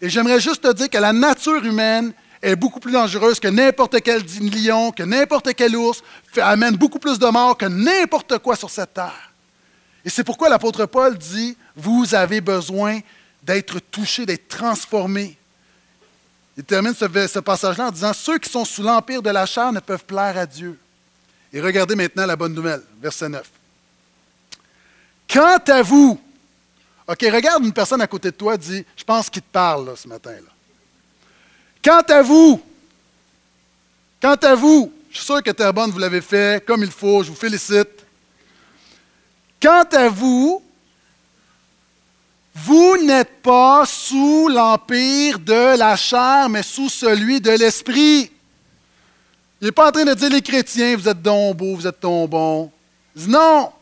Et 0.00 0.08
j'aimerais 0.08 0.40
juste 0.40 0.62
te 0.62 0.72
dire 0.72 0.88
que 0.88 0.98
la 0.98 1.12
nature 1.12 1.64
humaine 1.64 2.12
est 2.42 2.56
beaucoup 2.56 2.80
plus 2.80 2.92
dangereuse 2.92 3.38
que 3.38 3.48
n'importe 3.48 4.00
quel 4.00 4.22
lion, 4.40 4.92
que 4.92 5.02
n'importe 5.02 5.54
quel 5.54 5.76
ours, 5.76 6.02
amène 6.40 6.76
beaucoup 6.76 6.98
plus 6.98 7.18
de 7.18 7.26
morts 7.26 7.56
que 7.56 7.66
n'importe 7.66 8.38
quoi 8.38 8.56
sur 8.56 8.70
cette 8.70 8.94
terre. 8.94 9.32
Et 10.04 10.10
c'est 10.10 10.24
pourquoi 10.24 10.48
l'apôtre 10.48 10.86
Paul 10.86 11.16
dit, 11.18 11.56
vous 11.76 12.14
avez 12.14 12.40
besoin 12.40 13.00
d'être 13.42 13.78
touché, 13.78 14.24
d'être 14.24 14.48
transformé. 14.48 15.36
Il 16.56 16.64
termine 16.64 16.94
ce, 16.94 17.06
ce 17.26 17.38
passage-là 17.38 17.88
en 17.88 17.90
disant, 17.90 18.12
ceux 18.12 18.38
qui 18.38 18.50
sont 18.50 18.64
sous 18.64 18.82
l'empire 18.82 19.22
de 19.22 19.30
la 19.30 19.44
chair 19.44 19.72
ne 19.72 19.80
peuvent 19.80 20.04
plaire 20.04 20.36
à 20.38 20.46
Dieu. 20.46 20.78
Et 21.52 21.60
regardez 21.60 21.94
maintenant 21.94 22.26
la 22.26 22.36
bonne 22.36 22.54
nouvelle, 22.54 22.82
verset 23.00 23.28
9. 23.28 23.48
Quant 25.28 25.58
à 25.68 25.82
vous, 25.82 26.20
OK, 27.06 27.18
regarde 27.22 27.64
une 27.64 27.72
personne 27.72 28.00
à 28.00 28.06
côté 28.06 28.30
de 28.30 28.36
toi, 28.36 28.56
dit, 28.56 28.84
je 28.96 29.04
pense 29.04 29.28
qu'il 29.28 29.42
te 29.42 29.50
parle 29.52 29.96
ce 29.96 30.08
matin. 30.08 30.32
Là. 30.32 30.50
Quant 31.82 32.02
à 32.08 32.22
vous, 32.22 32.60
quant 34.20 34.34
à 34.34 34.54
vous, 34.54 34.92
je 35.10 35.16
suis 35.16 35.24
sûr 35.24 35.42
que 35.42 35.50
Terrebonne, 35.50 35.90
vous 35.90 35.98
l'avez 35.98 36.20
fait 36.20 36.64
comme 36.66 36.82
il 36.82 36.90
faut, 36.90 37.22
je 37.22 37.30
vous 37.30 37.36
félicite. 37.36 37.88
Quant 39.60 39.84
à 39.92 40.08
vous, 40.08 40.62
vous 42.54 42.96
n'êtes 42.98 43.42
pas 43.42 43.84
sous 43.86 44.48
l'empire 44.48 45.38
de 45.38 45.76
la 45.76 45.96
chair, 45.96 46.48
mais 46.48 46.62
sous 46.62 46.88
celui 46.88 47.40
de 47.40 47.50
l'esprit. 47.50 48.30
Il 49.60 49.66
n'est 49.66 49.72
pas 49.72 49.88
en 49.88 49.92
train 49.92 50.04
de 50.04 50.14
dire 50.14 50.30
les 50.30 50.42
chrétiens, 50.42 50.96
vous 50.96 51.08
êtes 51.08 51.22
donc 51.22 51.56
beaux, 51.56 51.76
vous 51.76 51.86
êtes 51.86 52.00
donc 52.00 52.30
bons. 52.30 52.70
non. 53.16 53.72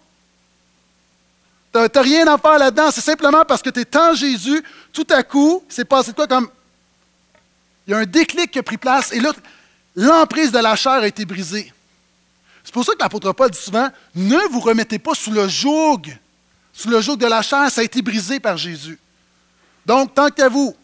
Tu 1.73 1.79
n'as 1.79 2.03
rien 2.03 2.27
à 2.27 2.39
faire 2.39 2.59
là-dedans. 2.59 2.91
C'est 2.91 3.03
simplement 3.03 3.45
parce 3.47 3.63
que 3.63 3.71
tu 3.71 3.81
es 3.81 3.97
en 3.97 4.15
Jésus, 4.15 4.63
tout 4.93 5.07
à 5.11 5.23
coup, 5.23 5.63
c'est 5.69 5.85
passé 5.85 6.11
de 6.11 6.17
quoi 6.17 6.27
comme 6.27 6.49
il 7.89 7.93
y 7.93 7.95
a 7.95 7.99
un 7.99 8.07
déclic 8.07 8.51
qui 8.51 8.59
a 8.59 8.63
pris 8.63 8.77
place 8.77 9.13
et 9.13 9.19
là, 9.19 9.33
l'emprise 9.97 10.53
de 10.53 10.59
la 10.59 10.77
chair 10.77 10.93
a 10.93 11.07
été 11.07 11.25
brisée. 11.25 11.73
C'est 12.63 12.73
pour 12.73 12.85
ça 12.85 12.93
que 12.93 12.99
l'apôtre 13.01 13.33
Paul 13.33 13.51
dit 13.51 13.59
souvent 13.59 13.89
Ne 14.15 14.53
vous 14.53 14.61
remettez 14.61 14.99
pas 14.99 15.15
sous 15.15 15.33
le 15.33 15.49
joug. 15.49 16.03
Sous 16.75 16.91
le 16.91 17.01
joug 17.01 17.17
de 17.17 17.27
la 17.27 17.41
chair, 17.41 17.71
ça 17.71 17.81
a 17.81 17.85
été 17.85 18.03
brisé 18.03 18.41
par 18.41 18.59
Jésus. 18.59 18.99
Donc, 19.87 20.15
tant 20.15 20.29
qu'à 20.29 20.51
vous, 20.51 20.77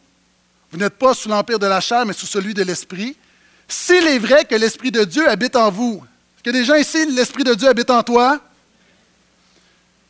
vous 0.73 0.79
n'êtes 0.79 0.95
pas 0.95 1.12
sous 1.12 1.29
l'empire 1.29 1.59
de 1.59 1.67
la 1.67 1.81
chair, 1.81 2.07
mais 2.07 2.14
sous 2.14 2.27
celui 2.27 2.55
de 2.55 2.62
l'esprit. 2.62 3.19
S'il 3.69 4.07
est 4.07 4.19
vrai 4.19 4.47
que 4.47 4.55
l'Esprit 4.55 4.90
de 4.90 5.05
Dieu 5.05 5.29
habite 5.29 5.57
en 5.57 5.71
vous, 5.71 6.03
que 6.43 6.51
des 6.51 6.64
gens 6.64 6.75
ici, 6.75 7.07
l'Esprit 7.07 7.45
de 7.45 7.55
Dieu 7.55 7.69
habite 7.69 7.90
en 7.90 8.03
toi? 8.03 8.40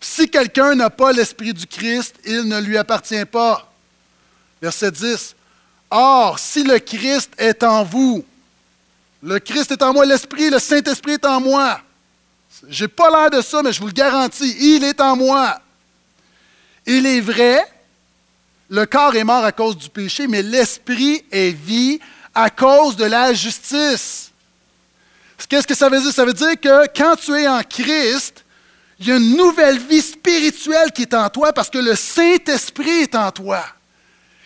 Si 0.01 0.28
quelqu'un 0.28 0.74
n'a 0.74 0.90
pas 0.90 1.12
l'Esprit 1.12 1.53
du 1.53 1.66
Christ, 1.66 2.14
il 2.24 2.42
ne 2.42 2.61
lui 2.61 2.76
appartient 2.76 3.24
pas. 3.24 3.72
Verset 4.62 4.92
10. 4.92 5.34
Or, 5.97 6.40
si 6.40 6.64
le 6.64 6.80
Christ 6.80 7.30
est 7.38 7.62
en 7.62 7.84
vous, 7.84 8.24
le 9.22 9.38
Christ 9.38 9.70
est 9.70 9.80
en 9.80 9.92
moi, 9.92 10.05
l'Esprit, 10.05 10.51
le 10.51 10.59
Saint-Esprit 10.59 11.12
est 11.12 11.24
en 11.24 11.40
moi. 11.40 11.80
Je 12.68 12.84
n'ai 12.84 12.88
pas 12.88 13.11
l'air 13.11 13.30
de 13.30 13.40
ça, 13.40 13.62
mais 13.62 13.72
je 13.72 13.80
vous 13.80 13.86
le 13.86 13.92
garantis, 13.92 14.57
il 14.59 14.82
est 14.82 15.01
en 15.01 15.14
moi. 15.14 15.61
Il 16.84 17.07
est 17.07 17.20
vrai, 17.20 17.64
le 18.68 18.86
corps 18.86 19.14
est 19.14 19.22
mort 19.22 19.45
à 19.45 19.53
cause 19.53 19.78
du 19.78 19.88
péché, 19.88 20.26
mais 20.26 20.42
l'Esprit 20.42 21.24
est 21.30 21.51
vie 21.51 22.01
à 22.34 22.51
cause 22.51 22.97
de 22.97 23.05
la 23.05 23.32
justice. 23.32 24.32
Qu'est-ce 25.49 25.66
que 25.68 25.76
ça 25.76 25.88
veut 25.88 26.01
dire? 26.01 26.12
Ça 26.12 26.24
veut 26.24 26.32
dire 26.32 26.61
que 26.61 26.88
quand 26.88 27.14
tu 27.14 27.36
es 27.36 27.47
en 27.47 27.62
Christ, 27.62 28.45
il 28.99 29.07
y 29.07 29.12
a 29.12 29.16
une 29.16 29.36
nouvelle 29.36 29.78
vie 29.78 30.03
spirituelle 30.03 30.90
qui 30.90 31.03
est 31.03 31.14
en 31.14 31.30
toi 31.30 31.53
parce 31.53 31.70
que 31.70 31.78
le 31.78 31.95
Saint-Esprit 31.95 33.03
est 33.03 33.14
en 33.14 33.30
toi. 33.30 33.64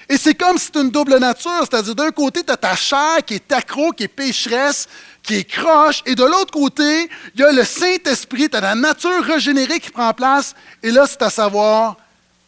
Et 0.09 0.17
c'est 0.17 0.35
comme 0.35 0.57
si 0.57 0.71
c'est 0.73 0.81
une 0.81 0.91
double 0.91 1.19
nature, 1.19 1.61
c'est-à-dire 1.61 1.95
d'un 1.95 2.11
côté, 2.11 2.43
tu 2.43 2.51
as 2.51 2.57
ta 2.57 2.75
chair 2.75 3.23
qui 3.27 3.35
est 3.35 3.53
accro, 3.53 3.93
qui 3.93 4.05
est 4.05 4.09
pécheresse, 4.09 4.89
qui 5.23 5.35
est 5.35 5.45
croche, 5.45 6.03
et 6.07 6.15
de 6.15 6.25
l'autre 6.25 6.51
côté, 6.51 7.11
il 7.35 7.41
y 7.41 7.45
a 7.45 7.53
le 7.53 7.63
Saint-Esprit, 7.63 8.49
tu 8.49 8.57
as 8.57 8.61
la 8.61 8.75
nature 8.75 9.23
régénérée 9.23 9.79
qui 9.81 9.91
prend 9.91 10.15
place, 10.15 10.55
et 10.83 10.91
là, 10.91 11.07
c'est 11.07 11.21
à 11.21 11.29
savoir 11.29 11.97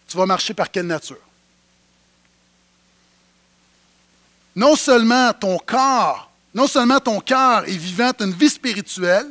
tu 0.09 0.17
vas 0.17 0.25
marcher 0.27 0.55
par 0.55 0.71
quelle 0.71 0.87
nature? 0.87 1.19
Non 4.57 4.75
seulement 4.75 5.33
ton 5.35 5.59
corps, 5.59 6.31
non 6.55 6.67
seulement 6.67 6.99
ton 6.99 7.21
cœur 7.21 7.69
est 7.69 7.77
vivant 7.77 8.13
une 8.21 8.33
vie 8.33 8.49
spirituelle, 8.49 9.27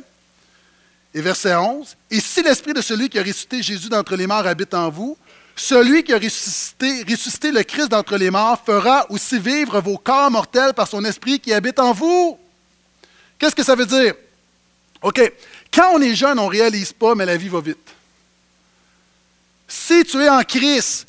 et 1.12 1.20
verset 1.20 1.56
11, 1.56 1.96
et 2.12 2.20
si 2.20 2.42
l'esprit 2.42 2.72
de 2.72 2.80
celui 2.80 3.08
qui 3.08 3.18
a 3.18 3.22
ressuscité 3.22 3.60
Jésus 3.60 3.88
d'entre 3.88 4.14
les 4.14 4.28
morts 4.28 4.46
habite 4.46 4.72
en 4.72 4.88
vous, 4.88 5.18
celui 5.60 6.02
qui 6.02 6.14
a 6.14 6.18
ressuscité, 6.18 7.52
le 7.52 7.62
Christ 7.62 7.88
d'entre 7.88 8.16
les 8.16 8.30
morts 8.30 8.58
fera 8.64 9.04
aussi 9.10 9.38
vivre 9.38 9.78
vos 9.80 9.98
corps 9.98 10.30
mortels 10.30 10.72
par 10.72 10.88
son 10.88 11.04
esprit 11.04 11.38
qui 11.38 11.52
habite 11.52 11.78
en 11.78 11.92
vous. 11.92 12.38
Qu'est-ce 13.38 13.54
que 13.54 13.62
ça 13.62 13.74
veut 13.74 13.84
dire? 13.84 14.14
OK. 15.02 15.20
Quand 15.72 15.90
on 15.92 16.00
est 16.00 16.14
jeune, 16.14 16.38
on 16.38 16.46
ne 16.46 16.50
réalise 16.50 16.94
pas, 16.94 17.14
mais 17.14 17.26
la 17.26 17.36
vie 17.36 17.50
va 17.50 17.60
vite. 17.60 17.94
Si 19.68 20.02
tu 20.04 20.22
es 20.22 20.30
en 20.30 20.42
Christ, 20.42 21.06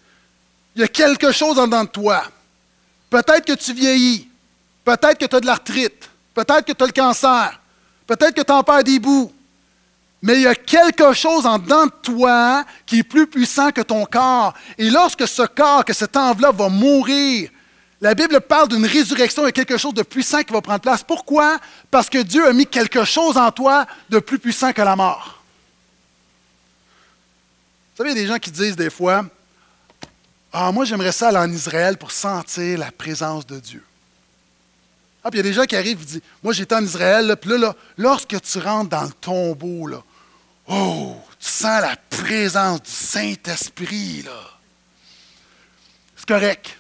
il 0.76 0.82
y 0.82 0.84
a 0.84 0.88
quelque 0.90 1.32
chose 1.32 1.58
en 1.58 1.66
dedans 1.66 1.86
de 1.86 1.90
toi. 1.90 2.24
Peut-être 3.10 3.46
que 3.46 3.54
tu 3.54 3.74
vieillis. 3.74 4.28
Peut-être 4.84 5.18
que 5.18 5.26
tu 5.26 5.36
as 5.36 5.40
de 5.40 5.46
l'arthrite. 5.46 6.10
Peut-être 6.34 6.66
que 6.66 6.74
tu 6.74 6.84
as 6.84 6.88
le 6.88 6.94
cancer. 6.94 7.60
Peut-être 8.06 8.36
que 8.36 8.42
tu 8.42 8.52
en 8.52 8.64
perds 8.64 8.84
des 8.84 9.00
bouts. 9.00 9.32
Mais 10.22 10.36
il 10.36 10.42
y 10.42 10.48
a 10.48 10.56
quelque 10.56 11.14
chose 11.14 11.46
en 11.46 11.58
dedans 11.58 11.86
de 11.86 11.94
toi 12.04 12.64
qui 12.86 13.00
est 13.00 13.04
plus 13.04 13.26
puissant 13.26 13.72
que 13.72 13.82
ton 13.82 14.06
corps. 14.06 14.54
Et 14.78 14.90
lorsque 14.90 15.28
ce 15.28 15.42
corps, 15.44 15.84
que 15.84 15.94
cette 15.94 16.16
enveloppe 16.16 16.58
va 16.58 16.70
mourir, 16.70 17.50
la 18.02 18.14
Bible 18.14 18.40
parle 18.42 18.68
d'une 18.68 18.86
résurrection 18.86 19.48
et 19.48 19.52
quelque 19.52 19.78
chose 19.78 19.94
de 19.94 20.04
puissant 20.04 20.42
qui 20.44 20.54
va 20.54 20.62
prendre 20.62 20.80
place. 20.80 21.04
Pourquoi? 21.04 21.60
Parce 21.90 22.10
que 22.10 22.20
Dieu 22.20 22.48
a 22.48 22.54
mis 22.54 22.68
quelque 22.68 23.04
chose 23.04 23.38
en 23.38 23.52
toi 23.52 23.86
de 24.10 24.20
plus 24.20 24.40
puissant 24.40 24.74
que 24.74 24.82
la 24.82 24.96
mort. 24.96 25.42
Vous 27.92 27.98
savez, 27.98 28.12
il 28.12 28.18
y 28.18 28.20
a 28.20 28.24
des 28.24 28.28
gens 28.28 28.40
qui 28.40 28.52
disent 28.52 28.76
des 28.76 28.90
fois, 28.90 29.26
ah, 30.54 30.72
moi 30.72 30.86
j'aimerais 30.86 31.12
ça 31.12 31.30
aller 31.30 31.38
en 31.38 31.52
Israël 31.52 31.98
pour 31.98 32.12
sentir 32.12 32.80
la 32.80 32.92
présence 32.92 33.46
de 33.46 33.60
Dieu. 33.60 33.84
Ah, 35.24 35.30
puis 35.30 35.40
il 35.40 35.46
y 35.46 35.48
a 35.48 35.50
des 35.50 35.54
gens 35.54 35.66
qui 35.66 35.76
arrivent 35.76 36.02
et 36.02 36.06
disent, 36.06 36.22
moi 36.42 36.54
j'étais 36.54 36.74
en 36.74 36.84
Israël, 36.84 37.36
puis 37.40 37.52
là, 37.52 37.58
là, 37.58 37.76
lorsque 37.98 38.42
tu 38.42 38.58
rentres 38.58 38.90
dans 38.90 39.04
le 39.04 39.14
tombeau, 39.14 39.86
là, 39.86 40.02
Oh, 40.74 41.18
tu 41.38 41.50
sens 41.50 41.82
la 41.82 41.98
présence 42.10 42.82
du 42.82 42.90
Saint-Esprit, 42.90 44.22
là. 44.22 44.40
C'est 46.16 46.28
correct. 46.28 46.78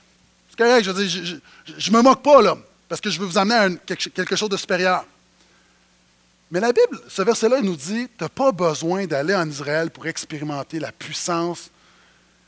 C'est 0.49 0.57
correct, 0.57 0.85
je 0.85 0.91
veux 0.91 1.05
dire, 1.05 1.41
je 1.77 1.91
me 1.91 2.01
moque 2.01 2.23
pas, 2.23 2.41
là, 2.41 2.55
parce 2.87 3.01
que 3.01 3.09
je 3.09 3.19
veux 3.19 3.25
vous 3.25 3.37
amener 3.37 3.55
à 3.55 3.95
quelque 3.95 4.37
chose 4.37 4.47
de 4.47 4.55
supérieur. 4.55 5.03
Mais 6.51 6.61
la 6.61 6.71
Bible, 6.71 7.01
ce 7.09 7.21
verset-là, 7.21 7.57
il 7.59 7.65
nous 7.65 7.75
dit, 7.75 8.07
tu 8.17 8.23
n'as 8.23 8.29
pas 8.29 8.53
besoin 8.53 9.05
d'aller 9.07 9.35
en 9.35 9.49
Israël 9.49 9.89
pour 9.89 10.07
expérimenter 10.07 10.79
la 10.79 10.93
puissance. 10.93 11.69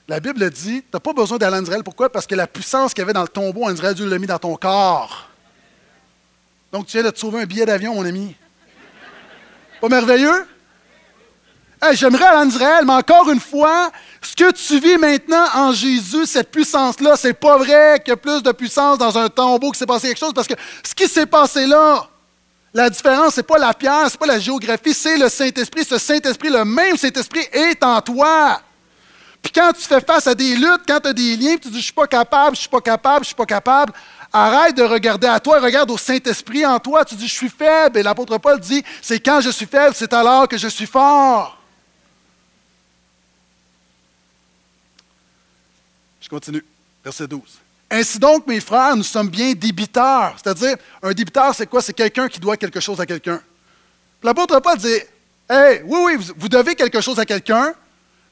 La 0.08 0.22
Bible 0.22 0.50
dit, 0.50 0.82
tu 0.82 0.88
n'as 0.94 1.00
pas 1.02 1.14
besoin 1.14 1.38
d'aller 1.38 1.58
en 1.58 1.64
Israël. 1.64 1.84
Pourquoi? 1.84 2.10
Parce 2.10 2.26
que 2.26 2.36
la 2.36 2.48
puissance 2.48 2.94
qu'il 2.94 3.02
y 3.02 3.04
avait 3.04 3.14
dans 3.14 3.22
le 3.22 3.28
tombeau 3.28 3.66
en 3.66 3.74
Israël, 3.74 3.96
Dieu 3.96 4.08
l'a 4.08 4.18
mis 4.18 4.28
dans 4.28 4.39
ton 4.39 4.56
corps. 4.56 5.30
Donc, 6.72 6.88
tu 6.88 6.98
viens 6.98 7.06
de 7.06 7.12
te 7.12 7.20
sauver 7.20 7.41
un 7.41 7.46
billet 7.46 7.66
d'avion, 7.66 7.96
mon 7.96 8.06
ami. 8.06 8.34
Pas 9.82 9.89
merveilleux? 9.89 10.48
J'aimerais 11.92 12.26
aller 12.26 12.38
en 12.38 12.48
Israël, 12.48 12.86
mais 12.86 12.94
encore 12.94 13.30
une 13.30 13.40
fois, 13.40 13.92
ce 14.22 14.36
que 14.36 14.52
tu 14.52 14.80
vis 14.80 14.98
maintenant 14.98 15.46
en 15.54 15.74
Jésus, 15.74 16.26
cette 16.26 16.50
puissance-là, 16.50 17.16
c'est 17.18 17.34
pas 17.34 17.58
vrai 17.58 18.00
qu'il 18.00 18.12
y 18.12 18.14
a 18.14 18.18
plus 18.18 18.42
de 18.42 18.52
puissance 18.54 18.98
dans 18.98 19.18
un 19.18 19.28
tombeau 19.28 19.72
qui 19.72 19.80
s'est 19.80 19.86
passé 19.86 20.08
quelque 20.08 20.20
chose, 20.20 20.34
parce 20.34 20.48
que 20.48 20.54
ce 20.84 20.96
qui 20.96 21.08
s'est 21.08 21.26
passé 21.26 21.66
là, 21.66 22.08
la 22.74 22.90
différence, 22.90 23.36
ce 23.36 23.40
n'est 23.40 23.44
pas 23.44 23.58
la 23.58 23.74
pierre, 23.74 24.08
ce 24.08 24.14
n'est 24.14 24.18
pas 24.18 24.26
la 24.26 24.40
géographie, 24.40 24.94
c'est 24.94 25.18
le 25.18 25.30
Saint-Esprit. 25.30 25.84
Ce 25.86 25.98
Saint-Esprit, 25.98 26.50
le 26.50 26.66
même 26.66 26.98
Saint-Esprit 26.98 27.46
est 27.52 27.84
en 27.84 28.02
toi. 28.02 28.62
Puis 29.44 29.52
quand 29.52 29.72
tu 29.74 29.82
fais 29.82 30.00
face 30.00 30.26
à 30.26 30.34
des 30.34 30.56
luttes, 30.56 30.82
quand 30.88 31.02
tu 31.02 31.10
as 31.10 31.14
des 31.14 31.36
liens, 31.36 31.58
tu 31.62 31.68
dis 31.68 31.80
Je 31.80 31.84
suis 31.84 31.94
pas 31.94 32.08
capable, 32.08 32.56
je 32.56 32.62
suis 32.62 32.70
pas 32.70 32.82
capable, 32.82 33.26
je 33.26 33.28
suis 33.28 33.36
pas 33.36 33.46
capable, 33.46 33.94
arrête 34.32 34.76
de 34.76 34.84
regarder 34.84 35.28
à 35.28 35.40
toi, 35.40 35.60
regarde 35.60 35.92
au 35.92 35.98
Saint-Esprit 35.98 36.66
en 36.66 36.80
toi. 36.80 37.04
Tu 37.04 37.16
dis 37.16 37.28
Je 37.28 37.34
suis 37.34 37.50
faible. 37.50 38.00
Et 38.00 38.04
l'apôtre 38.04 38.38
Paul 38.38 38.60
dit 38.60 38.84
C'est 39.02 39.20
quand 39.20 39.42
je 39.42 39.50
suis 39.50 39.66
faible, 39.66 39.94
c'est 39.94 40.14
alors 40.14 40.48
que 40.48 40.58
je 40.58 40.70
suis 40.70 40.88
fort. 40.88 41.62
Continue. 46.34 46.66
Verset 47.04 47.28
12. 47.28 47.42
Ainsi 47.92 48.18
donc, 48.18 48.48
mes 48.48 48.60
frères, 48.60 48.96
nous 48.96 49.04
sommes 49.04 49.30
bien 49.30 49.54
débiteurs. 49.54 50.36
C'est-à-dire, 50.36 50.76
un 51.04 51.14
débiteur, 51.14 51.54
c'est 51.54 51.68
quoi? 51.68 51.80
C'est 51.80 51.94
quelqu'un 51.94 52.28
qui 52.28 52.40
doit 52.40 52.58
quelque 52.58 52.80
chose 52.80 53.00
à 53.00 53.06
quelqu'un. 53.06 53.40
L'apôtre 54.24 54.60
Paul 54.60 54.78
dit 54.78 55.00
Hey, 55.48 55.84
oui, 55.86 56.00
oui, 56.06 56.32
vous 56.36 56.50
devez 56.50 56.74
quelque 56.74 57.02
chose 57.02 57.20
à 57.20 57.26
quelqu'un, 57.26 57.74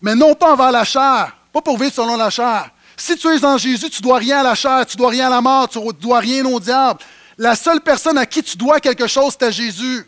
mais 0.02 0.16
non 0.16 0.34
pas 0.34 0.54
envers 0.54 0.72
la 0.72 0.84
chair, 0.84 1.36
pas 1.54 1.62
pour 1.62 1.78
vivre 1.78 1.94
selon 1.94 2.18
la 2.18 2.32
chair. 2.32 2.72
Si 2.98 3.16
tu 3.18 3.28
es 3.28 3.46
en 3.46 3.58
Jésus, 3.58 3.90
tu 3.90 4.02
dois 4.02 4.18
rien 4.18 4.40
à 4.40 4.44
la 4.44 4.56
chair, 4.56 4.84
tu 4.88 4.98
dois 4.98 5.10
rien 5.10 5.28
à 5.28 5.30
la 5.30 5.42
mort, 5.42 5.70
tu 5.70 5.80
dois 6.00 6.20
rien 6.20 6.44
au 6.46 6.60
diable. 6.60 7.00
La 7.38 7.56
seule 7.56 7.82
personne 7.82 8.18
à 8.18 8.26
qui 8.26 8.42
tu 8.42 8.58
dois 8.58 8.80
quelque 8.80 9.06
chose, 9.06 9.34
c'est 9.38 9.46
à 9.46 9.52
Jésus. 9.52 10.08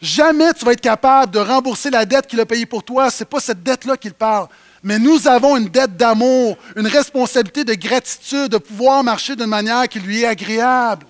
Jamais 0.00 0.52
tu 0.52 0.64
vas 0.64 0.72
être 0.72 0.80
capable 0.80 1.32
de 1.32 1.38
rembourser 1.40 1.90
la 1.90 2.04
dette 2.04 2.26
qu'il 2.26 2.38
a 2.38 2.46
payée 2.46 2.66
pour 2.66 2.84
toi. 2.84 3.10
Ce 3.10 3.22
n'est 3.22 3.28
pas 3.28 3.40
cette 3.40 3.62
dette-là 3.62 3.96
qu'il 3.96 4.14
parle. 4.14 4.46
Mais 4.82 4.98
nous 4.98 5.26
avons 5.26 5.56
une 5.56 5.68
dette 5.68 5.96
d'amour, 5.96 6.56
une 6.76 6.86
responsabilité 6.86 7.64
de 7.64 7.74
gratitude, 7.74 8.48
de 8.48 8.58
pouvoir 8.58 9.02
marcher 9.02 9.34
d'une 9.34 9.46
manière 9.46 9.88
qui 9.88 10.00
lui 10.00 10.22
est 10.22 10.26
agréable. 10.26 11.06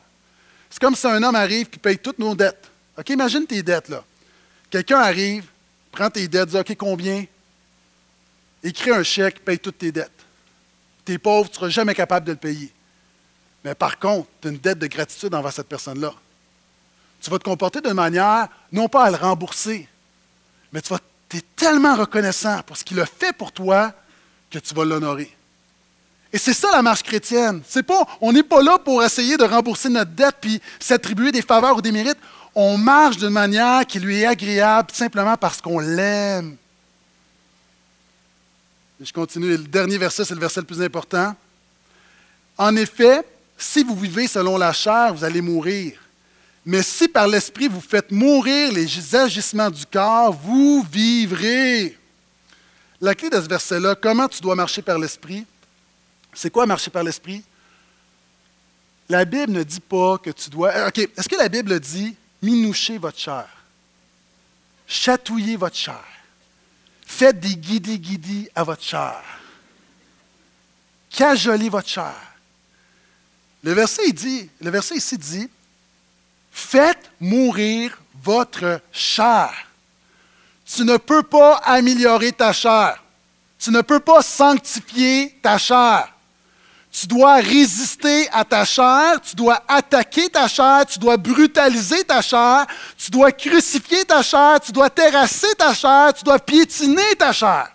C'est 0.71 0.81
comme 0.81 0.95
si 0.95 1.07
un 1.07 1.23
homme 1.23 1.35
arrive 1.35 1.69
qui 1.69 1.79
paye 1.79 1.99
toutes 1.99 2.19
nos 2.19 2.35
dettes. 2.35 2.71
OK, 2.99 3.09
imagine 3.11 3.47
tes 3.47 3.63
dettes, 3.63 3.89
là. 3.89 4.05
Quelqu'un 4.71 4.99
arrive, 4.99 5.45
prend 5.93 6.11
tes 6.11 6.29
dettes, 6.29 6.51
dit 6.51 6.57
OK, 6.59 6.75
combien? 6.77 7.25
Écris 8.63 8.91
un 8.91 9.03
chèque, 9.03 9.45
paye 9.45 9.59
toutes 9.59 9.79
tes 9.79 9.93
dettes. 9.93 10.11
Tu 11.05 11.13
es 11.13 11.19
pauvre, 11.19 11.49
tu 11.49 11.53
ne 11.53 11.57
seras 11.57 11.69
jamais 11.69 11.95
capable 11.95 12.27
de 12.27 12.33
le 12.33 12.39
payer. 12.39 12.73
Mais 13.65 13.75
par 13.75 13.99
contre, 13.99 14.29
tu 14.41 14.49
as 14.49 14.51
une 14.51 14.59
dette 14.59 14.79
de 14.79 14.87
gratitude 14.87 15.35
envers 15.35 15.53
cette 15.53 15.69
personne-là. 15.69 16.13
Tu 17.21 17.31
vas 17.31 17.39
te 17.39 17.45
comporter 17.45 17.81
d'une 17.81 17.95
manière, 17.95 18.49
non 18.71 18.89
pas 18.89 19.05
à 19.05 19.11
le 19.11 19.17
rembourser, 19.17 19.89
mais 20.73 20.81
tu 20.81 20.91
vas 20.91 21.01
tu 21.29 21.39
es 21.39 21.43
tellement 21.57 21.97
reconnaissant 21.97 22.63
pour 22.63 22.77
ce 22.77 22.85
qu'il 22.85 23.01
a 23.01 23.07
fait 23.07 23.33
pour 23.33 23.53
toi 23.53 23.93
que 24.51 24.59
tu 24.59 24.75
vas 24.75 24.85
l'honorer. 24.85 25.35
Et 26.33 26.39
c'est 26.39 26.55
ça 26.55 26.71
la 26.73 26.83
marche 26.83 27.03
chrétienne. 27.03 27.63
C'est 27.67 27.83
pas, 27.83 28.07
on 28.21 28.33
n'est 28.33 28.43
pas 28.43 28.63
là 28.63 28.79
pour 28.79 29.03
essayer 29.03 29.37
de 29.37 29.45
rembourser 29.45 29.89
notre 29.89 30.11
dette 30.11 30.37
puis 30.41 30.61
s'attribuer 30.79 31.33
des 31.33 31.43
faveurs 31.43 31.77
ou 31.77 31.83
des 31.83 31.93
mérites. 31.93 32.19
On 32.55 32.77
marche 32.77 33.17
d'une 33.17 33.31
manière 33.31 33.87
qui 33.87 34.01
lui 34.01 34.21
est 34.21 34.27
agréable 34.27 34.89
simplement 34.93 35.37
parce 35.37 35.61
qu'on 35.61 35.79
l'aime. 35.79 36.57
Je 39.01 39.13
continue. 39.13 39.51
Le 39.51 39.59
dernier 39.59 39.99
verset, 39.99 40.25
c'est 40.25 40.35
le 40.35 40.41
verset 40.41 40.61
le 40.61 40.67
plus 40.67 40.81
important. 40.81 41.35
En 42.57 42.75
effet, 42.77 43.23
si 43.59 43.83
vous 43.83 43.95
vivez 43.95 44.27
selon 44.27 44.57
la 44.57 44.73
chair, 44.73 45.13
vous 45.15 45.25
allez 45.25 45.43
mourir. 45.43 45.99
Mais 46.67 46.83
si 46.83 47.07
par 47.07 47.29
l'Esprit 47.29 47.69
vous 47.69 47.81
faites 47.81 48.11
mourir 48.11 48.73
les 48.73 49.15
agissements 49.15 49.71
du 49.71 49.87
corps, 49.87 50.33
vous 50.33 50.85
vivrez. 50.91 51.97
La 53.01 53.15
clé 53.15 53.31
de 53.31 53.37
ce 53.41 53.47
verset-là, 53.47 53.95
comment 53.95 54.27
tu 54.27 54.41
dois 54.41 54.57
marcher 54.57 54.83
par 54.83 54.99
l'Esprit, 54.99 55.47
c'est 56.35 56.51
quoi 56.51 56.67
marcher 56.67 56.91
par 56.91 57.05
l'Esprit? 57.05 57.45
La 59.09 59.25
Bible 59.25 59.53
ne 59.53 59.63
dit 59.63 59.79
pas 59.79 60.19
que 60.19 60.31
tu 60.31 60.51
dois. 60.51 60.71
Euh, 60.71 60.89
OK, 60.89 60.99
est-ce 60.99 61.29
que 61.29 61.37
la 61.37 61.49
Bible 61.49 61.79
dit 61.79 62.17
minoucher 62.43 62.99
votre 62.99 63.19
chair? 63.19 63.47
Chatouiller 64.89 65.57
votre 65.57 65.77
chair. 65.77 66.05
Faites 67.07 67.39
des 67.39 67.55
guidis-guidis 67.55 68.49
à 68.57 68.65
votre 68.65 68.83
chair. 68.83 69.23
Cajoler 71.11 71.69
votre 71.69 71.89
chair. 71.89 72.15
Le 73.63 73.73
verset, 73.73 74.11
dit, 74.11 74.51
le 74.61 74.71
verset 74.71 74.97
ici 74.97 75.17
dit 75.17 75.49
Faites 76.57 77.11
mourir 77.21 77.99
votre 78.25 78.81
chair. 78.91 79.53
Tu 80.65 80.85
ne 80.85 80.97
peux 80.97 81.23
pas 81.23 81.61
améliorer 81.63 82.33
ta 82.33 82.51
chair. 82.51 83.05
Tu 83.59 83.71
ne 83.71 83.83
peux 83.83 84.01
pas 84.01 84.23
sanctifier 84.23 85.39
ta 85.43 85.59
chair. 85.59 86.11
Tu 86.91 87.07
dois 87.07 87.37
résister 87.37 88.27
à 88.33 88.43
ta 88.43 88.65
chair, 88.65 89.21
tu 89.21 89.37
dois 89.37 89.63
attaquer 89.69 90.31
ta 90.31 90.49
chair, 90.49 90.87
tu 90.87 90.99
dois 90.99 91.19
brutaliser 91.19 92.03
ta 92.05 92.23
chair, 92.23 92.65
tu 92.97 93.11
dois 93.11 93.33
crucifier 93.33 94.07
ta 94.07 94.23
chair, 94.23 94.59
tu 94.59 94.73
dois 94.73 94.89
terrasser 94.89 95.55
ta 95.59 95.75
chair, 95.75 96.15
tu 96.15 96.25
dois 96.25 96.39
piétiner 96.39 97.17
ta 97.19 97.33
chair. 97.33 97.69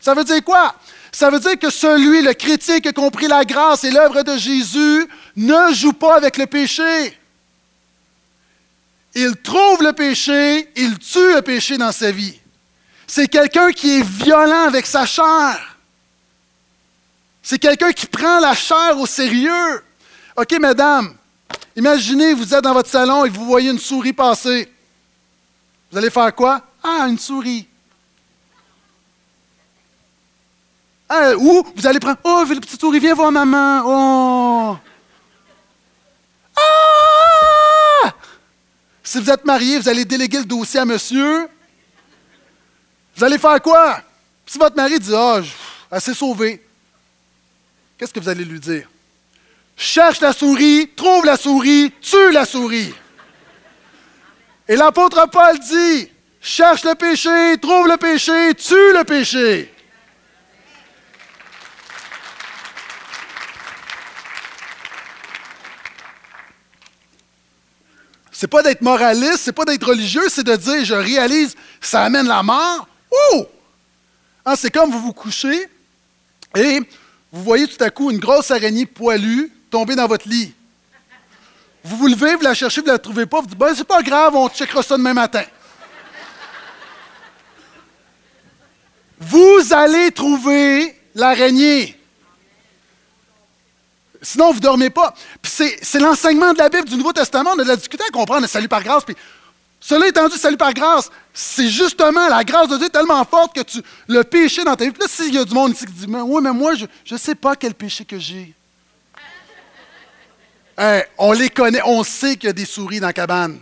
Ça 0.00 0.14
veut 0.14 0.24
dire 0.24 0.42
quoi? 0.42 0.74
Ça 1.12 1.28
veut 1.28 1.40
dire 1.40 1.58
que 1.58 1.68
celui, 1.68 2.22
le 2.22 2.32
chrétien 2.32 2.80
qui 2.80 2.88
a 2.88 2.92
compris 2.92 3.28
la 3.28 3.44
grâce 3.44 3.84
et 3.84 3.90
l'œuvre 3.90 4.22
de 4.22 4.38
Jésus, 4.38 5.06
ne 5.36 5.74
joue 5.74 5.92
pas 5.92 6.16
avec 6.16 6.38
le 6.38 6.46
péché 6.46 7.19
il 9.14 9.36
trouve 9.36 9.82
le 9.82 9.92
péché, 9.92 10.70
il 10.76 10.98
tue 10.98 11.34
le 11.34 11.42
péché 11.42 11.76
dans 11.76 11.92
sa 11.92 12.10
vie. 12.10 12.38
C'est 13.06 13.26
quelqu'un 13.26 13.72
qui 13.72 13.98
est 13.98 14.02
violent 14.04 14.66
avec 14.68 14.86
sa 14.86 15.04
chair. 15.04 15.78
C'est 17.42 17.58
quelqu'un 17.58 17.92
qui 17.92 18.06
prend 18.06 18.38
la 18.38 18.54
chair 18.54 18.96
au 18.98 19.06
sérieux. 19.06 19.82
OK, 20.36 20.52
mesdames, 20.60 21.14
imaginez, 21.74 22.34
vous 22.34 22.54
êtes 22.54 22.62
dans 22.62 22.72
votre 22.72 22.88
salon 22.88 23.24
et 23.24 23.28
vous 23.28 23.44
voyez 23.44 23.70
une 23.70 23.78
souris 23.78 24.12
passer. 24.12 24.72
Vous 25.90 25.98
allez 25.98 26.10
faire 26.10 26.32
quoi? 26.34 26.62
Ah, 26.82 27.06
une 27.08 27.18
souris. 27.18 27.66
Hein, 31.08 31.34
ou 31.38 31.66
vous 31.74 31.86
allez 31.88 31.98
prendre 31.98 32.18
Oh, 32.22 32.44
le 32.48 32.60
petit 32.60 32.76
souris, 32.76 33.00
viens 33.00 33.14
voir 33.14 33.32
maman. 33.32 33.82
Oh. 33.84 34.76
Si 39.10 39.18
vous 39.18 39.28
êtes 39.28 39.44
marié, 39.44 39.76
vous 39.76 39.88
allez 39.88 40.04
déléguer 40.04 40.38
le 40.38 40.44
dossier 40.44 40.78
à 40.78 40.84
monsieur. 40.84 41.48
Vous 43.16 43.24
allez 43.24 43.38
faire 43.38 43.60
quoi? 43.60 44.00
Si 44.46 44.56
votre 44.56 44.76
mari 44.76 45.00
dit 45.00 45.10
Ah, 45.12 45.40
oh, 45.40 45.46
elle 45.90 46.00
s'est 46.00 46.14
sauvée, 46.14 46.64
qu'est-ce 47.98 48.12
que 48.14 48.20
vous 48.20 48.28
allez 48.28 48.44
lui 48.44 48.60
dire? 48.60 48.88
Cherche 49.76 50.20
la 50.20 50.32
souris, 50.32 50.90
trouve 50.94 51.24
la 51.24 51.36
souris, 51.36 51.92
tue 52.00 52.30
la 52.30 52.44
souris. 52.44 52.94
Et 54.68 54.76
l'apôtre 54.76 55.28
Paul 55.28 55.58
dit 55.58 56.08
Cherche 56.40 56.84
le 56.84 56.94
péché, 56.94 57.58
trouve 57.60 57.88
le 57.88 57.96
péché, 57.96 58.54
tue 58.54 58.92
le 58.92 59.02
péché. 59.02 59.74
C'est 68.40 68.48
pas 68.48 68.62
d'être 68.62 68.80
moraliste, 68.80 69.40
c'est 69.40 69.52
pas 69.52 69.66
d'être 69.66 69.86
religieux, 69.86 70.26
c'est 70.30 70.44
de 70.44 70.56
dire 70.56 70.82
je 70.82 70.94
réalise, 70.94 71.54
ça 71.78 72.04
amène 72.04 72.26
la 72.26 72.42
mort. 72.42 72.88
Ouh! 73.34 73.44
Hein, 74.46 74.54
c'est 74.56 74.70
comme 74.70 74.90
vous 74.90 74.98
vous 74.98 75.12
couchez 75.12 75.68
et 76.56 76.80
vous 77.30 77.42
voyez 77.42 77.68
tout 77.68 77.84
à 77.84 77.90
coup 77.90 78.10
une 78.10 78.18
grosse 78.18 78.50
araignée 78.50 78.86
poilue 78.86 79.52
tomber 79.70 79.94
dans 79.94 80.06
votre 80.06 80.26
lit. 80.26 80.54
Vous 81.84 81.98
vous 81.98 82.06
levez, 82.06 82.34
vous 82.34 82.40
la 82.40 82.54
cherchez, 82.54 82.80
vous 82.80 82.86
la 82.86 82.98
trouvez 82.98 83.26
pas, 83.26 83.42
vous 83.42 83.46
dites 83.46 83.58
ben, 83.58 83.74
c'est 83.74 83.84
pas 83.84 84.00
grave, 84.02 84.34
on 84.34 84.48
checkera 84.48 84.82
ça 84.82 84.96
demain 84.96 85.12
matin. 85.12 85.44
vous 89.18 89.60
allez 89.70 90.12
trouver 90.12 90.98
l'araignée. 91.14 91.99
Sinon, 94.22 94.50
vous 94.50 94.58
ne 94.58 94.60
dormez 94.60 94.90
pas. 94.90 95.14
Puis 95.40 95.52
c'est 95.82 95.98
l'enseignement 95.98 96.52
de 96.52 96.58
la 96.58 96.68
Bible 96.68 96.88
du 96.88 96.96
Nouveau 96.96 97.12
Testament. 97.12 97.52
On 97.54 97.58
a 97.58 97.64
de 97.64 97.68
la 97.68 97.76
difficulté 97.76 98.04
à 98.06 98.10
comprendre 98.10 98.42
le 98.42 98.48
salut 98.48 98.68
par 98.68 98.82
grâce. 98.82 99.04
Puis 99.04 99.16
cela 99.80 100.06
étant 100.06 100.28
dit, 100.28 100.36
salut 100.36 100.58
par 100.58 100.74
grâce, 100.74 101.10
c'est 101.32 101.68
justement 101.68 102.28
la 102.28 102.44
grâce 102.44 102.68
de 102.68 102.76
Dieu 102.76 102.90
tellement 102.90 103.24
forte 103.24 103.54
que 103.54 103.62
tu 103.62 103.82
le 104.08 104.22
péché 104.24 104.62
dans 104.62 104.76
ta 104.76 104.84
vie. 104.84 104.90
Puis 104.90 105.00
là, 105.00 105.08
s'il 105.08 105.34
y 105.34 105.38
a 105.38 105.44
du 105.44 105.54
monde 105.54 105.72
ici 105.72 105.86
qui 105.86 105.92
dit 105.92 106.06
Oui, 106.06 106.42
mais 106.42 106.52
moi, 106.52 106.74
je 106.74 106.86
ne 107.10 107.18
sais 107.18 107.34
pas 107.34 107.56
quel 107.56 107.74
péché 107.74 108.04
que 108.04 108.18
j'ai. 108.18 108.54
on 111.16 111.32
les 111.32 111.48
connaît, 111.48 111.80
on 111.84 112.04
sait 112.04 112.36
qu'il 112.36 112.48
y 112.48 112.50
a 112.50 112.52
des 112.52 112.66
souris 112.66 113.00
dans 113.00 113.06
la 113.06 113.12
cabane. 113.14 113.58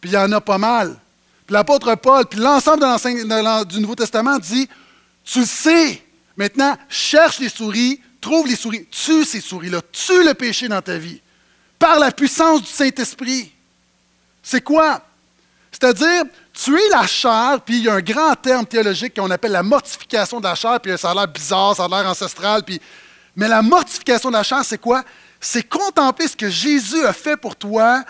Puis 0.00 0.10
il 0.10 0.14
y 0.14 0.18
en 0.18 0.30
a 0.32 0.40
pas 0.40 0.58
mal. 0.58 0.98
Puis 1.46 1.54
l'apôtre 1.54 1.94
Paul, 1.94 2.26
puis 2.26 2.40
l'ensemble 2.40 2.80
de 2.80 3.64
du 3.64 3.80
Nouveau 3.80 3.94
Testament 3.94 4.38
dit 4.38 4.68
Tu 5.24 5.40
le 5.40 5.46
sais. 5.46 6.02
Maintenant, 6.36 6.76
cherche 6.88 7.38
les 7.38 7.48
souris, 7.48 8.00
trouve 8.24 8.46
les 8.46 8.56
souris, 8.56 8.86
tue 8.90 9.24
ces 9.24 9.40
souris-là, 9.40 9.80
tue 9.92 10.24
le 10.24 10.34
péché 10.34 10.66
dans 10.66 10.80
ta 10.80 10.96
vie, 10.96 11.20
par 11.78 11.98
la 11.98 12.10
puissance 12.10 12.62
du 12.62 12.68
Saint-Esprit. 12.68 13.52
C'est 14.42 14.62
quoi? 14.62 15.02
C'est-à-dire, 15.70 16.24
tuer 16.52 16.88
la 16.90 17.06
chair, 17.06 17.60
puis 17.64 17.78
il 17.78 17.84
y 17.84 17.88
a 17.88 17.94
un 17.94 18.00
grand 18.00 18.34
terme 18.34 18.64
théologique 18.64 19.14
qu'on 19.14 19.30
appelle 19.30 19.52
la 19.52 19.62
mortification 19.62 20.38
de 20.40 20.44
la 20.44 20.54
chair, 20.54 20.80
puis 20.80 20.96
ça 20.96 21.10
a 21.10 21.14
l'air 21.14 21.28
bizarre, 21.28 21.76
ça 21.76 21.84
a 21.84 21.88
l'air 21.88 22.08
ancestral, 22.08 22.62
puis... 22.62 22.80
mais 23.36 23.48
la 23.48 23.60
mortification 23.60 24.30
de 24.30 24.36
la 24.36 24.42
chair, 24.42 24.64
c'est 24.64 24.78
quoi? 24.78 25.02
C'est 25.40 25.68
contempler 25.68 26.26
ce 26.26 26.36
que 26.36 26.48
Jésus 26.48 27.04
a 27.04 27.12
fait 27.12 27.36
pour 27.36 27.56
toi 27.56 28.02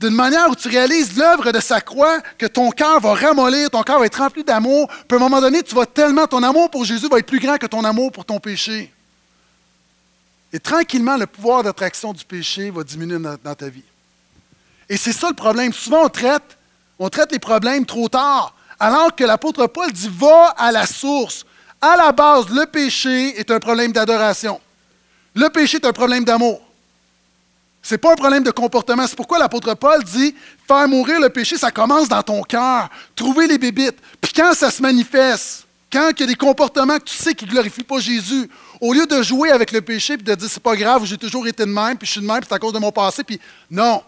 d'une 0.00 0.14
manière 0.14 0.48
où 0.48 0.56
tu 0.56 0.68
réalises 0.68 1.16
l'œuvre 1.16 1.52
de 1.52 1.60
sa 1.60 1.80
croix, 1.80 2.20
que 2.38 2.46
ton 2.46 2.70
cœur 2.70 2.98
va 3.00 3.14
ramollir, 3.14 3.68
ton 3.68 3.82
cœur 3.82 3.98
va 4.00 4.06
être 4.06 4.18
rempli 4.18 4.42
d'amour, 4.42 4.88
puis 5.06 5.16
à 5.16 5.16
un 5.16 5.18
moment 5.18 5.40
donné, 5.42 5.62
tu 5.62 5.74
vas 5.74 5.86
tellement, 5.86 6.26
ton 6.26 6.42
amour 6.42 6.70
pour 6.70 6.84
Jésus 6.84 7.06
va 7.08 7.18
être 7.18 7.26
plus 7.26 7.38
grand 7.38 7.58
que 7.58 7.66
ton 7.66 7.84
amour 7.84 8.10
pour 8.10 8.24
ton 8.24 8.40
péché. 8.40 8.90
Et 10.52 10.58
tranquillement, 10.58 11.16
le 11.16 11.26
pouvoir 11.26 11.62
d'attraction 11.62 12.12
du 12.12 12.24
péché 12.24 12.70
va 12.70 12.82
diminuer 12.82 13.18
dans, 13.18 13.54
ta 13.54 13.68
vie. 13.68 13.84
Et 14.88 14.96
c'est 14.96 15.12
ça 15.12 15.28
le 15.28 15.34
problème. 15.34 15.72
Souvent, 15.72 16.04
on 16.04 16.08
traite, 16.08 16.58
on 16.98 17.08
traite 17.08 17.30
les 17.32 17.38
problèmes 17.38 17.86
trop 17.86 18.08
tard, 18.08 18.54
alors 18.78 19.14
que 19.14 19.24
l'apôtre 19.24 19.66
Paul 19.68 19.92
dit 19.92 20.10
va 20.12 20.54
à 20.56 20.72
la 20.72 20.86
source. 20.86 21.46
À 21.80 21.96
la 21.96 22.12
base, 22.12 22.48
le 22.50 22.66
péché 22.66 23.38
est 23.38 23.50
un 23.50 23.60
problème 23.60 23.92
d'adoration. 23.92 24.60
Le 25.34 25.48
péché 25.48 25.78
est 25.78 25.86
un 25.86 25.92
problème 25.92 26.24
d'amour. 26.24 26.60
Ce 27.82 27.94
n'est 27.94 27.98
pas 27.98 28.12
un 28.12 28.16
problème 28.16 28.42
de 28.42 28.50
comportement. 28.50 29.06
C'est 29.06 29.16
pourquoi 29.16 29.38
l'apôtre 29.38 29.74
Paul 29.74 30.02
dit 30.04 30.34
faire 30.68 30.86
mourir 30.88 31.20
le 31.20 31.30
péché, 31.30 31.56
ça 31.56 31.70
commence 31.70 32.08
dans 32.08 32.22
ton 32.22 32.42
cœur. 32.42 32.90
Trouver 33.14 33.46
les 33.46 33.56
bébites. 33.56 33.96
Puis 34.20 34.32
quand 34.34 34.52
ça 34.52 34.70
se 34.70 34.82
manifeste, 34.82 35.66
quand 35.90 36.10
il 36.10 36.20
y 36.20 36.22
a 36.24 36.26
des 36.26 36.34
comportements 36.34 36.98
que 36.98 37.04
tu 37.04 37.16
sais 37.16 37.34
qui 37.34 37.46
ne 37.46 37.50
glorifient 37.50 37.84
pas 37.84 37.98
Jésus, 37.98 38.48
au 38.80 38.92
lieu 38.92 39.06
de 39.06 39.22
jouer 39.22 39.50
avec 39.50 39.72
le 39.72 39.82
péché 39.82 40.14
et 40.14 40.16
de 40.16 40.34
dire 40.34 40.50
c'est 40.50 40.62
pas 40.62 40.76
grave, 40.76 41.04
j'ai 41.04 41.18
toujours 41.18 41.46
été 41.46 41.64
de 41.64 41.70
même, 41.70 41.98
puis 41.98 42.06
je 42.06 42.12
suis 42.12 42.20
de 42.20 42.26
même, 42.26 42.38
puis 42.38 42.46
c'est 42.48 42.54
à 42.54 42.58
cause 42.58 42.72
de 42.72 42.78
mon 42.78 42.92
passé, 42.92 43.22
puis 43.22 43.38
non. 43.70 44.02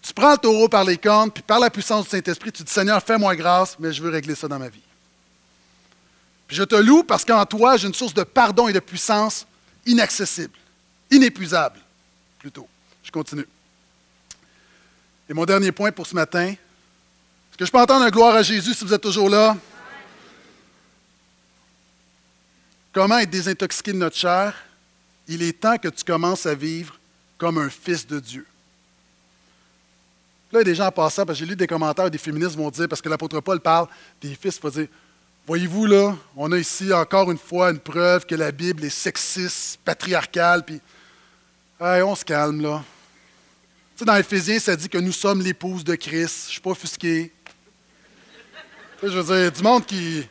Tu 0.00 0.14
prends 0.14 0.32
le 0.32 0.38
taureau 0.38 0.68
par 0.68 0.84
les 0.84 0.96
cornes, 0.96 1.30
puis 1.30 1.42
par 1.42 1.58
la 1.58 1.68
puissance 1.68 2.04
du 2.04 2.10
Saint-Esprit, 2.10 2.50
tu 2.50 2.62
dis 2.62 2.72
Seigneur, 2.72 3.02
fais-moi 3.02 3.36
grâce, 3.36 3.76
mais 3.78 3.92
je 3.92 4.02
veux 4.02 4.10
régler 4.10 4.34
ça 4.34 4.48
dans 4.48 4.58
ma 4.58 4.68
vie. 4.68 4.80
Puis 6.46 6.56
je 6.56 6.62
te 6.62 6.76
loue 6.76 7.02
parce 7.02 7.26
qu'en 7.26 7.44
toi, 7.44 7.76
j'ai 7.76 7.88
une 7.88 7.94
source 7.94 8.14
de 8.14 8.22
pardon 8.22 8.68
et 8.68 8.72
de 8.72 8.80
puissance 8.80 9.46
inaccessible, 9.84 10.54
inépuisable, 11.10 11.78
plutôt. 12.38 12.66
Je 13.02 13.10
continue. 13.10 13.46
Et 15.28 15.34
mon 15.34 15.44
dernier 15.44 15.72
point 15.72 15.92
pour 15.92 16.06
ce 16.06 16.14
matin, 16.14 16.46
est-ce 16.46 17.58
que 17.58 17.66
je 17.66 17.70
peux 17.70 17.78
entendre 17.78 18.04
un 18.06 18.10
gloire 18.10 18.34
à 18.34 18.42
Jésus 18.42 18.72
si 18.72 18.84
vous 18.84 18.94
êtes 18.94 19.02
toujours 19.02 19.28
là? 19.28 19.56
Comment 22.92 23.18
être 23.18 23.30
désintoxiqué 23.30 23.92
de 23.92 23.98
notre 23.98 24.16
chair? 24.16 24.54
Il 25.26 25.42
est 25.42 25.60
temps 25.60 25.76
que 25.76 25.88
tu 25.88 26.04
commences 26.04 26.46
à 26.46 26.54
vivre 26.54 26.98
comme 27.36 27.58
un 27.58 27.68
fils 27.68 28.06
de 28.06 28.18
Dieu. 28.18 28.46
Là, 30.50 30.60
il 30.60 30.62
y 30.62 30.62
a 30.62 30.64
des 30.64 30.74
gens 30.74 30.86
en 30.86 30.92
passant, 30.92 31.26
parce 31.26 31.38
que 31.38 31.44
j'ai 31.44 31.50
lu 31.50 31.56
des 31.56 31.66
commentaires, 31.66 32.10
des 32.10 32.18
féministes 32.18 32.56
vont 32.56 32.70
dire, 32.70 32.88
parce 32.88 33.02
que 33.02 33.08
l'apôtre 33.08 33.40
Paul 33.40 33.60
parle 33.60 33.86
des 34.20 34.34
fils, 34.34 34.56
il 34.56 34.62
va 34.62 34.70
dire 34.70 34.88
Voyez-vous, 35.46 35.86
là, 35.86 36.14
on 36.36 36.52
a 36.52 36.58
ici 36.58 36.92
encore 36.92 37.30
une 37.30 37.38
fois 37.38 37.70
une 37.70 37.78
preuve 37.78 38.26
que 38.26 38.34
la 38.34 38.52
Bible 38.52 38.84
est 38.84 38.90
sexiste, 38.90 39.78
patriarcale, 39.82 40.62
puis 40.62 40.80
on 41.80 42.14
se 42.14 42.24
calme, 42.24 42.60
là. 42.60 42.84
Tu 43.96 44.00
sais, 44.00 44.04
dans 44.04 44.16
Éphésiens, 44.16 44.58
ça 44.58 44.76
dit 44.76 44.88
que 44.88 44.98
nous 44.98 45.12
sommes 45.12 45.40
l'épouse 45.40 45.84
de 45.84 45.94
Christ. 45.94 46.42
Je 46.42 46.48
ne 46.48 46.52
suis 46.52 46.60
pas 46.60 46.70
offusqué. 46.70 47.32
je 49.02 49.08
veux 49.08 49.40
dire, 49.40 49.52
du 49.52 49.62
monde 49.62 49.86
qui, 49.86 50.28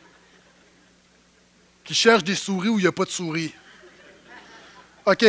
qui 1.88 1.94
cherche 1.94 2.22
des 2.22 2.34
souris 2.34 2.68
où 2.68 2.78
il 2.78 2.82
n'y 2.82 2.86
a 2.86 2.92
pas 2.92 3.06
de 3.06 3.10
souris. 3.10 3.50
OK. 5.06 5.24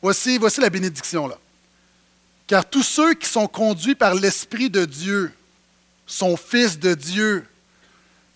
Voici, 0.00 0.38
voici 0.38 0.62
la 0.62 0.70
bénédiction, 0.70 1.28
là. 1.28 1.36
Car 2.46 2.64
tous 2.64 2.82
ceux 2.82 3.12
qui 3.12 3.28
sont 3.28 3.46
conduits 3.46 3.94
par 3.94 4.14
l'Esprit 4.14 4.70
de 4.70 4.86
Dieu 4.86 5.30
sont 6.06 6.38
fils 6.38 6.78
de 6.78 6.94
Dieu. 6.94 7.46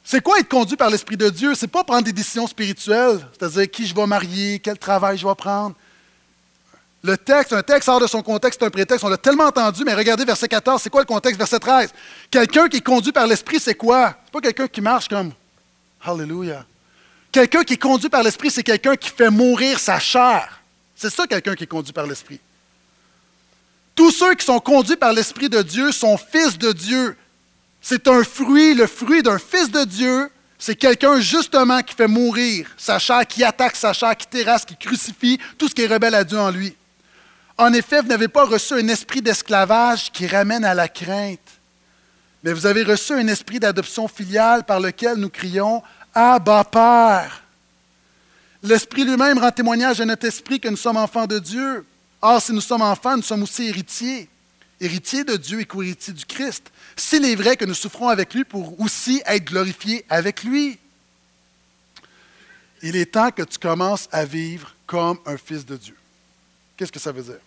C'est 0.04 0.20
quoi 0.20 0.40
être 0.40 0.48
conduit 0.50 0.76
par 0.76 0.90
l'Esprit 0.90 1.16
de 1.16 1.30
Dieu? 1.30 1.54
C'est 1.54 1.68
pas 1.68 1.84
prendre 1.84 2.02
des 2.02 2.12
décisions 2.12 2.46
spirituelles, 2.46 3.26
c'est-à-dire 3.32 3.70
qui 3.70 3.86
je 3.86 3.94
vais 3.94 4.06
marier, 4.06 4.58
quel 4.58 4.76
travail 4.76 5.16
je 5.16 5.26
vais 5.26 5.34
prendre. 5.34 5.74
Le 7.02 7.16
texte, 7.16 7.54
un 7.54 7.62
texte 7.62 7.88
hors 7.88 8.00
de 8.00 8.06
son 8.06 8.22
contexte, 8.22 8.62
un 8.62 8.68
prétexte, 8.68 9.02
on 9.06 9.08
l'a 9.08 9.16
tellement 9.16 9.44
entendu, 9.44 9.84
mais 9.86 9.94
regardez 9.94 10.26
verset 10.26 10.48
14, 10.48 10.82
c'est 10.82 10.90
quoi 10.90 11.00
le 11.00 11.06
contexte? 11.06 11.38
Verset 11.38 11.60
13. 11.60 11.94
Quelqu'un 12.30 12.68
qui 12.68 12.76
est 12.76 12.84
conduit 12.84 13.12
par 13.12 13.26
l'Esprit, 13.26 13.58
c'est 13.58 13.74
quoi? 13.74 14.18
C'est 14.26 14.32
pas 14.32 14.40
quelqu'un 14.42 14.68
qui 14.68 14.82
marche 14.82 15.08
comme 15.08 15.32
Hallelujah. 16.02 16.66
Quelqu'un 17.32 17.62
qui 17.62 17.74
est 17.74 17.78
conduit 17.78 18.08
par 18.08 18.22
l'Esprit, 18.22 18.50
c'est 18.50 18.62
quelqu'un 18.62 18.96
qui 18.96 19.10
fait 19.10 19.30
mourir 19.30 19.78
sa 19.78 19.98
chair. 19.98 20.60
C'est 20.96 21.10
ça, 21.10 21.26
quelqu'un 21.26 21.54
qui 21.54 21.64
est 21.64 21.68
conduit 21.68 21.92
par 21.92 22.06
l'Esprit. 22.06 22.40
Tous 23.94 24.10
ceux 24.10 24.34
qui 24.34 24.44
sont 24.44 24.60
conduits 24.60 24.96
par 24.96 25.12
l'Esprit 25.12 25.48
de 25.48 25.62
Dieu 25.62 25.92
sont 25.92 26.16
fils 26.16 26.58
de 26.58 26.72
Dieu. 26.72 27.16
C'est 27.80 28.08
un 28.08 28.24
fruit, 28.24 28.74
le 28.74 28.86
fruit 28.86 29.22
d'un 29.22 29.38
fils 29.38 29.70
de 29.70 29.84
Dieu, 29.84 30.30
c'est 30.62 30.76
quelqu'un 30.76 31.18
justement 31.20 31.80
qui 31.80 31.94
fait 31.94 32.06
mourir 32.06 32.68
sa 32.76 32.98
chair, 32.98 33.26
qui 33.26 33.42
attaque 33.42 33.76
sa 33.76 33.94
chair, 33.94 34.14
qui 34.14 34.26
terrasse, 34.26 34.66
qui 34.66 34.76
crucifie 34.76 35.40
tout 35.56 35.68
ce 35.68 35.74
qui 35.74 35.82
est 35.82 35.86
rebelle 35.86 36.14
à 36.14 36.22
Dieu 36.22 36.38
en 36.38 36.50
lui. 36.50 36.76
En 37.56 37.72
effet, 37.72 38.02
vous 38.02 38.08
n'avez 38.08 38.28
pas 38.28 38.44
reçu 38.44 38.74
un 38.74 38.88
esprit 38.88 39.22
d'esclavage 39.22 40.12
qui 40.12 40.26
ramène 40.26 40.64
à 40.66 40.74
la 40.74 40.86
crainte, 40.86 41.38
mais 42.42 42.52
vous 42.52 42.66
avez 42.66 42.82
reçu 42.82 43.14
un 43.14 43.26
esprit 43.28 43.58
d'adoption 43.58 44.06
filiale 44.06 44.64
par 44.64 44.80
lequel 44.80 45.16
nous 45.16 45.30
crions 45.30 45.82
Abba 46.14 46.64
Père. 46.64 47.42
L'Esprit 48.62 49.04
lui-même 49.04 49.38
rend 49.38 49.50
témoignage 49.50 50.00
à 50.00 50.04
notre 50.04 50.26
esprit 50.26 50.60
que 50.60 50.68
nous 50.68 50.76
sommes 50.76 50.96
enfants 50.96 51.26
de 51.26 51.38
Dieu. 51.38 51.86
Or, 52.20 52.42
si 52.42 52.52
nous 52.52 52.60
sommes 52.60 52.82
enfants, 52.82 53.16
nous 53.16 53.22
sommes 53.22 53.42
aussi 53.42 53.68
héritiers, 53.68 54.28
héritiers 54.80 55.24
de 55.24 55.36
Dieu 55.36 55.60
et 55.60 55.64
co-héritiers 55.64 56.12
du 56.12 56.26
Christ. 56.26 56.70
S'il 56.96 57.24
est 57.24 57.36
vrai 57.36 57.56
que 57.56 57.64
nous 57.64 57.74
souffrons 57.74 58.08
avec 58.08 58.34
lui 58.34 58.44
pour 58.44 58.78
aussi 58.80 59.22
être 59.24 59.44
glorifiés 59.44 60.04
avec 60.10 60.44
lui. 60.44 60.78
Il 62.82 62.96
est 62.96 63.12
temps 63.12 63.30
que 63.30 63.42
tu 63.42 63.58
commences 63.58 64.08
à 64.12 64.24
vivre 64.24 64.74
comme 64.86 65.18
un 65.24 65.36
fils 65.36 65.64
de 65.64 65.76
Dieu. 65.76 65.96
Qu'est-ce 66.76 66.92
que 66.92 66.98
ça 66.98 67.12
veut 67.12 67.22
dire? 67.22 67.40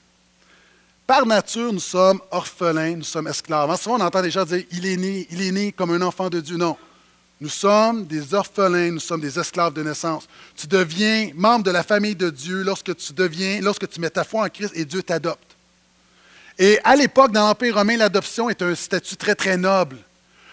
Par 1.05 1.25
nature, 1.25 1.73
nous 1.73 1.79
sommes 1.79 2.21
orphelins, 2.31 2.95
nous 2.95 3.03
sommes 3.03 3.27
esclaves. 3.27 3.75
Souvent, 3.79 3.97
on 3.97 4.01
entend 4.01 4.21
des 4.21 4.31
gens 4.31 4.45
dire 4.45 4.63
il 4.71 4.85
est 4.85 4.97
né, 4.97 5.27
il 5.29 5.41
est 5.41 5.51
né 5.51 5.71
comme 5.71 5.91
un 5.91 6.01
enfant 6.01 6.29
de 6.29 6.39
Dieu. 6.39 6.55
Non. 6.55 6.77
Nous 7.43 7.49
sommes 7.49 8.05
des 8.05 8.33
orphelins, 8.33 8.91
nous 8.91 9.01
sommes 9.01 9.19
des 9.19 9.37
esclaves 9.37 9.73
de 9.73 9.83
naissance. 9.83 10.29
Tu 10.55 10.65
deviens 10.65 11.29
membre 11.35 11.65
de 11.65 11.71
la 11.71 11.83
famille 11.83 12.15
de 12.15 12.29
Dieu 12.29 12.63
lorsque 12.63 12.95
tu 12.95 13.11
deviens, 13.11 13.59
lorsque 13.59 13.89
tu 13.89 13.99
mets 13.99 14.09
ta 14.09 14.23
foi 14.23 14.45
en 14.45 14.47
Christ 14.47 14.71
et 14.75 14.85
Dieu 14.85 15.03
t'adopte. 15.03 15.57
Et 16.57 16.79
à 16.85 16.95
l'époque, 16.95 17.33
dans 17.33 17.45
l'Empire 17.45 17.75
romain, 17.75 17.97
l'adoption 17.97 18.49
est 18.49 18.61
un 18.61 18.73
statut 18.73 19.17
très, 19.17 19.35
très 19.35 19.57
noble. 19.57 19.97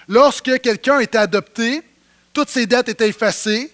Lorsque 0.08 0.60
quelqu'un 0.60 0.98
était 0.98 1.18
adopté, 1.18 1.80
toutes 2.32 2.48
ses 2.48 2.66
dettes 2.66 2.88
étaient 2.88 3.10
effacées, 3.10 3.70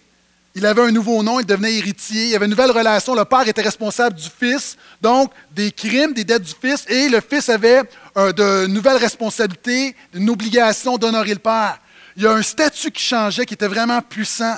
il 0.55 0.67
avait 0.67 0.83
un 0.83 0.93
nouveau 0.93 1.23
nom, 1.23 1.41
il 1.41 1.47
devenait 1.47 1.73
héritier, 1.73 2.25
il 2.25 2.29
y 2.29 2.37
avait 2.37 2.45
une 2.45 2.51
nouvelle 2.51 2.71
relation, 2.71 3.15
le 3.15 3.25
père 3.25 3.49
était 3.49 3.63
responsable 3.63 4.17
du 4.17 4.29
fils, 4.29 4.77
donc 5.01 5.33
des 5.53 5.73
crimes, 5.73 6.13
des 6.13 6.25
dettes 6.25 6.43
du 6.43 6.53
fils, 6.61 6.85
et 6.87 7.09
le 7.09 7.23
fils 7.23 7.49
avait 7.49 7.81
de 8.15 8.67
nouvelles 8.67 8.99
responsabilités, 8.99 9.97
une 10.13 10.29
obligation 10.29 10.99
d'honorer 10.99 11.33
le 11.33 11.39
père 11.39 11.79
il 12.17 12.23
y 12.23 12.27
a 12.27 12.33
un 12.33 12.43
statut 12.43 12.91
qui 12.91 13.03
changeait, 13.03 13.45
qui 13.45 13.55
était 13.55 13.69
vraiment 13.69 14.01
puissant. 14.01 14.57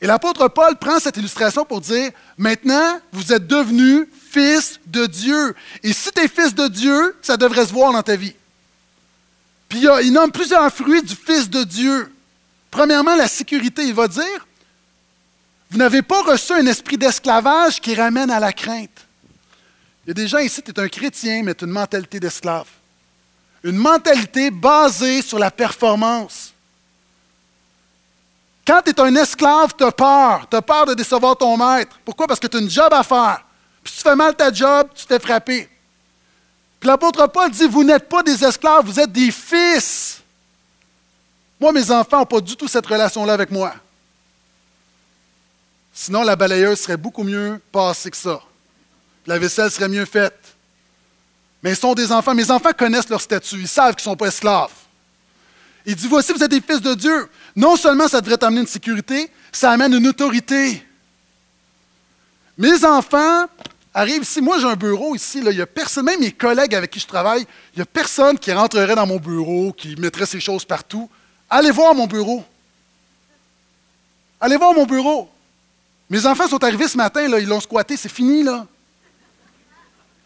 Et 0.00 0.06
l'apôtre 0.06 0.48
Paul 0.48 0.76
prend 0.76 0.98
cette 0.98 1.16
illustration 1.16 1.64
pour 1.64 1.80
dire, 1.80 2.10
maintenant, 2.36 3.00
vous 3.12 3.32
êtes 3.32 3.46
devenu 3.46 4.08
fils 4.30 4.80
de 4.86 5.06
Dieu. 5.06 5.54
Et 5.82 5.92
si 5.92 6.10
tu 6.10 6.20
es 6.20 6.28
fils 6.28 6.54
de 6.54 6.68
Dieu, 6.68 7.16
ça 7.22 7.36
devrait 7.36 7.66
se 7.66 7.72
voir 7.72 7.92
dans 7.92 8.02
ta 8.02 8.16
vie. 8.16 8.34
Puis 9.68 9.86
il, 10.02 10.12
nomme 10.12 10.30
plusieurs 10.30 10.70
fruits 10.70 11.02
du 11.02 11.14
fils 11.14 11.48
de 11.48 11.64
Dieu. 11.64 12.12
Premièrement, 12.70 13.14
la 13.14 13.28
sécurité. 13.28 13.84
Il 13.86 13.94
va 13.94 14.06
dire, 14.06 14.46
vous 15.70 15.78
n'avez 15.78 16.02
pas 16.02 16.20
reçu 16.22 16.52
un 16.52 16.66
esprit 16.66 16.98
d'esclavage 16.98 17.80
qui 17.80 17.94
ramène 17.94 18.30
à 18.30 18.38
la 18.38 18.52
crainte. 18.52 19.06
Il 20.04 20.08
y 20.08 20.10
a 20.10 20.14
des 20.14 20.28
gens 20.28 20.38
ici, 20.38 20.62
tu 20.62 20.72
es 20.72 20.80
un 20.80 20.88
chrétien, 20.88 21.42
mais 21.42 21.54
tu 21.54 21.64
as 21.64 21.66
une 21.66 21.72
mentalité 21.72 22.20
d'esclave. 22.20 22.66
Une 23.62 23.76
mentalité 23.76 24.50
basée 24.50 25.22
sur 25.22 25.38
la 25.38 25.50
performance. 25.50 26.51
Quand 28.66 28.80
tu 28.82 28.90
es 28.90 29.00
un 29.00 29.14
esclave, 29.16 29.74
tu 29.76 29.84
as 29.84 29.92
peur. 29.92 30.46
Tu 30.48 30.56
as 30.56 30.62
peur 30.62 30.86
de 30.86 30.94
décevoir 30.94 31.36
ton 31.36 31.56
maître. 31.56 31.98
Pourquoi? 32.04 32.26
Parce 32.26 32.38
que 32.38 32.46
tu 32.46 32.56
as 32.56 32.60
une 32.60 32.70
job 32.70 32.92
à 32.92 33.02
faire. 33.02 33.44
Puis 33.82 33.92
si 33.92 33.98
tu 33.98 34.04
fais 34.04 34.14
mal 34.14 34.34
ta 34.34 34.52
job, 34.52 34.88
tu 34.94 35.04
t'es 35.06 35.18
frappé. 35.18 35.68
Puis 36.78 36.88
l'apôtre 36.88 37.26
Paul 37.28 37.50
dit, 37.50 37.66
vous 37.66 37.84
n'êtes 37.84 38.08
pas 38.08 38.22
des 38.22 38.44
esclaves, 38.44 38.84
vous 38.84 38.98
êtes 38.98 39.12
des 39.12 39.30
fils. 39.30 40.20
Moi, 41.60 41.72
mes 41.72 41.90
enfants 41.90 42.18
n'ont 42.18 42.26
pas 42.26 42.40
du 42.40 42.56
tout 42.56 42.66
cette 42.66 42.86
relation-là 42.86 43.32
avec 43.32 43.50
moi. 43.50 43.72
Sinon, 45.92 46.22
la 46.22 46.34
balayeuse 46.34 46.80
serait 46.80 46.96
beaucoup 46.96 47.22
mieux 47.22 47.60
passée 47.70 48.10
que 48.10 48.16
ça. 48.16 48.40
La 49.26 49.38
vaisselle 49.38 49.70
serait 49.70 49.88
mieux 49.88 50.04
faite. 50.04 50.38
Mais 51.62 51.70
ils 51.70 51.76
sont 51.76 51.94
des 51.94 52.10
enfants. 52.10 52.34
Mes 52.34 52.50
enfants 52.50 52.72
connaissent 52.76 53.08
leur 53.08 53.20
statut. 53.20 53.60
Ils 53.60 53.68
savent 53.68 53.94
qu'ils 53.94 54.08
ne 54.08 54.12
sont 54.12 54.16
pas 54.16 54.26
esclaves. 54.26 54.72
Il 55.86 55.94
dit, 55.94 56.08
voici, 56.08 56.32
vous 56.32 56.42
êtes 56.42 56.50
des 56.50 56.60
fils 56.60 56.80
de 56.80 56.94
Dieu. 56.94 57.28
Non 57.54 57.76
seulement 57.76 58.08
ça 58.08 58.20
devrait 58.20 58.38
t'amener 58.38 58.60
une 58.60 58.66
sécurité, 58.66 59.30
ça 59.50 59.70
amène 59.70 59.92
une 59.94 60.06
autorité. 60.06 60.84
Mes 62.56 62.84
enfants 62.84 63.46
arrivent 63.94 64.22
ici. 64.22 64.40
Moi, 64.40 64.58
j'ai 64.58 64.66
un 64.66 64.76
bureau 64.76 65.14
ici. 65.14 65.40
Là. 65.40 65.50
Il 65.50 65.60
a 65.60 65.66
personne, 65.66 66.06
même 66.06 66.20
mes 66.20 66.32
collègues 66.32 66.74
avec 66.74 66.90
qui 66.90 67.00
je 67.00 67.06
travaille, 67.06 67.46
il 67.74 67.78
n'y 67.78 67.82
a 67.82 67.86
personne 67.86 68.38
qui 68.38 68.52
rentrerait 68.52 68.94
dans 68.94 69.06
mon 69.06 69.18
bureau, 69.18 69.72
qui 69.72 69.96
mettrait 69.96 70.26
ses 70.26 70.40
choses 70.40 70.64
partout. 70.64 71.08
Allez 71.50 71.70
voir 71.70 71.94
mon 71.94 72.06
bureau. 72.06 72.44
Allez 74.40 74.56
voir 74.56 74.74
mon 74.74 74.86
bureau. 74.86 75.28
Mes 76.10 76.26
enfants 76.26 76.48
sont 76.48 76.62
arrivés 76.62 76.88
ce 76.88 76.96
matin, 76.96 77.26
là, 77.28 77.38
ils 77.38 77.46
l'ont 77.46 77.60
squatté, 77.60 77.96
c'est 77.96 78.08
fini, 78.08 78.42
là. 78.42 78.66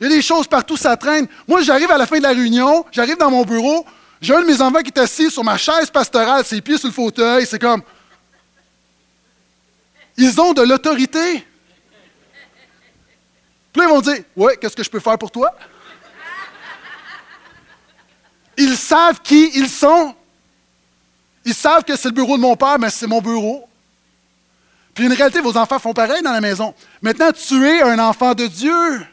Il 0.01 0.05
y 0.05 0.13
a 0.13 0.17
des 0.17 0.23
choses 0.23 0.47
partout, 0.47 0.77
ça 0.77 0.97
traîne. 0.97 1.27
Moi, 1.47 1.63
j'arrive 1.63 1.91
à 1.91 1.99
la 1.99 2.07
fin 2.07 2.19
de 2.19 2.23
la 2.23 2.31
réunion, 2.31 2.85
j'arrive 2.93 3.17
dans 3.17 3.31
mon 3.31 3.45
bureau, 3.45 3.87
j'ai 4.21 4.35
un 4.35 4.41
de 4.41 4.47
mes 4.47 4.61
enfants 4.61 4.81
qui 4.81 4.89
est 4.89 4.99
assis 4.99 5.31
sur 5.31 5.45
ma 5.45 5.57
chaise 5.57 5.91
pastorale, 5.91 6.45
ses 6.45 6.61
pieds 6.61 6.79
sur 6.79 6.89
le 6.89 6.95
fauteuil, 6.95 7.47
c'est 7.47 7.59
comme. 7.59 7.83
Ils 10.17 10.41
ont 10.41 10.55
de 10.55 10.63
l'autorité. 10.63 11.47
Puis 13.73 13.83
là, 13.83 13.85
ils 13.85 13.89
vont 13.89 14.01
dire 14.01 14.23
Ouais, 14.35 14.57
qu'est-ce 14.57 14.75
que 14.75 14.83
je 14.83 14.91
peux 14.91 15.01
faire 15.01 15.19
pour 15.19 15.31
toi? 15.31 15.55
Ils 18.57 18.77
savent 18.77 19.21
qui 19.23 19.51
ils 19.55 19.69
sont. 19.69 20.15
Ils 21.45 21.55
savent 21.55 21.85
que 21.85 21.95
c'est 21.95 22.09
le 22.09 22.15
bureau 22.15 22.37
de 22.37 22.43
mon 22.43 22.57
père, 22.57 22.79
mais 22.79 22.91
c'est 22.91 23.07
mon 23.07 23.21
bureau. 23.21 23.69
Puis 24.95 25.05
une 25.05 25.13
réalité, 25.13 25.41
vos 25.41 25.57
enfants 25.59 25.79
font 25.79 25.93
pareil 25.93 26.23
dans 26.23 26.33
la 26.33 26.41
maison. 26.41 26.75
Maintenant, 27.03 27.31
tu 27.31 27.67
es 27.67 27.83
un 27.83 27.99
enfant 27.99 28.33
de 28.35 28.47
Dieu. 28.47 29.07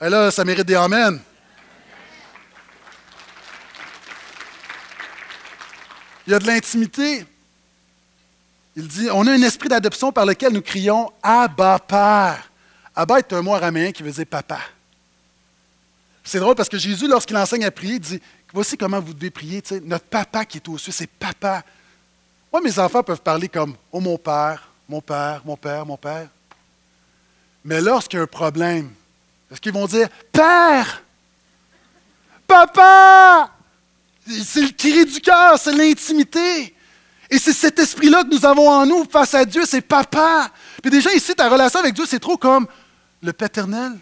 Et 0.00 0.08
là, 0.08 0.30
ça 0.30 0.42
mérite 0.42 0.66
des 0.66 0.74
amens. 0.74 1.18
Il 6.26 6.32
y 6.32 6.34
a 6.34 6.38
de 6.38 6.46
l'intimité. 6.46 7.26
Il 8.76 8.88
dit, 8.88 9.08
on 9.12 9.26
a 9.26 9.32
un 9.32 9.42
esprit 9.42 9.68
d'adoption 9.68 10.10
par 10.10 10.26
lequel 10.26 10.52
nous 10.52 10.62
crions 10.62 11.12
Abba 11.22 11.78
Père. 11.78 12.50
Abba 12.94 13.18
est 13.18 13.32
un 13.32 13.42
mot 13.42 13.54
araméen 13.54 13.92
qui 13.92 14.02
veut 14.02 14.10
dire 14.10 14.26
papa. 14.26 14.60
C'est 16.24 16.40
drôle 16.40 16.54
parce 16.54 16.68
que 16.68 16.78
Jésus, 16.78 17.06
lorsqu'il 17.06 17.36
enseigne 17.36 17.64
à 17.64 17.70
prier, 17.70 17.98
dit 17.98 18.20
Voici 18.52 18.76
comment 18.76 19.00
vous 19.00 19.12
devez 19.12 19.30
prier. 19.30 19.62
notre 19.82 20.04
papa 20.04 20.44
qui 20.44 20.58
est 20.58 20.68
aux 20.68 20.78
cieux, 20.78 20.92
c'est 20.92 21.08
papa. 21.08 21.64
Moi, 22.52 22.62
mes 22.62 22.78
enfants 22.78 23.02
peuvent 23.02 23.20
parler 23.20 23.48
comme 23.48 23.74
Oh 23.90 23.98
mon 23.98 24.16
père, 24.16 24.68
mon 24.88 25.00
père, 25.00 25.42
mon 25.44 25.56
père, 25.56 25.84
mon 25.84 25.96
père. 25.96 26.28
Mais 27.64 27.80
lorsqu'il 27.80 28.18
y 28.18 28.20
a 28.20 28.22
un 28.22 28.28
problème, 28.28 28.92
est-ce 29.50 29.60
qu'ils 29.60 29.72
vont 29.72 29.86
dire 29.86 30.08
Père, 30.30 31.02
papa? 32.46 33.53
C'est 34.26 34.62
le 34.62 34.70
cri 34.70 35.04
du 35.04 35.20
cœur, 35.20 35.58
c'est 35.58 35.72
l'intimité. 35.72 36.74
Et 37.30 37.38
c'est 37.38 37.52
cet 37.52 37.78
esprit-là 37.78 38.24
que 38.24 38.34
nous 38.34 38.44
avons 38.44 38.68
en 38.68 38.86
nous 38.86 39.04
face 39.10 39.34
à 39.34 39.44
Dieu, 39.44 39.62
c'est 39.66 39.80
papa. 39.80 40.50
Puis 40.82 40.90
déjà 40.90 41.12
ici, 41.12 41.34
ta 41.34 41.48
relation 41.48 41.80
avec 41.80 41.94
Dieu, 41.94 42.04
c'est 42.06 42.20
trop 42.20 42.36
comme 42.36 42.66
le 43.22 43.32
paternel. 43.32 43.98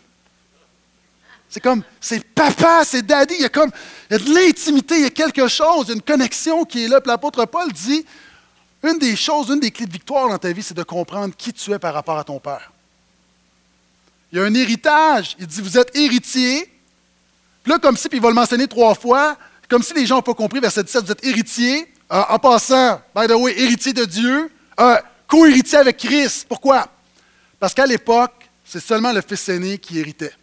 C'est 1.49 1.61
comme, 1.61 1.83
c'est 2.01 2.25
papa, 2.35 2.83
c'est 2.85 3.03
daddy. 3.03 3.35
Il 3.39 3.43
y 3.43 3.45
a 3.45 3.49
comme, 3.49 3.71
il 4.11 4.15
y 4.15 4.17
a 4.17 4.19
de 4.19 4.35
l'intimité, 4.35 4.97
il 4.97 5.03
y 5.03 5.07
a 5.07 5.11
quelque 5.11 5.49
chose, 5.49 5.85
il 5.87 5.89
y 5.89 5.93
a 5.93 5.95
une 5.97 6.03
connexion 6.03 6.65
qui 6.65 6.85
est 6.85 6.89
là. 6.89 7.01
Puis 7.01 7.09
l'apôtre 7.09 7.45
Paul 7.45 7.71
dit, 7.73 8.05
une 8.83 8.99
des 8.99 9.15
choses, 9.17 9.51
une 9.51 9.61
des 9.61 9.71
clés 9.71 9.87
de 9.87 9.93
victoire 9.93 10.29
dans 10.29 10.39
ta 10.39 10.51
vie, 10.51 10.63
c'est 10.63 10.77
de 10.77 10.83
comprendre 10.83 11.35
qui 11.37 11.53
tu 11.53 11.73
es 11.73 11.79
par 11.79 11.95
rapport 11.95 12.19
à 12.19 12.25
ton 12.25 12.41
père. 12.41 12.73
Il 14.33 14.39
y 14.39 14.41
a 14.41 14.45
un 14.45 14.55
héritage. 14.55 15.37
Il 15.39 15.47
dit, 15.47 15.61
vous 15.61 15.77
êtes 15.77 15.95
héritier. 15.95 16.73
Puis 17.63 17.73
là, 17.73 17.79
comme 17.79 17.97
si, 17.97 18.09
puis 18.09 18.19
il 18.19 18.23
va 18.23 18.31
le 18.31 18.35
mentionner 18.35 18.67
trois 18.67 18.95
fois, 18.95 19.37
comme 19.73 19.83
si 19.83 19.95
les 19.95 20.05
gens 20.05 20.17
n'ont 20.17 20.23
pas 20.23 20.35
compris, 20.35 20.61
verset 20.61 20.85
17, 20.85 21.05
vous 21.07 21.13
êtes 21.13 21.25
héritier, 21.25 21.91
euh, 22.13 22.23
en 22.29 22.39
passant, 22.39 23.01
by 23.17 23.27
the 23.27 23.31
way, 23.31 23.59
héritier 23.59 23.95
de 23.95 24.05
Dieu, 24.05 24.51
euh, 24.79 24.97
co-héritier 25.27 25.79
avec 25.79 25.97
Christ. 25.97 26.45
Pourquoi? 26.47 26.89
Parce 27.59 27.73
qu'à 27.73 27.87
l'époque, 27.87 28.35
c'est 28.67 28.81
seulement 28.81 29.13
le 29.13 29.23
fils 29.23 29.49
aîné 29.49 29.79
qui 29.79 29.99
héritait. 29.99 30.35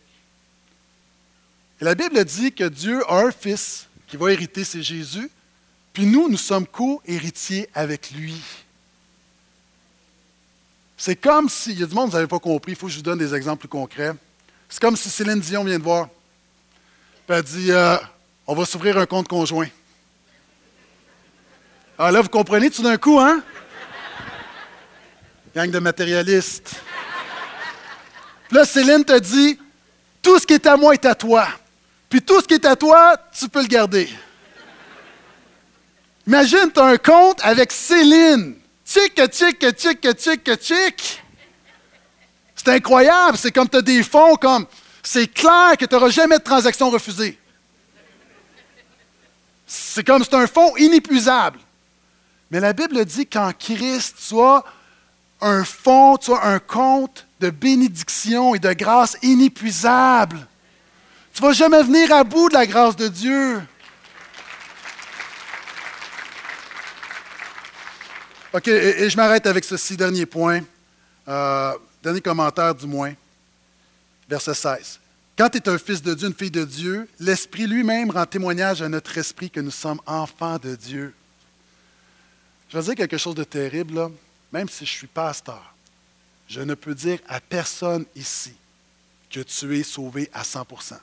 Et 1.80 1.86
la 1.86 1.93
Bible 1.93 2.25
dit 2.25 2.51
que 2.51 2.63
Dieu 2.63 3.03
a 3.07 3.19
un 3.19 3.32
fils 3.32 3.86
qui 4.07 4.17
va 4.17 4.32
hériter, 4.32 4.63
c'est 4.63 4.82
Jésus, 4.82 5.30
puis 5.93 6.07
nous, 6.07 6.27
nous 6.27 6.36
sommes 6.36 6.65
co-héritiers 6.65 7.69
avec 7.75 8.09
lui. 8.09 8.41
C'est 10.97 11.17
comme 11.17 11.49
si, 11.49 11.73
il 11.73 11.82
y 11.82 11.84
a 11.84 11.86
du 11.86 11.93
monde, 11.93 12.09
vous 12.09 12.15
n'avez 12.15 12.25
pas 12.25 12.39
compris, 12.39 12.71
il 12.71 12.75
faut 12.75 12.88
que 12.88 12.93
je 12.93 12.97
vous 12.97 13.03
donne 13.03 13.19
des 13.19 13.36
exemples 13.36 13.59
plus 13.59 13.69
concrets. 13.69 14.13
C'est 14.67 14.82
comme 14.82 14.97
si 14.97 15.07
Céline 15.07 15.39
Dion 15.39 15.63
vient 15.63 15.77
de 15.77 15.84
voir. 15.84 16.09
Puis 17.27 17.38
elle 17.38 17.43
dit, 17.43 17.71
euh, 17.71 17.95
on 18.49 18.55
va 18.55 18.65
s'ouvrir 18.65 18.97
un 18.97 19.05
compte 19.05 19.27
conjoint. 19.27 19.67
Ah 21.99 22.09
là, 22.09 22.19
vous 22.19 22.29
comprenez 22.29 22.71
tout 22.71 22.81
d'un 22.81 22.97
coup, 22.97 23.19
hein? 23.19 23.43
Gang 25.55 25.69
de 25.69 25.77
matérialistes. 25.77 26.81
là, 28.49 28.65
Céline 28.65 29.05
te 29.05 29.19
dit, 29.19 29.59
tout 30.23 30.39
ce 30.39 30.47
qui 30.47 30.55
est 30.55 30.65
à 30.65 30.75
moi 30.77 30.95
est 30.95 31.05
à 31.05 31.13
toi. 31.13 31.47
Puis 32.09 32.23
tout 32.23 32.41
ce 32.41 32.47
qui 32.47 32.55
est 32.55 32.65
à 32.65 32.75
toi, 32.75 33.15
tu 33.37 33.47
peux 33.49 33.61
le 33.61 33.67
garder. 33.67 34.09
Imagine, 36.25 36.71
tu 36.73 36.79
as 36.79 36.85
un 36.85 36.97
compte 36.97 37.39
avec 37.43 37.71
Céline. 37.71 38.55
Tic, 38.83 39.13
tic, 39.29 39.59
tic, 39.75 40.17
tic, 40.17 40.59
tic. 40.59 41.23
C'est 42.55 42.69
incroyable. 42.69 43.37
C'est 43.37 43.51
comme 43.51 43.69
tu 43.69 43.77
as 43.77 43.83
des 43.83 44.01
fonds 44.01 44.37
comme. 44.37 44.65
C'est 45.03 45.27
clair 45.27 45.77
que 45.77 45.85
tu 45.85 45.93
n'auras 45.93 46.09
jamais 46.09 46.39
de 46.39 46.43
transaction 46.43 46.89
refusée. 46.89 47.37
C'est 49.99 50.05
comme 50.05 50.23
c'est 50.23 50.33
un 50.33 50.47
fonds 50.47 50.77
inépuisable. 50.77 51.59
Mais 52.51 52.61
la 52.61 52.71
Bible 52.71 53.03
dit 53.03 53.27
qu'en 53.27 53.51
Christ, 53.51 54.15
tu 54.29 54.39
as 54.39 54.63
un 55.41 55.65
fonds, 55.65 56.15
tu 56.15 56.31
as 56.31 56.41
un 56.41 56.59
compte 56.59 57.27
de 57.41 57.49
bénédiction 57.49 58.55
et 58.55 58.59
de 58.59 58.71
grâce 58.71 59.17
inépuisable. 59.21 60.47
Tu 61.33 61.43
ne 61.43 61.47
vas 61.47 61.51
jamais 61.51 61.83
venir 61.83 62.13
à 62.13 62.23
bout 62.23 62.47
de 62.47 62.53
la 62.53 62.65
grâce 62.65 62.95
de 62.95 63.09
Dieu. 63.09 63.61
OK, 68.53 68.69
et, 68.69 69.09
je 69.09 69.17
m'arrête 69.17 69.47
avec 69.47 69.65
ceci, 69.65 69.97
dernier 69.97 70.25
point, 70.25 70.61
euh, 71.27 71.73
dernier 72.01 72.21
commentaire 72.21 72.73
du 72.73 72.87
moins, 72.87 73.11
verset 74.29 74.53
16. 74.53 74.97
Quand 75.39 75.49
tu 75.49 75.57
es 75.57 75.69
un 75.69 75.77
fils 75.77 76.01
de 76.01 76.13
Dieu, 76.13 76.27
une 76.27 76.33
fille 76.33 76.51
de 76.51 76.65
Dieu, 76.65 77.07
l'Esprit 77.17 77.65
lui-même 77.65 78.11
rend 78.11 78.25
témoignage 78.25 78.81
à 78.81 78.89
notre 78.89 79.17
esprit 79.17 79.49
que 79.49 79.61
nous 79.61 79.71
sommes 79.71 80.01
enfants 80.05 80.57
de 80.57 80.75
Dieu. 80.75 81.13
Je 82.67 82.77
vais 82.77 82.83
dire 82.83 82.95
quelque 82.95 83.17
chose 83.17 83.35
de 83.35 83.45
terrible, 83.45 84.11
même 84.51 84.67
si 84.67 84.85
je 84.85 84.91
suis 84.91 85.07
pasteur. 85.07 85.73
Je 86.49 86.59
ne 86.59 86.73
peux 86.73 86.93
dire 86.93 87.19
à 87.29 87.39
personne 87.39 88.05
ici 88.17 88.51
que 89.29 89.39
tu 89.39 89.79
es 89.79 89.83
sauvé 89.83 90.29
à 90.33 90.43
100% 90.43 90.95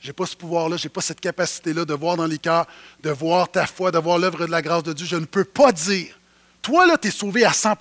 je 0.00 0.08
n'ai 0.10 0.12
pas 0.12 0.26
ce 0.26 0.36
pouvoir-là, 0.36 0.76
je 0.76 0.84
n'ai 0.84 0.90
pas 0.90 1.00
cette 1.00 1.20
capacité-là 1.20 1.86
de 1.86 1.94
voir 1.94 2.18
dans 2.18 2.26
les 2.26 2.36
cœurs, 2.36 2.66
de 3.02 3.08
voir 3.08 3.50
ta 3.50 3.66
foi, 3.66 3.90
de 3.90 3.96
voir 3.96 4.18
l'œuvre 4.18 4.44
de 4.44 4.50
la 4.50 4.60
grâce 4.60 4.82
de 4.82 4.92
Dieu. 4.92 5.06
Je 5.06 5.16
ne 5.16 5.24
peux 5.24 5.44
pas 5.44 5.72
dire, 5.72 6.18
toi, 6.60 6.86
là, 6.86 6.98
tu 6.98 7.08
es 7.08 7.10
sauvé 7.10 7.42
à 7.42 7.54
100 7.54 7.76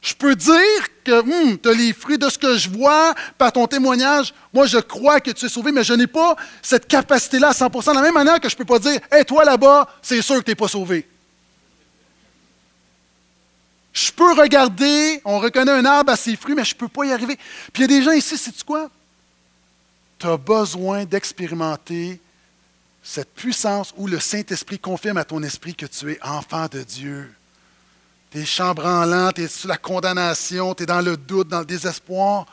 Je 0.00 0.14
peux 0.14 0.36
dire 0.36 1.02
que 1.04 1.20
hum, 1.20 1.58
tu 1.58 1.68
as 1.68 1.72
les 1.72 1.92
fruits 1.92 2.18
de 2.18 2.28
ce 2.28 2.38
que 2.38 2.56
je 2.56 2.68
vois 2.68 3.14
par 3.36 3.52
ton 3.52 3.66
témoignage. 3.66 4.32
Moi, 4.52 4.66
je 4.66 4.78
crois 4.78 5.20
que 5.20 5.30
tu 5.30 5.46
es 5.46 5.48
sauvé, 5.48 5.72
mais 5.72 5.82
je 5.82 5.92
n'ai 5.94 6.06
pas 6.06 6.36
cette 6.62 6.86
capacité-là 6.86 7.48
à 7.48 7.52
100% 7.52 7.90
De 7.90 7.96
la 7.96 8.02
même 8.02 8.14
manière 8.14 8.40
que 8.40 8.48
je 8.48 8.54
ne 8.54 8.58
peux 8.58 8.64
pas 8.64 8.78
dire, 8.78 9.00
hé, 9.12 9.24
toi 9.24 9.44
là-bas, 9.44 9.88
c'est 10.00 10.22
sûr 10.22 10.36
que 10.36 10.44
tu 10.44 10.50
n'es 10.50 10.54
pas 10.54 10.68
sauvé. 10.68 11.08
Je 13.92 14.12
peux 14.12 14.32
regarder, 14.34 15.20
on 15.24 15.40
reconnaît 15.40 15.72
un 15.72 15.84
arbre 15.84 16.12
à 16.12 16.16
ses 16.16 16.36
fruits, 16.36 16.54
mais 16.54 16.64
je 16.64 16.74
ne 16.74 16.78
peux 16.78 16.88
pas 16.88 17.04
y 17.04 17.12
arriver. 17.12 17.36
Puis 17.72 17.82
il 17.82 17.90
y 17.90 17.96
a 17.96 17.98
des 17.98 18.02
gens 18.02 18.12
ici, 18.12 18.38
c'est 18.38 18.62
quoi? 18.62 18.88
tu 20.18 20.26
as 20.26 20.36
besoin 20.36 21.04
d'expérimenter 21.04 22.20
cette 23.02 23.32
puissance 23.34 23.94
où 23.96 24.06
le 24.06 24.18
Saint-Esprit 24.18 24.78
confirme 24.78 25.16
à 25.16 25.24
ton 25.24 25.42
esprit 25.42 25.74
que 25.74 25.86
tu 25.86 26.12
es 26.12 26.18
enfant 26.22 26.66
de 26.66 26.82
Dieu. 26.82 27.32
Tu 28.30 28.38
es 28.38 28.44
chambranlant, 28.44 29.32
tu 29.32 29.42
es 29.42 29.48
sous 29.48 29.68
la 29.68 29.76
condamnation, 29.76 30.74
tu 30.74 30.82
es 30.82 30.86
dans 30.86 31.00
le 31.00 31.16
doute, 31.16 31.48
dans 31.48 31.60
le 31.60 31.66
désespoir. 31.66 32.46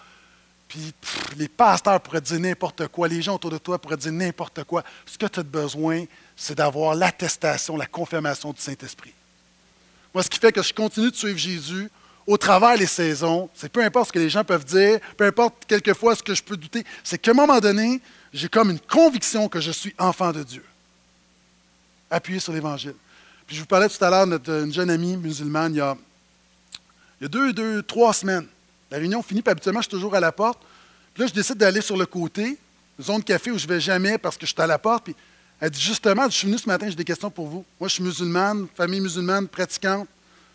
Puis 0.68 0.94
les 1.38 1.48
pasteurs 1.48 2.02
pourraient 2.02 2.22
dire 2.22 2.40
n'importe 2.40 2.88
quoi, 2.88 3.08
les 3.08 3.22
gens 3.22 3.36
autour 3.36 3.52
de 3.52 3.58
toi 3.58 3.80
pourraient 3.80 3.98
dire 3.98 4.12
n'importe 4.12 4.64
quoi. 4.64 4.84
Ce 5.06 5.18
que 5.18 5.26
tu 5.26 5.40
as 5.40 5.44
besoin, 5.44 6.06
c'est 6.36 6.56
d'avoir 6.56 6.96
l'attestation, 6.96 7.78
la 7.78 7.86
confirmation 7.86 8.52
du 8.52 8.62
Saint-Esprit. 8.62 9.14
Moi, 10.14 10.24
ce 10.24 10.30
qui 10.30 10.40
fait 10.40 10.52
que 10.52 10.64
je 10.64 10.74
continue 10.74 11.12
de 11.12 11.16
suivre 11.16 11.38
Jésus, 11.38 11.90
au 12.26 12.38
travers 12.38 12.76
les 12.76 12.88
saisons, 12.88 13.50
c'est 13.54 13.70
peu 13.70 13.84
importe 13.84 14.08
ce 14.08 14.14
que 14.14 14.20
les 14.20 14.30
gens 14.30 14.44
peuvent 14.44 14.66
dire, 14.66 15.00
peu 15.18 15.26
importe 15.26 15.66
quelquefois 15.68 16.16
ce 16.16 16.24
que 16.24 16.34
je 16.34 16.42
peux 16.42 16.58
douter, 16.58 16.84
c'est 17.04 17.18
qu'à 17.18 17.32
un 17.32 17.36
moment 17.36 17.60
donné, 17.60 18.02
j'ai 18.34 18.50
comme 18.50 18.72
une 18.72 18.80
conviction 18.80 19.48
que 19.48 19.62
je 19.62 19.72
suis 19.72 19.94
enfant 19.98 20.32
de 20.32 20.42
Dieu. 20.44 20.66
Appuyé 22.10 22.40
sur 22.40 22.54
l'Évangile. 22.54 22.96
Puis 23.48 23.56
je 23.56 23.62
vous 23.62 23.68
parlais 23.68 23.90
tout 23.90 24.04
à 24.04 24.10
l'heure 24.10 24.40
d'une 24.40 24.74
jeune 24.74 24.90
amie 24.90 25.18
musulmane, 25.18 25.74
il 25.74 25.78
y 25.78 25.82
a, 25.82 25.96
il 27.20 27.24
y 27.24 27.26
a 27.26 27.30
deux, 27.30 27.54
deux, 27.54 27.84
trois 27.84 28.14
semaines. 28.14 28.48
La 28.92 28.98
réunion 28.98 29.22
finit, 29.22 29.42
puis 29.42 29.52
habituellement, 29.52 29.82
je 29.82 29.88
suis 29.88 29.92
toujours 29.92 30.16
à 30.16 30.20
la 30.20 30.32
porte. 30.32 30.60
Puis 31.14 31.22
là, 31.22 31.28
je 31.28 31.34
décide 31.34 31.58
d'aller 31.58 31.82
sur 31.82 31.98
le 31.98 32.06
côté, 32.06 32.58
zone 33.02 33.20
de 33.20 33.24
café 33.24 33.52
où 33.52 33.58
je 33.58 33.68
ne 33.68 33.74
vais 33.74 33.80
jamais 33.80 34.18
parce 34.18 34.38
que 34.38 34.46
je 34.46 34.52
suis 34.52 34.62
à 34.62 34.68
la 34.68 34.78
porte. 34.78 35.06
Puis 35.06 35.16
elle 35.60 35.70
dit 35.70 35.82
justement, 35.82 36.26
je 36.26 36.36
suis 36.36 36.48
venu 36.48 36.58
ce 36.58 36.68
matin, 36.68 36.90
j'ai 36.90 36.96
des 36.96 37.06
questions 37.06 37.30
pour 37.30 37.48
vous. 37.48 37.66
Moi, 37.80 37.88
je 37.88 37.96
suis 37.96 38.04
musulmane, 38.04 38.68
famille 38.76 39.00
musulmane, 39.00 39.48
pratiquante. 39.48 40.08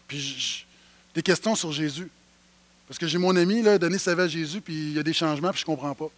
Puis 0.07 0.67
des 1.15 1.23
questions 1.23 1.55
sur 1.55 1.73
Jésus. 1.73 2.11
Parce 2.87 2.99
que 2.99 3.07
j'ai 3.07 3.19
mon 3.19 3.35
ami, 3.37 3.63
là, 3.63 3.79
donné 3.79 3.99
sa 3.99 4.15
vie 4.15 4.23
à 4.23 4.29
Jésus, 4.29 4.61
puis 4.61 4.75
il 4.75 4.93
y 4.95 4.99
a 4.99 5.03
des 5.03 5.13
changements, 5.13 5.51
puis 5.51 5.63
je 5.65 5.71
ne 5.71 5.77
comprends 5.77 5.95
pas. 5.95 6.11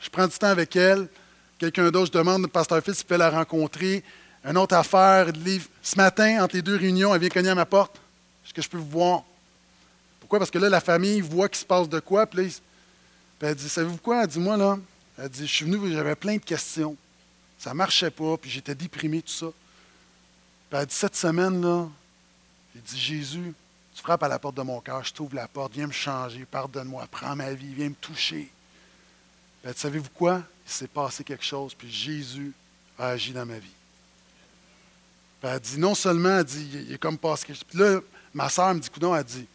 Je 0.00 0.08
prends 0.08 0.26
du 0.26 0.38
temps 0.38 0.46
avec 0.46 0.74
elle. 0.76 1.08
Quelqu'un 1.58 1.90
d'autre, 1.90 2.06
je 2.06 2.18
demande, 2.18 2.46
Pasteur 2.46 2.82
Phil, 2.82 2.94
s'il 2.94 3.04
peut 3.04 3.16
la 3.16 3.30
rencontrer. 3.30 4.02
Une 4.44 4.56
autre 4.56 4.74
affaire, 4.74 5.26
Ce 5.82 5.96
matin, 5.96 6.42
entre 6.42 6.56
les 6.56 6.62
deux 6.62 6.76
réunions, 6.76 7.14
elle 7.14 7.20
vient 7.20 7.28
cogner 7.28 7.50
à 7.50 7.54
ma 7.54 7.66
porte. 7.66 7.96
Est-ce 8.44 8.54
que 8.54 8.62
je 8.62 8.68
peux 8.68 8.78
vous 8.78 8.88
voir? 8.88 9.22
Pourquoi? 10.18 10.38
Parce 10.38 10.50
que 10.50 10.58
là, 10.58 10.68
la 10.68 10.80
famille 10.80 11.20
voit 11.20 11.48
qu'il 11.48 11.58
se 11.58 11.64
passe 11.64 11.88
de 11.88 12.00
quoi. 12.00 12.26
Puis, 12.26 12.60
puis 13.38 13.48
elle 13.48 13.54
dit, 13.54 13.68
savez-vous 13.68 13.98
quoi? 13.98 14.22
Elle 14.22 14.28
dit, 14.28 14.38
moi, 14.38 14.56
là, 14.56 14.78
elle 15.18 15.28
dit, 15.28 15.46
je 15.46 15.52
suis 15.52 15.64
venu, 15.64 15.92
j'avais 15.92 16.14
plein 16.14 16.36
de 16.36 16.44
questions. 16.44 16.96
Ça 17.58 17.70
ne 17.70 17.74
marchait 17.74 18.10
pas, 18.10 18.36
puis 18.38 18.50
j'étais 18.50 18.74
déprimé, 18.74 19.20
tout 19.20 19.32
ça. 19.32 19.46
Puis 20.70 20.78
elle 20.80 20.86
dit, 20.86 20.94
cette 20.94 21.16
semaine, 21.16 21.60
là, 21.60 21.86
il 22.74 22.80
dit 22.80 22.98
Jésus, 22.98 23.52
tu 23.94 24.02
frappes 24.02 24.22
à 24.22 24.28
la 24.28 24.38
porte 24.38 24.56
de 24.56 24.62
mon 24.62 24.80
cœur, 24.80 25.04
je 25.04 25.12
t'ouvre 25.12 25.34
la 25.34 25.48
porte, 25.48 25.74
viens 25.74 25.86
me 25.86 25.92
changer, 25.92 26.46
pardonne-moi, 26.46 27.06
prends 27.10 27.36
ma 27.36 27.52
vie, 27.52 27.74
viens 27.74 27.90
me 27.90 27.94
toucher. 27.94 28.50
Ben, 29.62 29.74
savez-vous 29.76 30.08
quoi? 30.14 30.42
Il 30.66 30.72
s'est 30.72 30.88
passé 30.88 31.24
quelque 31.24 31.44
chose, 31.44 31.74
puis 31.74 31.90
Jésus 31.90 32.52
a 32.98 33.08
agi 33.08 33.32
dans 33.32 33.44
ma 33.44 33.58
vie. 33.58 33.68
Ben, 35.42 35.54
elle 35.54 35.60
dit, 35.60 35.78
non 35.78 35.94
seulement, 35.94 36.38
elle 36.38 36.44
dit, 36.44 36.68
il 36.88 36.92
est 36.92 36.98
comme 36.98 37.18
chose. 37.18 37.64
Puis 37.64 37.78
là, 37.78 38.00
ma 38.34 38.48
soeur 38.48 38.74
me 38.74 38.80
dit, 38.80 38.90
coudon, 38.90 39.14
elle 39.14 39.24
dit, 39.24 39.46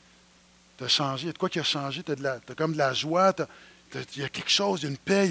tu 0.77 0.83
as 0.83 0.87
changé, 0.87 1.23
il 1.23 1.27
y 1.27 1.29
a 1.29 1.33
de 1.33 1.37
quoi 1.37 1.49
qui 1.49 1.59
a 1.59 1.63
changé, 1.63 2.03
tu 2.03 2.11
as, 2.11 2.55
comme 2.55 2.73
de 2.73 2.77
la 2.77 2.93
joie, 2.93 3.33
il 3.93 4.21
y 4.21 4.23
a 4.23 4.29
quelque 4.29 4.49
chose, 4.49 4.81
il 4.81 4.83
y 4.83 4.87
a 4.87 4.89
une 4.89 4.97
paix, 4.97 5.29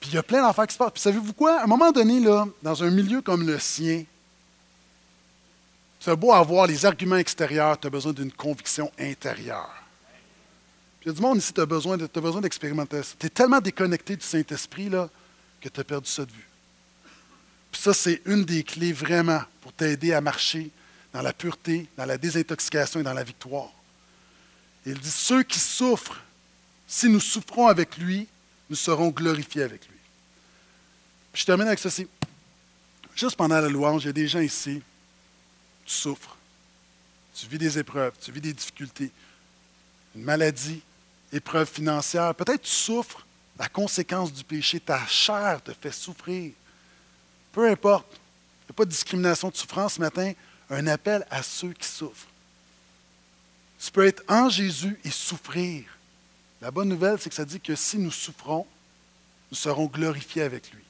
Puis 0.00 0.10
il 0.10 0.14
y 0.14 0.18
a 0.18 0.22
plein 0.22 0.42
d'affaires 0.42 0.66
qui 0.66 0.74
se 0.74 0.78
passent. 0.78 0.92
Puis 0.92 1.02
savez-vous 1.02 1.32
quoi? 1.32 1.60
À 1.60 1.64
un 1.64 1.66
moment 1.66 1.92
donné, 1.92 2.20
là, 2.20 2.46
dans 2.62 2.82
un 2.82 2.90
milieu 2.90 3.20
comme 3.20 3.46
le 3.46 3.58
sien, 3.58 4.04
c'est 6.00 6.16
beau 6.16 6.32
avoir 6.32 6.66
les 6.66 6.84
arguments 6.86 7.16
extérieurs, 7.16 7.78
tu 7.78 7.86
as 7.86 7.90
besoin 7.90 8.12
d'une 8.12 8.32
conviction 8.32 8.90
intérieure. 8.98 9.70
Puis 11.00 11.08
il 11.10 11.12
y 11.12 11.12
a 11.12 11.14
du 11.14 11.20
monde 11.20 11.38
ici, 11.38 11.52
tu 11.52 11.60
as 11.60 11.66
besoin 11.66 11.96
d'expérimenter 11.96 13.02
ça. 13.02 13.14
Tu 13.18 13.26
es 13.26 13.30
tellement 13.30 13.60
déconnecté 13.60 14.16
du 14.16 14.24
Saint-Esprit 14.24 14.88
là, 14.88 15.08
que 15.60 15.68
tu 15.68 15.80
as 15.80 15.84
perdu 15.84 16.08
ça 16.08 16.24
de 16.24 16.30
vue. 16.30 16.48
Puis 17.72 17.80
ça, 17.80 17.94
c'est 17.94 18.20
une 18.26 18.44
des 18.44 18.62
clés 18.62 18.92
vraiment 18.92 19.42
pour 19.62 19.72
t'aider 19.72 20.12
à 20.12 20.20
marcher 20.20 20.70
dans 21.12 21.22
la 21.22 21.32
pureté, 21.32 21.88
dans 21.96 22.04
la 22.04 22.18
désintoxication 22.18 23.00
et 23.00 23.02
dans 23.02 23.14
la 23.14 23.24
victoire. 23.24 23.70
il 24.86 24.98
dit, 24.98 25.10
ceux 25.10 25.42
qui 25.42 25.58
souffrent, 25.58 26.22
si 26.86 27.08
nous 27.08 27.20
souffrons 27.20 27.66
avec 27.66 27.96
lui, 27.96 28.28
nous 28.68 28.76
serons 28.76 29.08
glorifiés 29.08 29.62
avec 29.62 29.86
lui. 29.88 29.96
Puis 31.32 31.40
je 31.40 31.46
termine 31.46 31.66
avec 31.66 31.78
ceci. 31.78 32.06
Juste 33.14 33.36
pendant 33.36 33.60
la 33.60 33.68
louange, 33.68 34.04
il 34.04 34.06
y 34.06 34.10
a 34.10 34.12
des 34.12 34.28
gens 34.28 34.40
ici, 34.40 34.82
tu 35.84 35.92
souffres, 35.92 36.36
tu 37.34 37.46
vis 37.46 37.58
des 37.58 37.78
épreuves, 37.78 38.12
tu 38.20 38.32
vis 38.32 38.40
des 38.40 38.52
difficultés, 38.52 39.10
une 40.14 40.22
maladie, 40.22 40.80
épreuve 41.32 41.68
financière, 41.68 42.34
peut-être 42.34 42.62
tu 42.62 42.70
souffres 42.70 43.26
la 43.58 43.68
conséquence 43.68 44.32
du 44.32 44.44
péché, 44.44 44.80
ta 44.80 45.06
chair 45.06 45.62
te 45.62 45.72
fait 45.72 45.92
souffrir. 45.92 46.52
Peu 47.52 47.68
importe, 47.70 48.06
il 48.12 48.70
n'y 48.70 48.70
a 48.70 48.72
pas 48.74 48.84
de 48.84 48.90
discrimination 48.90 49.48
de 49.50 49.56
souffrance 49.56 49.94
ce 49.94 50.00
matin, 50.00 50.32
un 50.70 50.86
appel 50.86 51.26
à 51.30 51.42
ceux 51.42 51.72
qui 51.72 51.86
souffrent. 51.86 52.28
Tu 53.78 53.90
peux 53.90 54.06
être 54.06 54.22
en 54.28 54.48
Jésus 54.48 54.98
et 55.04 55.10
souffrir. 55.10 55.84
La 56.60 56.70
bonne 56.70 56.88
nouvelle, 56.88 57.18
c'est 57.20 57.28
que 57.28 57.34
ça 57.34 57.44
dit 57.44 57.60
que 57.60 57.74
si 57.74 57.98
nous 57.98 58.12
souffrons, 58.12 58.66
nous 59.50 59.56
serons 59.56 59.86
glorifiés 59.86 60.42
avec 60.42 60.70
lui. 60.70 60.82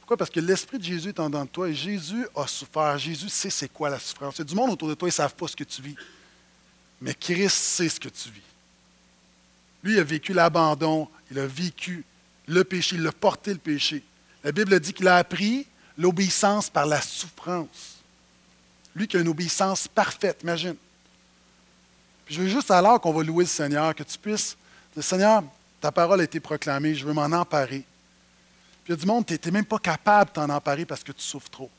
Pourquoi? 0.00 0.18
Parce 0.18 0.30
que 0.30 0.38
l'Esprit 0.38 0.78
de 0.78 0.84
Jésus 0.84 1.08
est 1.08 1.18
en 1.18 1.28
dedans 1.28 1.44
de 1.44 1.50
toi 1.50 1.68
et 1.68 1.74
Jésus 1.74 2.28
a 2.36 2.46
souffert. 2.46 2.96
Jésus 2.96 3.28
sait 3.28 3.50
c'est 3.50 3.72
quoi 3.72 3.90
la 3.90 3.98
souffrance. 3.98 4.36
Il 4.36 4.38
y 4.38 4.42
a 4.42 4.44
du 4.44 4.54
monde 4.54 4.70
autour 4.70 4.88
de 4.88 4.94
toi, 4.94 5.08
ils 5.08 5.10
ne 5.10 5.14
savent 5.14 5.34
pas 5.34 5.48
ce 5.48 5.56
que 5.56 5.64
tu 5.64 5.82
vis. 5.82 5.96
Mais 7.00 7.14
Christ 7.14 7.56
sait 7.56 7.88
ce 7.88 7.98
que 7.98 8.08
tu 8.08 8.30
vis. 8.30 8.40
Lui, 9.82 9.94
il 9.94 9.98
a 9.98 10.04
vécu 10.04 10.32
l'abandon, 10.32 11.08
il 11.30 11.38
a 11.38 11.46
vécu 11.46 12.04
le 12.46 12.62
péché, 12.62 12.96
il 12.96 13.06
a 13.06 13.12
porté 13.12 13.52
le 13.52 13.58
péché. 13.58 14.04
La 14.46 14.52
Bible 14.52 14.78
dit 14.78 14.92
qu'il 14.92 15.08
a 15.08 15.16
appris 15.16 15.66
l'obéissance 15.98 16.70
par 16.70 16.86
la 16.86 17.00
souffrance. 17.00 17.96
Lui 18.94 19.08
qui 19.08 19.16
a 19.16 19.20
une 19.20 19.26
obéissance 19.26 19.88
parfaite, 19.88 20.38
imagine. 20.44 20.76
je 22.28 22.40
veux 22.40 22.46
juste 22.46 22.70
alors 22.70 23.00
qu'on 23.00 23.12
va 23.12 23.24
louer 23.24 23.42
le 23.42 23.50
Seigneur, 23.50 23.92
que 23.92 24.04
tu 24.04 24.16
puisses, 24.16 24.56
le 24.94 25.02
Seigneur, 25.02 25.42
ta 25.80 25.90
parole 25.90 26.20
a 26.20 26.22
été 26.22 26.38
proclamée, 26.38 26.94
je 26.94 27.04
veux 27.04 27.12
m'en 27.12 27.24
emparer. 27.24 27.84
Puis 28.84 28.86
il 28.86 28.90
y 28.90 28.92
a 28.92 28.96
du 28.96 29.04
monde, 29.04 29.26
tu 29.26 29.34
n'es 29.34 29.50
même 29.50 29.64
pas 29.64 29.80
capable 29.80 30.30
de 30.30 30.34
t'en 30.34 30.48
emparer 30.48 30.84
parce 30.84 31.02
que 31.02 31.10
tu 31.10 31.22
souffres 31.22 31.50
trop. 31.50 31.70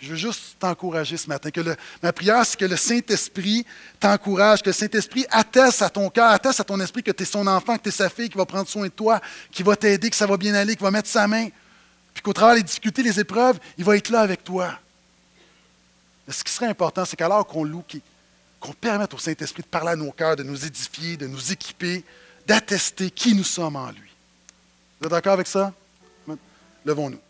Je 0.00 0.10
veux 0.10 0.16
juste 0.16 0.56
t'encourager 0.58 1.16
ce 1.16 1.28
matin. 1.28 1.50
Que 1.50 1.60
ma 2.02 2.12
prière, 2.12 2.44
c'est 2.44 2.58
que 2.58 2.64
le 2.64 2.76
Saint-Esprit 2.76 3.64
t'encourage, 4.00 4.62
que 4.62 4.68
le 4.68 4.74
Saint-Esprit 4.74 5.24
atteste 5.30 5.82
à 5.82 5.90
ton 5.90 6.10
cœur, 6.10 6.30
atteste 6.30 6.60
à 6.60 6.64
ton 6.64 6.78
esprit 6.80 7.02
que 7.02 7.10
tu 7.10 7.22
es 7.22 7.26
son 7.26 7.46
enfant, 7.46 7.76
que 7.76 7.84
tu 7.84 7.88
es 7.88 7.92
sa 7.92 8.08
fille, 8.08 8.28
qui 8.28 8.36
va 8.36 8.44
prendre 8.44 8.68
soin 8.68 8.84
de 8.84 8.92
toi, 8.92 9.20
qui 9.50 9.62
va 9.62 9.76
t'aider, 9.76 10.10
que 10.10 10.16
ça 10.16 10.26
va 10.26 10.36
bien 10.36 10.54
aller, 10.54 10.76
qui 10.76 10.82
va 10.82 10.90
mettre 10.90 11.08
sa 11.08 11.26
main. 11.26 11.48
Puis 12.12 12.22
qu'au 12.22 12.32
travers 12.32 12.56
des 12.56 12.62
difficultés, 12.62 13.02
les 13.02 13.18
épreuves, 13.18 13.58
il 13.78 13.84
va 13.84 13.96
être 13.96 14.10
là 14.10 14.20
avec 14.20 14.44
toi. 14.44 14.78
Mais 16.26 16.34
ce 16.34 16.44
qui 16.44 16.52
serait 16.52 16.68
important, 16.68 17.04
c'est 17.04 17.16
qu'alors 17.16 17.46
qu'on 17.46 17.64
loue, 17.64 17.84
qu'on 18.60 18.72
permette 18.72 19.14
au 19.14 19.18
Saint-Esprit 19.18 19.62
de 19.62 19.68
parler 19.68 19.90
à 19.90 19.96
nos 19.96 20.12
cœurs, 20.12 20.36
de 20.36 20.42
nous 20.42 20.64
édifier, 20.64 21.16
de 21.16 21.26
nous 21.26 21.52
équiper, 21.52 22.04
d'attester 22.46 23.10
qui 23.10 23.34
nous 23.34 23.44
sommes 23.44 23.76
en 23.76 23.90
lui. 23.90 24.10
Vous 25.00 25.06
êtes 25.06 25.10
d'accord 25.10 25.34
avec 25.34 25.46
ça? 25.46 25.72
Levons-nous. 26.84 27.23